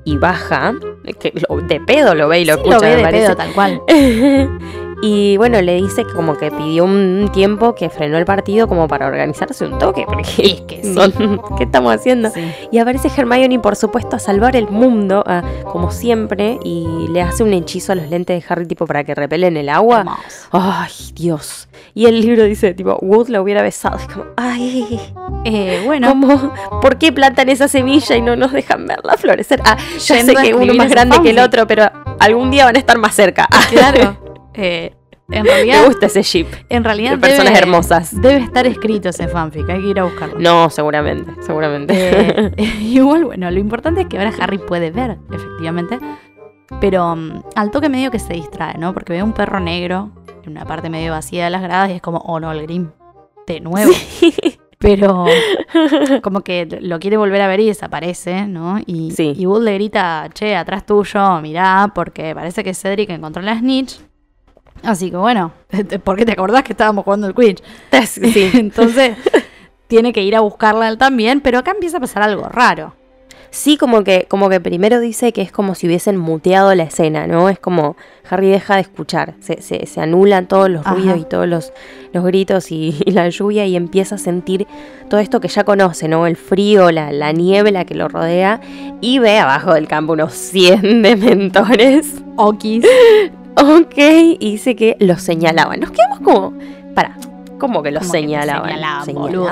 y 0.05 0.17
baja. 0.17 0.73
Que 1.21 1.33
lo- 1.49 1.57
de 1.63 1.81
pedo 1.81 2.15
lo 2.15 2.29
ve 2.29 2.41
y 2.41 2.45
lo 2.45 2.55
Sí, 2.55 2.61
escucha, 2.61 2.77
lo 2.77 2.81
ve 2.83 2.89
me 2.91 2.97
de 2.97 3.03
parece. 3.03 3.25
pedo 3.27 3.37
tal 3.37 3.53
cual. 3.53 3.81
Y 5.01 5.37
bueno, 5.37 5.61
le 5.63 5.77
dice 5.77 6.05
que 6.05 6.13
como 6.13 6.37
que 6.37 6.51
pidió 6.51 6.85
un 6.85 7.31
tiempo 7.33 7.75
que 7.75 7.89
frenó 7.89 8.19
el 8.19 8.25
partido 8.25 8.67
como 8.67 8.89
para 8.89 9.07
organizarse 9.07 9.65
un 9.65 9.79
toque. 9.79 10.05
Porque 10.07 10.23
Es 10.39 10.61
que 10.63 10.83
sí. 10.83 10.95
¿Qué 11.59 11.65
estamos 11.65 11.95
haciendo? 11.95 12.31
Sí. 12.31 12.53
Y 12.73 12.79
aparece 12.79 13.09
Hermione, 13.17 13.59
por 13.61 13.77
supuesto, 13.77 14.17
a 14.17 14.19
salvar 14.19 14.57
el 14.57 14.69
mundo, 14.69 15.23
ah, 15.27 15.43
como 15.65 15.91
siempre, 15.91 16.59
y 16.65 17.07
le 17.11 17.23
hace 17.23 17.45
un 17.45 17.53
hechizo 17.53 17.93
a 17.93 17.95
los 17.95 18.09
lentes 18.11 18.43
de 18.43 18.53
Harry, 18.53 18.67
tipo, 18.67 18.87
para 18.87 19.05
que 19.05 19.15
repelen 19.15 19.57
el 19.57 19.69
agua. 19.69 20.01
Hermoso. 20.01 20.49
Ay, 20.51 20.93
Dios. 21.15 21.69
Y 21.95 22.07
el 22.07 22.21
libro 22.21 22.45
dice, 22.45 22.75
tipo, 22.75 22.99
Wood 23.01 23.29
la 23.29 23.41
hubiera 23.41 23.63
besado. 23.63 23.99
Es 23.99 24.07
como, 24.07 24.25
ay, 24.37 25.01
Eh, 25.45 25.83
bueno, 25.87 26.09
¿cómo? 26.09 26.53
¿Por 26.83 26.99
qué 26.99 27.13
plantan 27.13 27.49
esa 27.49 27.69
semilla 27.69 28.17
y 28.17 28.21
no 28.21 28.35
nos 28.35 28.53
dejan 28.53 28.87
verla 28.87 29.15
florecer? 29.17 29.61
Ah, 29.65 29.77
ya 29.99 30.17
Yendo 30.17 30.33
sé 30.33 30.43
que 30.43 30.55
uno 30.55 30.75
más 30.75 30.91
grande 30.91 31.21
que 31.23 31.31
el 31.31 31.39
otro, 31.39 31.67
pero 31.67 31.91
algún 32.19 32.51
día 32.51 32.65
van 32.65 32.77
a 32.77 32.79
estar 32.79 32.99
más 32.99 33.15
cerca. 33.15 33.49
Claro. 33.71 34.17
Eh, 34.59 34.95
en 35.31 35.43
me 35.45 35.51
realidad, 35.51 35.85
gusta 35.87 36.07
ese 36.07 36.23
ship. 36.23 36.47
en 36.69 36.85
realidad 36.85 37.13
de 37.13 37.19
personas 37.19 37.53
debe- 37.53 37.59
hermosas. 37.59 38.21
Debe 38.21 38.39
estar 38.43 38.67
escrito 38.67 39.09
ese 39.11 39.29
fanfic, 39.29 39.69
hay 39.69 39.81
que 39.81 39.89
ir 39.89 40.01
a 40.01 40.05
buscarlo. 40.05 40.39
No, 40.41 40.69
seguramente, 40.71 41.31
seguramente. 41.43 41.95
Eh, 41.95 42.53
igual, 42.81 43.25
bueno, 43.27 43.51
lo 43.51 43.59
importante 43.59 44.03
es 44.03 44.07
que 44.09 44.19
ahora 44.19 44.33
Harry 44.41 44.59
puede 44.59 44.91
ver, 44.91 45.19
efectivamente. 45.33 45.99
Pero 46.81 47.17
mm, 47.17 47.43
al 47.57 47.71
toque 47.71 47.89
medio 47.89 48.11
que 48.11 48.19
se 48.19 48.35
distrae, 48.35 48.77
¿no? 48.79 48.93
Porque 48.93 49.13
ve 49.15 49.23
un 49.23 49.33
perro 49.33 49.61
negro 49.61 50.11
en 50.45 50.51
una 50.53 50.65
parte 50.67 50.89
medio 50.91 51.13
vacía 51.13 51.45
de 51.45 51.51
las 51.51 51.63
gradas 51.63 51.91
y 51.91 51.95
es 51.95 52.03
como, 52.03 52.19
oh 52.19 52.41
no, 52.41 52.53
el 52.53 52.63
Grim, 52.63 52.91
de 53.47 53.61
nuevo. 53.61 53.93
Pero 54.79 55.27
como 56.23 56.43
que 56.43 56.67
lo 56.81 57.01
quiere 57.01 57.17
volver 57.17 57.41
a 57.43 57.49
ver 57.49 57.59
y 57.61 57.67
desaparece, 57.67 58.47
¿no? 58.47 58.79
Y, 58.87 59.11
Sí. 59.11 59.33
y 59.37 59.45
Wood 59.47 59.65
le 59.65 59.75
grita, 59.75 60.29
che, 60.33 60.55
atrás 60.55 60.87
tuyo, 60.87 61.41
mirá, 61.41 61.91
porque 61.95 62.33
parece 62.35 62.63
que 62.63 62.73
Cedric 62.75 63.11
encontró 63.11 63.43
la 63.43 63.59
snitch. 63.59 63.99
Así 64.83 65.11
que 65.11 65.17
bueno, 65.17 65.53
¿por 66.05 66.17
qué 66.17 66.25
te 66.25 66.33
acordás 66.33 66.63
que 66.63 66.73
estábamos 66.73 67.05
jugando 67.05 67.27
el 67.27 67.35
Quidditch? 67.35 67.63
sí. 68.07 68.51
Entonces 68.55 69.17
tiene 69.87 70.13
que 70.13 70.23
ir 70.23 70.37
a 70.37 70.41
buscarla 70.41 70.89
él 70.89 70.99
también, 70.99 71.41
pero 71.41 71.59
acá 71.59 71.73
empieza 71.73 71.97
a 71.97 72.01
pasar 72.01 72.23
algo 72.23 72.45
raro. 72.49 72.95
Sí, 73.51 73.79
como 73.79 74.05
que, 74.05 74.27
como 74.29 74.51
que 74.51 74.61
primero 74.61 75.01
dice 75.01 75.33
que 75.33 75.41
es 75.41 75.51
como 75.51 75.75
si 75.75 75.87
hubiesen 75.87 76.19
muteado 76.19 76.75
la 76.75 76.83
escena, 76.83 77.27
¿no? 77.27 77.49
Es 77.49 77.59
como 77.59 77.97
Harry 78.29 78.51
deja 78.51 78.75
de 78.75 78.83
escuchar, 78.83 79.35
se, 79.41 79.63
se, 79.63 79.87
se 79.87 80.01
anulan 80.03 80.47
todos 80.47 80.69
los 80.69 80.85
Ajá. 80.87 80.95
ruidos 80.95 81.19
y 81.19 81.25
todos 81.25 81.49
los, 81.49 81.73
los 82.13 82.25
gritos 82.25 82.71
y, 82.71 83.01
y 83.07 83.13
la 83.13 83.29
lluvia 83.31 83.65
y 83.65 83.75
empieza 83.75 84.17
a 84.17 84.19
sentir 84.19 84.67
todo 85.09 85.21
esto 85.21 85.41
que 85.41 85.49
ya 85.49 85.65
conoce, 85.65 86.09
¿no? 86.09 86.27
El 86.27 86.37
frío, 86.37 86.91
la, 86.91 87.11
la 87.11 87.33
niebla 87.33 87.87
que 87.87 87.95
lo 87.95 88.09
rodea 88.09 88.61
y 89.01 89.19
ve 89.19 89.39
abajo 89.39 89.73
del 89.73 89.89
campo 89.89 90.13
unos 90.13 90.35
100 90.35 91.03
dementores. 91.03 92.17
Okis. 92.37 92.85
Ok, 93.61 93.97
y 93.99 94.53
dice 94.53 94.77
que 94.77 94.97
los 95.01 95.21
señalaban. 95.23 95.81
Nos 95.81 95.91
quedamos 95.91 96.21
como, 96.21 96.53
para, 96.95 97.17
¿cómo 97.59 97.83
que 97.83 97.91
los 97.91 98.03
¿Cómo 98.03 98.13
que 98.13 98.19
te 98.19 98.25
señalaban? 98.25 98.71
señalaban, 98.71 99.15
boludo? 99.15 99.51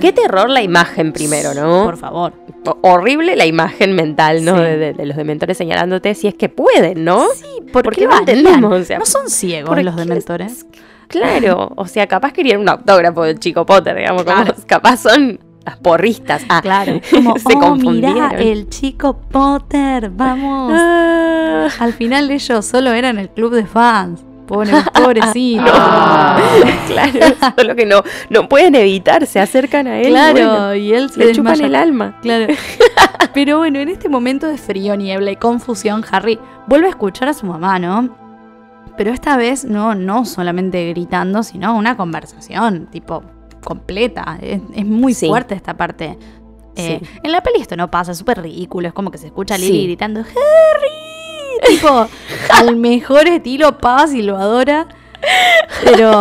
Qué 0.00 0.12
terror 0.12 0.48
la 0.48 0.62
imagen 0.62 1.12
primero, 1.12 1.54
¿no? 1.54 1.82
Por 1.84 1.96
favor. 1.96 2.32
ho- 2.66 2.78
horrible 2.82 3.34
la 3.34 3.46
imagen 3.46 3.94
mental, 3.96 4.44
¿no? 4.44 4.54
Sí. 4.56 4.62
De, 4.62 4.76
de- 4.78 4.92
de 4.92 5.06
los 5.06 5.16
dementores 5.16 5.56
señalándote 5.58 6.14
si 6.14 6.28
es 6.28 6.34
que 6.34 6.48
pueden, 6.48 7.04
¿no? 7.04 7.26
Sí, 7.34 7.44
¿por, 7.72 7.82
Porque 7.82 8.02
qué 8.02 8.06
no 8.06 8.18
entendemos, 8.18 8.72
o 8.72 8.84
sea, 8.84 8.98
no 9.00 9.04
son 9.06 9.28
ciegos 9.28 9.68
¿por 9.70 9.82
los 9.82 9.96
dementores. 9.96 10.66
Claro, 11.08 11.72
o 11.74 11.86
sea, 11.86 12.06
capaz 12.06 12.32
querían 12.32 12.60
un 12.60 12.68
autógrafo 12.68 13.24
del 13.24 13.40
chico 13.40 13.64
Potter, 13.66 13.96
digamos, 13.96 14.22
como 14.24 14.44
capaz 14.66 14.98
son 14.98 15.40
las 15.68 15.76
porristas. 15.78 16.42
Ah, 16.48 16.60
Claro. 16.62 17.00
Como, 17.10 17.38
se 17.38 17.54
oh, 17.56 17.60
confundieron. 17.60 18.14
mirá, 18.14 18.30
el 18.38 18.68
chico 18.68 19.18
Potter, 19.18 20.10
vamos. 20.10 20.72
Ah, 20.74 21.68
Al 21.80 21.92
final 21.92 22.30
ellos 22.30 22.64
solo 22.64 22.92
eran 22.92 23.18
el 23.18 23.28
club 23.30 23.52
de 23.54 23.66
fans. 23.66 24.24
Pobre, 24.46 24.72
pobrecito. 24.94 25.62
claro, 26.86 27.12
solo 27.58 27.76
que 27.76 27.84
no, 27.84 28.02
no 28.30 28.48
pueden 28.48 28.74
evitar, 28.76 29.26
se 29.26 29.40
acercan 29.40 29.86
a 29.86 30.00
él. 30.00 30.08
claro, 30.08 30.34
bueno, 30.34 30.74
y 30.74 30.94
él 30.94 31.10
se 31.10 31.20
le 31.20 31.32
chupan 31.32 31.60
el 31.60 31.74
alma. 31.74 32.18
Claro. 32.22 32.54
Pero 33.34 33.58
bueno, 33.58 33.78
en 33.78 33.90
este 33.90 34.08
momento 34.08 34.46
de 34.46 34.56
frío, 34.56 34.96
niebla 34.96 35.30
y 35.32 35.36
confusión, 35.36 36.02
Harry 36.10 36.38
vuelve 36.66 36.86
a 36.86 36.90
escuchar 36.90 37.28
a 37.28 37.34
su 37.34 37.44
mamá, 37.44 37.78
¿no? 37.78 38.08
Pero 38.96 39.12
esta 39.12 39.36
vez 39.36 39.66
no, 39.66 39.94
no 39.94 40.24
solamente 40.24 40.88
gritando, 40.88 41.42
sino 41.42 41.76
una 41.76 41.96
conversación, 41.98 42.86
tipo, 42.90 43.22
completa. 43.68 44.38
Es, 44.40 44.60
es 44.74 44.86
muy 44.86 45.12
Sí. 45.14 45.28
fuerte 45.28 45.54
esta 45.54 45.76
parte. 45.76 46.18
Eh, 46.76 47.00
Sí. 47.02 47.08
En 47.22 47.32
la 47.32 47.42
peli 47.42 47.60
esto 47.60 47.76
no 47.76 47.90
pasa, 47.90 48.12
es 48.12 48.18
súper 48.18 48.40
ridículo. 48.40 48.88
Es 48.88 48.94
como 48.94 49.10
que 49.10 49.18
se 49.18 49.26
escucha 49.26 49.56
a 49.56 49.58
Lily 49.58 49.72
Sí. 49.72 49.84
gritando, 49.84 50.20
¡Harry! 50.20 51.68
Tipo, 51.76 52.06
al 52.54 52.76
mejor 52.76 53.26
estilo 53.28 53.76
Paz 53.78 54.14
y 54.14 54.22
lo 54.22 54.36
adora. 54.36 54.86
Pero 55.84 56.20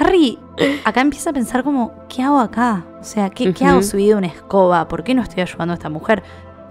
Harry 0.00 0.38
acá 0.84 1.02
empieza 1.02 1.30
a 1.30 1.32
pensar 1.34 1.62
como, 1.62 1.92
¿qué 2.08 2.22
hago 2.22 2.40
acá? 2.40 2.84
O 3.00 3.04
sea, 3.04 3.28
¿qué, 3.30 3.52
¿qué 3.52 3.64
hago 3.66 3.82
subido 3.82 4.16
una 4.18 4.26
escoba? 4.28 4.88
¿Por 4.88 5.04
qué 5.04 5.14
no 5.14 5.22
estoy 5.22 5.42
ayudando 5.42 5.72
a 5.72 5.76
esta 5.76 5.90
mujer? 5.90 6.22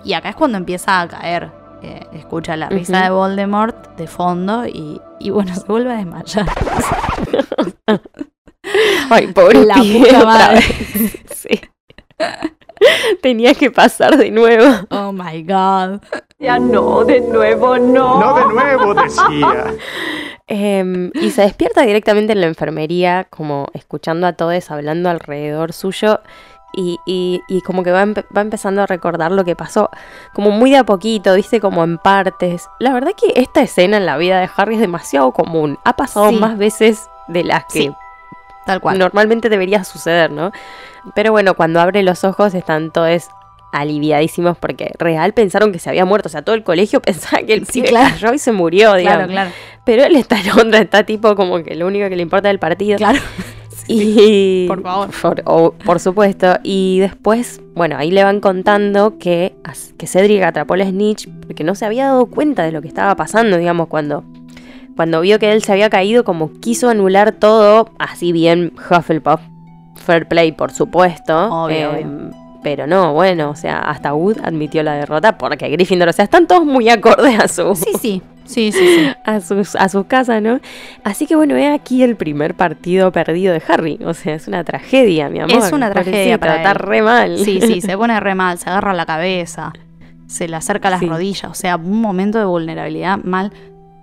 Y 0.03 0.13
acá 0.13 0.29
es 0.29 0.35
cuando 0.35 0.57
empieza 0.57 0.99
a 1.01 1.07
caer. 1.07 1.51
Eh, 1.83 2.07
escucha 2.13 2.55
la 2.57 2.67
risa 2.69 3.03
de 3.03 3.09
Voldemort 3.11 3.95
de 3.97 4.07
fondo 4.07 4.65
y, 4.65 4.99
y 5.19 5.29
bueno, 5.29 5.53
se 5.61 5.63
vuelve 5.67 5.93
a 5.93 5.97
desmayar. 5.97 6.47
Ay, 9.09 9.27
pobre 9.27 9.65
La 9.65 9.75
pibe, 9.75 10.07
puta 10.09 10.25
madre. 10.25 10.61
Sí. 11.35 11.61
Tenía 13.21 13.53
que 13.53 13.71
pasar 13.71 14.17
de 14.17 14.31
nuevo. 14.31 14.65
Oh 14.89 15.11
my 15.11 15.43
god. 15.43 16.01
Ya 16.39 16.59
no, 16.59 17.03
de 17.05 17.21
nuevo 17.21 17.77
no. 17.77 18.19
No 18.19 18.35
de 18.35 18.53
nuevo, 18.53 18.93
decía. 18.93 19.73
Em, 20.47 21.09
y 21.15 21.31
se 21.31 21.41
despierta 21.41 21.81
directamente 21.81 22.33
en 22.33 22.41
la 22.41 22.45
enfermería, 22.45 23.25
como 23.31 23.65
escuchando 23.73 24.27
a 24.27 24.33
todos 24.33 24.69
hablando 24.69 25.09
alrededor 25.09 25.73
suyo. 25.73 26.19
Y, 26.77 26.99
y- 27.05 27.41
y 27.47 27.61
como 27.61 27.81
que 27.83 27.91
va, 27.91 28.03
empe- 28.05 28.25
va 28.35 28.41
empezando 28.41 28.81
a 28.83 28.85
recordar 28.85 29.31
lo 29.31 29.43
que 29.45 29.55
pasó, 29.55 29.89
como 30.33 30.51
muy 30.51 30.69
de 30.71 30.77
a 30.77 30.83
poquito, 30.83 31.33
dice 31.33 31.59
como 31.61 31.83
en 31.85 31.97
partes. 31.97 32.67
La 32.79 32.93
verdad 32.93 33.11
que 33.15 33.39
esta 33.41 33.61
escena 33.61 33.97
en 33.97 34.05
la 34.05 34.17
vida 34.17 34.39
de 34.41 34.49
Harry 34.55 34.75
es 34.75 34.81
demasiado 34.81 35.31
común. 35.31 35.79
Ha 35.85 35.95
pasado 35.95 36.29
Sí. 36.29 36.35
más 36.35 36.57
veces 36.57 37.09
de 37.29 37.43
las 37.45 37.63
que 37.65 37.79
Sí, 37.79 37.91
Tal 38.65 38.81
cual. 38.81 38.97
normalmente 38.99 39.49
debería 39.49 39.83
suceder, 39.83 40.31
¿no? 40.31 40.51
Pero 41.13 41.31
bueno, 41.31 41.53
cuando 41.53 41.79
abre 41.79 42.01
los 42.03 42.23
ojos 42.23 42.53
están 42.53 42.91
todos 42.91 43.29
aliviadísimos 43.71 44.57
porque 44.57 44.91
real 44.97 45.33
pensaron 45.33 45.71
que 45.71 45.79
se 45.79 45.89
había 45.89 46.05
muerto. 46.05 46.27
O 46.27 46.31
sea, 46.31 46.41
todo 46.41 46.55
el 46.55 46.63
colegio 46.63 47.01
pensaba 47.03 47.43
que 47.43 47.53
el 47.53 47.65
Sí, 47.65 47.81
pibe 47.81 47.89
claro. 47.89 48.09
cayó 48.19 48.33
y 48.33 48.39
se 48.39 48.51
murió, 48.51 48.93
digamos. 48.95 49.27
Claro, 49.27 49.31
claro. 49.31 49.51
Pero 49.85 50.03
él 50.03 50.15
está 50.15 50.39
en 50.39 50.51
otra, 50.51 50.79
está 50.79 51.03
tipo 51.03 51.35
como 51.35 51.61
que 51.63 51.75
lo 51.75 51.85
único 51.87 52.09
que 52.09 52.15
le 52.15 52.21
importa 52.23 52.49
es 52.49 52.53
el 52.53 52.59
partido. 52.59 52.97
Claro. 52.97 53.19
Y, 53.87 54.65
Por 54.67 54.81
favor. 54.81 55.09
Por, 55.43 55.73
por 55.75 55.99
supuesto. 55.99 56.57
Y 56.63 57.01
después, 57.01 57.61
bueno, 57.75 57.97
ahí 57.97 58.09
le 58.09 58.23
van 58.23 58.39
contando 58.39 59.19
que, 59.19 59.53
que 59.99 60.07
Cedric 60.07 60.41
atrapó 60.41 60.75
la 60.75 60.85
snitch 60.85 61.29
porque 61.45 61.63
no 61.63 61.75
se 61.75 61.85
había 61.85 62.05
dado 62.05 62.25
cuenta 62.25 62.63
de 62.63 62.71
lo 62.71 62.81
que 62.81 62.87
estaba 62.87 63.15
pasando, 63.15 63.57
digamos, 63.57 63.87
cuando, 63.87 64.23
cuando 64.95 65.21
vio 65.21 65.39
que 65.39 65.51
él 65.51 65.61
se 65.63 65.71
había 65.73 65.89
caído, 65.89 66.23
como 66.23 66.51
quiso 66.59 66.89
anular 66.89 67.31
todo, 67.33 67.89
así 67.99 68.31
bien 68.31 68.73
Hufflepuff. 68.89 69.41
Fair 69.95 70.27
play, 70.27 70.51
por 70.51 70.71
supuesto. 70.71 71.49
Obvio, 71.65 71.93
em, 71.95 72.31
Pero 72.63 72.87
no, 72.87 73.13
bueno, 73.13 73.51
o 73.51 73.55
sea, 73.55 73.79
hasta 73.79 74.13
Wood 74.13 74.39
admitió 74.43 74.81
la 74.83 74.93
derrota 74.93 75.37
porque 75.37 75.69
Gryffindor, 75.69 76.09
o 76.09 76.13
sea, 76.13 76.23
están 76.25 76.47
todos 76.47 76.65
muy 76.65 76.89
acordes 76.89 77.39
a 77.39 77.47
su, 77.47 77.75
Sí, 77.75 77.91
sí. 77.99 78.21
Sí, 78.45 78.71
sí, 78.71 78.79
sí. 78.87 79.07
a 79.25 79.39
sus, 79.41 79.75
a 79.75 79.89
sus 79.89 80.05
casas, 80.05 80.41
¿no? 80.41 80.59
Así 81.03 81.25
que 81.25 81.35
bueno, 81.35 81.55
he 81.57 81.67
aquí 81.71 82.03
el 82.03 82.15
primer 82.15 82.53
partido 82.55 83.11
perdido 83.11 83.53
de 83.53 83.61
Harry. 83.67 83.99
O 84.05 84.13
sea, 84.13 84.35
es 84.35 84.47
una 84.47 84.63
tragedia, 84.63 85.29
mi 85.29 85.39
amor. 85.39 85.57
Es 85.57 85.71
una 85.71 85.91
tragedia 85.91 86.39
para 86.39 86.57
Está 86.57 86.73
re 86.75 87.01
mal. 87.01 87.37
Sí, 87.39 87.59
sí, 87.61 87.81
se 87.81 87.97
pone 87.97 88.19
re 88.19 88.35
mal, 88.35 88.57
se 88.59 88.69
agarra 88.69 88.93
la 88.93 89.05
cabeza, 89.07 89.73
se 90.27 90.47
le 90.47 90.55
acerca 90.55 90.87
a 90.89 90.91
las 90.91 90.99
Sí. 90.99 91.07
rodillas, 91.07 91.45
o 91.51 91.55
sea, 91.55 91.75
un 91.75 92.01
momento 92.01 92.37
de 92.39 92.45
vulnerabilidad 92.45 93.17
mal. 93.23 93.51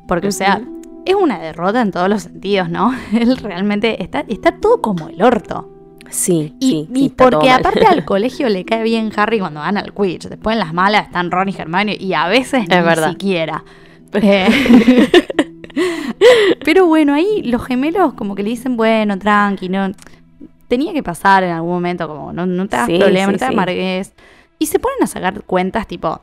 Porque, 0.08 0.28
o 0.28 0.32
sea, 0.32 0.60
es 1.04 1.14
una 1.14 1.38
derrota 1.38 1.82
en 1.82 1.90
todos 1.90 2.08
los 2.08 2.22
sentidos, 2.22 2.68
¿no? 2.68 2.94
Él 3.12 3.36
realmente 3.36 4.02
está, 4.02 4.24
está 4.28 4.58
todo 4.60 4.80
como 4.80 5.08
el 5.08 5.22
orto. 5.22 5.68
Sí, 6.10 6.54
Y, 6.60 6.88
sí, 6.92 6.94
y 6.94 7.08
porque 7.10 7.50
aparte 7.50 7.86
al 7.86 8.04
colegio 8.04 8.48
le 8.50 8.64
cae 8.66 8.82
bien 8.82 9.10
Harry 9.16 9.38
cuando 9.38 9.60
van 9.60 9.78
al 9.78 9.94
Quidditch. 9.94 10.28
Después 10.28 10.54
en 10.54 10.60
las 10.60 10.74
malas 10.74 11.06
están 11.06 11.30
Ron 11.30 11.48
y 11.48 11.54
Hermione 11.56 11.96
y 11.98 12.12
a 12.12 12.28
veces 12.28 12.68
ni 12.68 12.76
verdad. 12.76 13.10
siquiera. 13.12 13.64
Eh, 14.14 14.48
Pero 16.64 16.86
bueno, 16.86 17.14
ahí 17.14 17.42
los 17.44 17.64
gemelos 17.64 18.14
como 18.14 18.34
que 18.34 18.42
le 18.42 18.50
dicen, 18.50 18.76
bueno, 18.76 19.18
tranqui, 19.18 19.68
no. 19.68 19.90
Tenía 20.68 20.92
que 20.92 21.02
pasar 21.02 21.44
en 21.44 21.50
algún 21.50 21.70
momento, 21.72 22.08
como 22.08 22.32
no, 22.32 22.46
no 22.46 22.66
te 22.68 22.76
hagas 22.76 22.88
Sí, 22.88 22.98
problema, 22.98 23.32
no 23.32 23.38
te 23.38 23.44
amargues. 23.44 24.12
Y 24.58 24.66
se 24.66 24.78
ponen 24.78 25.02
a 25.02 25.06
sacar 25.06 25.42
cuentas 25.44 25.86
tipo, 25.86 26.20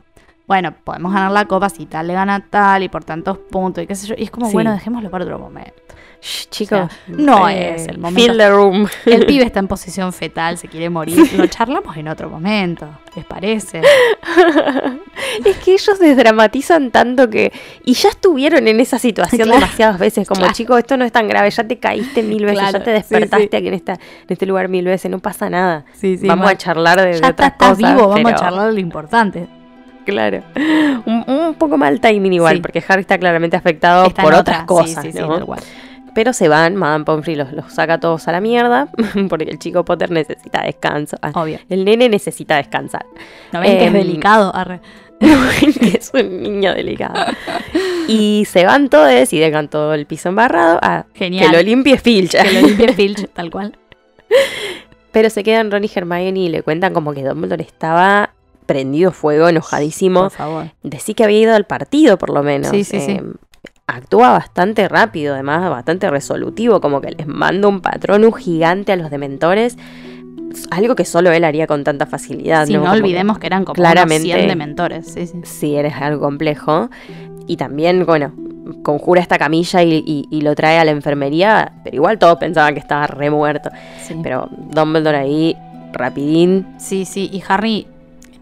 bueno, 0.50 0.74
podemos 0.82 1.12
ganar 1.14 1.30
la 1.30 1.44
copa 1.44 1.68
si 1.68 1.86
tal 1.86 2.08
le 2.08 2.14
gana 2.14 2.44
tal 2.50 2.82
y 2.82 2.88
por 2.88 3.04
tantos 3.04 3.38
puntos 3.38 3.84
y 3.84 3.86
qué 3.86 3.94
sé 3.94 4.08
yo. 4.08 4.16
Y 4.18 4.24
es 4.24 4.32
como, 4.32 4.46
Sí. 4.46 4.52
bueno, 4.52 4.72
dejémoslo 4.72 5.08
para 5.08 5.22
otro 5.22 5.38
momento. 5.38 5.72
Shh, 6.20 6.48
chicos, 6.50 6.90
no 7.06 7.48
eh, 7.48 7.76
es 7.76 7.86
el 7.86 7.98
momento. 7.98 8.20
Fill 8.20 8.36
the 8.36 8.50
room. 8.50 8.88
El 9.06 9.26
pibe 9.26 9.44
está 9.46 9.60
en 9.60 9.68
posición 9.68 10.12
fetal, 10.12 10.58
se 10.58 10.66
quiere 10.66 10.90
morir. 10.90 11.16
Lo 11.38 11.46
charlamos 11.46 11.96
en 11.96 12.08
otro 12.08 12.28
momento, 12.28 12.88
¿les 13.14 13.24
parece? 13.24 13.80
es 15.44 15.56
que 15.58 15.72
ellos 15.74 15.98
desdramatizan 16.00 16.90
tanto 16.90 17.30
que. 17.30 17.52
Y 17.84 17.94
ya 17.94 18.08
estuvieron 18.08 18.66
en 18.66 18.80
esa 18.80 18.98
situación 18.98 19.42
Claro. 19.44 19.60
demasiadas 19.60 19.98
veces. 20.00 20.26
Como, 20.26 20.40
Claro. 20.40 20.52
chicos, 20.54 20.78
esto 20.80 20.96
no 20.96 21.04
es 21.04 21.12
tan 21.12 21.28
grave. 21.28 21.48
Ya 21.50 21.62
te 21.66 21.78
caíste 21.78 22.22
mil 22.24 22.44
veces. 22.44 22.58
Claro, 22.58 22.78
Ya 22.78 22.84
te 22.84 22.90
despertaste 22.90 23.48
sí. 23.50 23.56
aquí 23.56 23.68
en, 23.68 23.74
esta, 23.74 23.92
en 23.92 24.00
este 24.28 24.46
lugar 24.46 24.68
mil 24.68 24.84
veces. 24.84 25.10
No 25.12 25.20
pasa 25.20 25.48
nada. 25.48 25.84
Sí, 25.92 26.18
sí, 26.18 26.26
vamos 26.26 26.50
a 26.50 26.56
charlar 26.56 26.98
de, 27.00 27.06
de 27.06 27.12
Ya 27.12 27.16
está, 27.18 27.28
otras 27.30 27.52
estás 27.52 27.68
cosas. 27.78 27.94
vivo, 27.94 28.08
vamos 28.08 28.32
a 28.32 28.34
charlar 28.34 28.66
de 28.66 28.72
lo 28.74 28.80
importante. 28.80 29.46
Claro. 30.10 30.42
Un, 31.06 31.24
un 31.26 31.54
poco 31.54 31.76
mal 31.78 32.00
timing 32.00 32.32
igual, 32.34 32.56
Sí. 32.56 32.62
porque 32.62 32.84
Harry 32.88 33.00
está 33.02 33.18
claramente 33.18 33.56
afectado 33.56 34.06
Está 34.06 34.22
por 34.22 34.32
otra, 34.34 34.40
otras 34.40 34.64
cosas. 34.64 35.06
Pero 36.12 36.32
se 36.32 36.48
van, 36.48 36.74
Madame 36.74 37.04
Pomfrey 37.04 37.36
los, 37.36 37.52
los 37.52 37.72
saca 37.72 38.00
todos 38.00 38.26
a 38.26 38.32
la 38.32 38.40
mierda, 38.40 38.88
porque 39.28 39.44
el 39.44 39.58
chico 39.60 39.84
Potter 39.84 40.10
necesita 40.10 40.62
descanso. 40.62 41.16
Ah, 41.22 41.30
Obvio. 41.34 41.60
El 41.68 41.84
nene 41.84 42.08
necesita 42.08 42.56
descansar. 42.56 43.06
¿No 43.52 43.60
ven 43.60 43.78
que 43.78 43.84
es 43.84 43.86
Em, 43.88 43.92
delicado? 43.92 44.52
Arre. 44.54 44.80
que 45.20 45.96
es 45.98 46.10
un 46.12 46.42
niño 46.42 46.74
delicado. 46.74 47.14
Y 48.08 48.44
se 48.50 48.64
van 48.64 48.88
todos 48.88 49.32
y 49.32 49.38
dejan 49.38 49.68
todo 49.68 49.94
el 49.94 50.06
piso 50.06 50.30
embarrado. 50.30 50.80
a 50.82 51.06
Genial. 51.14 51.50
que 51.50 51.56
lo 51.56 51.62
limpie 51.62 51.96
Filch. 51.98 52.32
Que 52.32 52.52
lo 52.60 52.66
limpie 52.66 52.92
Filch, 52.94 53.28
tal 53.32 53.50
cual. 53.50 53.76
Pero 55.12 55.30
se 55.30 55.42
quedan 55.44 55.70
Ron 55.70 55.84
y 55.84 55.90
Hermione 55.94 56.40
y 56.40 56.48
le 56.48 56.62
cuentan 56.62 56.92
como 56.94 57.12
que 57.12 57.22
Dumbledore 57.22 57.62
estaba 57.62 58.30
prendido 58.70 59.10
fuego, 59.10 59.48
enojadísimo. 59.48 60.20
Por 60.22 60.30
favor. 60.30 60.66
Decí 60.84 61.14
que 61.14 61.24
había 61.24 61.40
ido 61.40 61.54
al 61.56 61.64
partido, 61.66 62.18
por 62.18 62.30
lo 62.30 62.42
menos. 62.44 62.70
Sí, 62.70 62.84
sí, 62.84 63.00
sí. 63.00 63.12
Eh, 63.12 63.22
Actúa 63.88 64.30
bastante 64.30 64.86
rápido, 64.88 65.34
además, 65.34 65.68
bastante 65.68 66.08
resolutivo, 66.08 66.80
como 66.80 67.00
que 67.00 67.10
les 67.10 67.26
manda 67.26 67.66
un 67.66 67.80
patrón, 67.80 68.24
un 68.24 68.32
gigante 68.32 68.92
a 68.92 68.96
los 68.96 69.10
dementores. 69.10 69.76
Algo 70.70 70.94
que 70.94 71.04
solo 71.04 71.32
él 71.32 71.42
haría 71.42 71.66
con 71.66 71.82
tanta 71.82 72.06
facilidad. 72.06 72.66
Sí, 72.66 72.74
¿no? 72.74 72.84
olvidemos 72.90 73.38
que 73.40 73.48
eran 73.48 73.64
como 73.64 73.74
claramente- 73.74 74.26
unos 74.26 74.36
100 74.38 74.48
dementores. 74.48 75.06
Sí, 75.12 75.26
sí. 75.26 75.40
Sí, 75.42 75.74
eres 75.76 75.94
algo 75.94 76.20
complejo. 76.20 76.88
Y 77.48 77.56
también, 77.56 78.06
bueno, 78.06 78.32
conjura 78.84 79.20
esta 79.20 79.38
camilla 79.38 79.82
y, 79.82 80.04
y- 80.06 80.28
y 80.30 80.40
lo 80.42 80.54
trae 80.54 80.78
a 80.78 80.84
la 80.84 80.92
enfermería, 80.92 81.72
pero 81.82 81.96
igual 81.96 82.18
todos 82.20 82.38
pensaban 82.38 82.74
que 82.74 82.80
estaba 82.80 83.08
remuerto. 83.08 83.70
Sí. 84.06 84.14
Pero 84.22 84.48
Dumbledore 84.72 85.16
ahí, 85.18 85.56
rapidín. 85.92 86.64
Sí, 86.78 87.04
sí, 87.04 87.28
y 87.32 87.42
Harry 87.48 87.88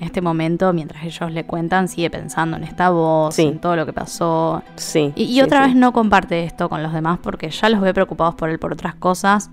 en 0.01 0.07
este 0.07 0.21
momento, 0.21 0.73
mientras 0.73 1.03
ellos 1.05 1.33
le 1.33 1.45
cuentan, 1.45 1.89
sigue 1.89 2.09
pensando 2.11 2.57
en 2.57 2.65
esta 2.65 2.91
voz, 2.91 3.35
Sí. 3.35 3.43
en 3.43 3.59
todo 3.59 3.75
lo 3.77 3.85
que 3.87 3.93
pasó. 3.93 4.63
Sí. 4.77 5.13
Y, 5.17 5.25
y 5.25 5.27
sí, 5.35 5.43
otra 5.43 5.63
sí. 5.65 5.69
vez 5.71 5.77
no 5.77 5.93
comparte 5.93 6.45
esto 6.45 6.69
con 6.69 6.83
los 6.83 6.93
demás 6.93 7.19
porque 7.23 7.51
ya 7.51 7.69
los 7.69 7.81
ve 7.81 7.93
preocupados 7.93 8.35
por 8.35 8.49
él 8.49 8.59
por 8.59 8.73
otras 8.73 8.95
cosas. 8.95 9.51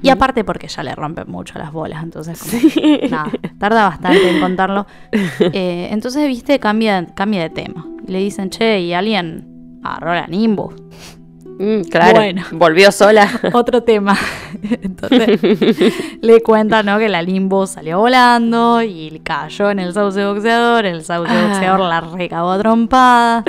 Y 0.00 0.10
aparte 0.10 0.44
porque 0.44 0.68
ya 0.68 0.84
le 0.84 0.94
rompen 0.94 1.24
mucho 1.28 1.58
las 1.58 1.72
bolas, 1.72 2.04
entonces 2.04 2.38
como, 2.40 3.10
nada, 3.10 3.32
tarda 3.58 3.88
bastante 3.88 4.30
en 4.30 4.40
contarlo. 4.40 4.86
Eh, 5.40 5.88
entonces, 5.90 6.28
viste, 6.28 6.60
cambia, 6.60 7.04
cambia 7.14 7.42
de 7.42 7.50
tema. 7.50 7.84
Le 8.06 8.18
dicen, 8.20 8.48
che, 8.48 8.78
y 8.80 8.92
alguien 8.94 9.80
agarró 9.82 10.14
la 10.14 10.28
Nimbus. 10.28 10.74
Mm, 11.62 11.82
claro, 11.82 12.14
Bueno. 12.14 12.42
volvió 12.52 12.90
sola. 12.90 13.28
Otro 13.52 13.82
tema. 13.82 14.16
Entonces 14.82 15.40
le 16.20 16.40
cuentan, 16.40 16.86
¿no? 16.86 16.98
Que 16.98 17.08
la 17.08 17.22
Limbo 17.22 17.66
salió 17.66 17.98
volando 17.98 18.82
y 18.82 19.20
cayó 19.22 19.70
en 19.70 19.78
el 19.78 19.92
sauce 19.92 20.24
boxeador. 20.24 20.86
El 20.86 21.04
sauce 21.04 21.30
Ah. 21.32 21.46
boxeador 21.48 21.80
la 21.80 22.00
recabó 22.00 22.50
a 22.52 22.58
trompada. 22.58 23.44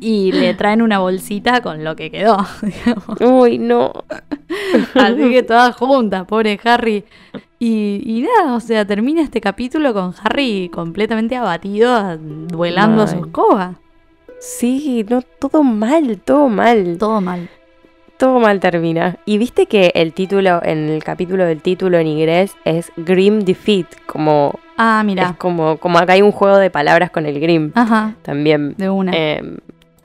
Y 0.00 0.32
le 0.32 0.52
traen 0.54 0.82
una 0.82 0.98
bolsita 0.98 1.60
con 1.62 1.82
lo 1.84 1.96
que 1.96 2.10
quedó. 2.10 2.36
digamos. 2.62 3.20
Uy, 3.20 3.58
no. 3.58 3.92
Así 4.94 5.30
que 5.30 5.42
todas 5.42 5.74
juntas, 5.76 6.24
pobre 6.26 6.58
Harry. 6.64 7.04
Y, 7.58 8.02
y 8.04 8.22
nada, 8.22 8.54
o 8.54 8.60
sea, 8.60 8.84
termina 8.84 9.22
este 9.22 9.40
capítulo 9.40 9.94
con 9.94 10.14
Harry 10.22 10.68
completamente 10.72 11.36
abatido, 11.36 12.18
duelando 12.18 13.02
a 13.04 13.06
su 13.06 13.16
escoba. 13.16 13.74
Sí, 14.46 15.06
no, 15.08 15.22
todo 15.22 15.62
mal, 15.62 16.18
todo 16.22 16.48
mal. 16.50 16.96
Todo 16.98 17.20
mal. 17.22 17.48
Todo 18.18 18.40
mal 18.40 18.60
termina. 18.60 19.16
Y 19.24 19.38
viste 19.38 19.64
que 19.64 19.90
el 19.94 20.12
título, 20.12 20.60
en 20.62 20.90
el 20.90 21.02
capítulo 21.02 21.46
del 21.46 21.62
título 21.62 21.96
en 21.98 22.06
inglés 22.06 22.54
es 22.66 22.92
Grim 22.96 23.40
Defeat, 23.40 23.86
como 24.06 24.58
Ah, 24.76 24.98
es 25.00 25.06
mira. 25.06 25.34
como, 25.38 25.78
como 25.78 25.98
acá 25.98 26.12
hay 26.12 26.20
un 26.22 26.30
juego 26.30 26.58
de 26.58 26.68
palabras 26.70 27.10
con 27.10 27.24
el 27.24 27.40
Grim 27.40 27.72
Ajá, 27.74 28.16
también. 28.22 28.74
de 28.76 28.90
una. 28.90 29.12
Eh, 29.14 29.56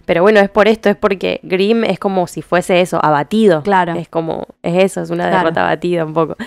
pero 0.05 0.21
bueno, 0.21 0.39
es 0.39 0.49
por 0.49 0.69
esto, 0.69 0.89
es 0.89 0.95
porque 0.95 1.41
Grim 1.43 1.83
es 1.83 1.99
como 1.99 2.25
si 2.25 2.41
fuese 2.41 2.79
eso, 2.79 2.97
abatido. 3.03 3.61
Claro. 3.61 3.93
Es 3.95 4.07
como, 4.07 4.47
es 4.63 4.85
eso, 4.85 5.01
es 5.01 5.09
una 5.09 5.25
Claro. 5.27 5.37
derrota 5.39 5.61
abatida 5.63 6.05
un 6.05 6.13
poco. 6.13 6.37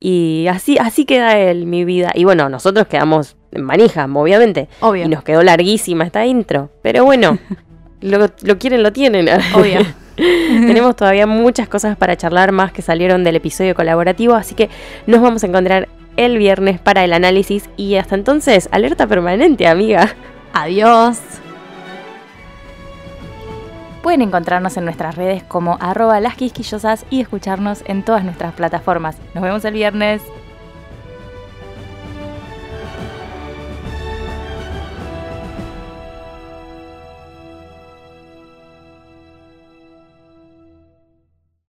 Y 0.00 0.46
así, 0.50 0.78
así 0.78 1.04
queda 1.04 1.38
él, 1.38 1.66
mi 1.66 1.84
vida. 1.84 2.10
Y 2.14 2.24
bueno, 2.24 2.48
nosotros 2.48 2.86
quedamos 2.88 3.36
manija, 3.58 4.06
obviamente. 4.12 4.68
Obvio. 4.80 5.04
Y 5.04 5.08
nos 5.08 5.22
quedó 5.22 5.42
larguísima 5.42 6.04
esta 6.04 6.26
intro. 6.26 6.70
Pero 6.82 7.04
bueno, 7.04 7.38
lo, 8.00 8.30
lo 8.42 8.58
quieren, 8.58 8.82
lo 8.82 8.92
tienen. 8.92 9.28
Obvio. 9.54 9.80
Tenemos 10.16 10.94
todavía 10.94 11.26
muchas 11.26 11.68
cosas 11.68 11.96
para 11.96 12.16
charlar 12.16 12.52
más 12.52 12.72
que 12.72 12.82
salieron 12.82 13.24
del 13.24 13.36
episodio 13.36 13.74
colaborativo, 13.74 14.34
así 14.34 14.54
que 14.54 14.70
nos 15.06 15.20
vamos 15.20 15.42
a 15.42 15.48
encontrar 15.48 15.88
el 16.16 16.38
viernes 16.38 16.78
para 16.78 17.04
el 17.04 17.12
análisis 17.12 17.68
y 17.76 17.96
hasta 17.96 18.14
entonces, 18.14 18.68
alerta 18.70 19.06
permanente, 19.06 19.66
amiga. 19.66 20.14
Adiós. 20.52 21.18
Pueden 24.02 24.22
encontrarnos 24.22 24.76
en 24.76 24.84
nuestras 24.84 25.16
redes 25.16 25.42
como 25.42 25.78
arroba 25.80 26.20
las 26.20 26.36
quisquillosas 26.36 27.06
y 27.10 27.20
escucharnos 27.20 27.82
en 27.86 28.04
todas 28.04 28.22
nuestras 28.22 28.52
plataformas. 28.52 29.16
Nos 29.34 29.42
vemos 29.42 29.64
el 29.64 29.74
viernes. 29.74 30.22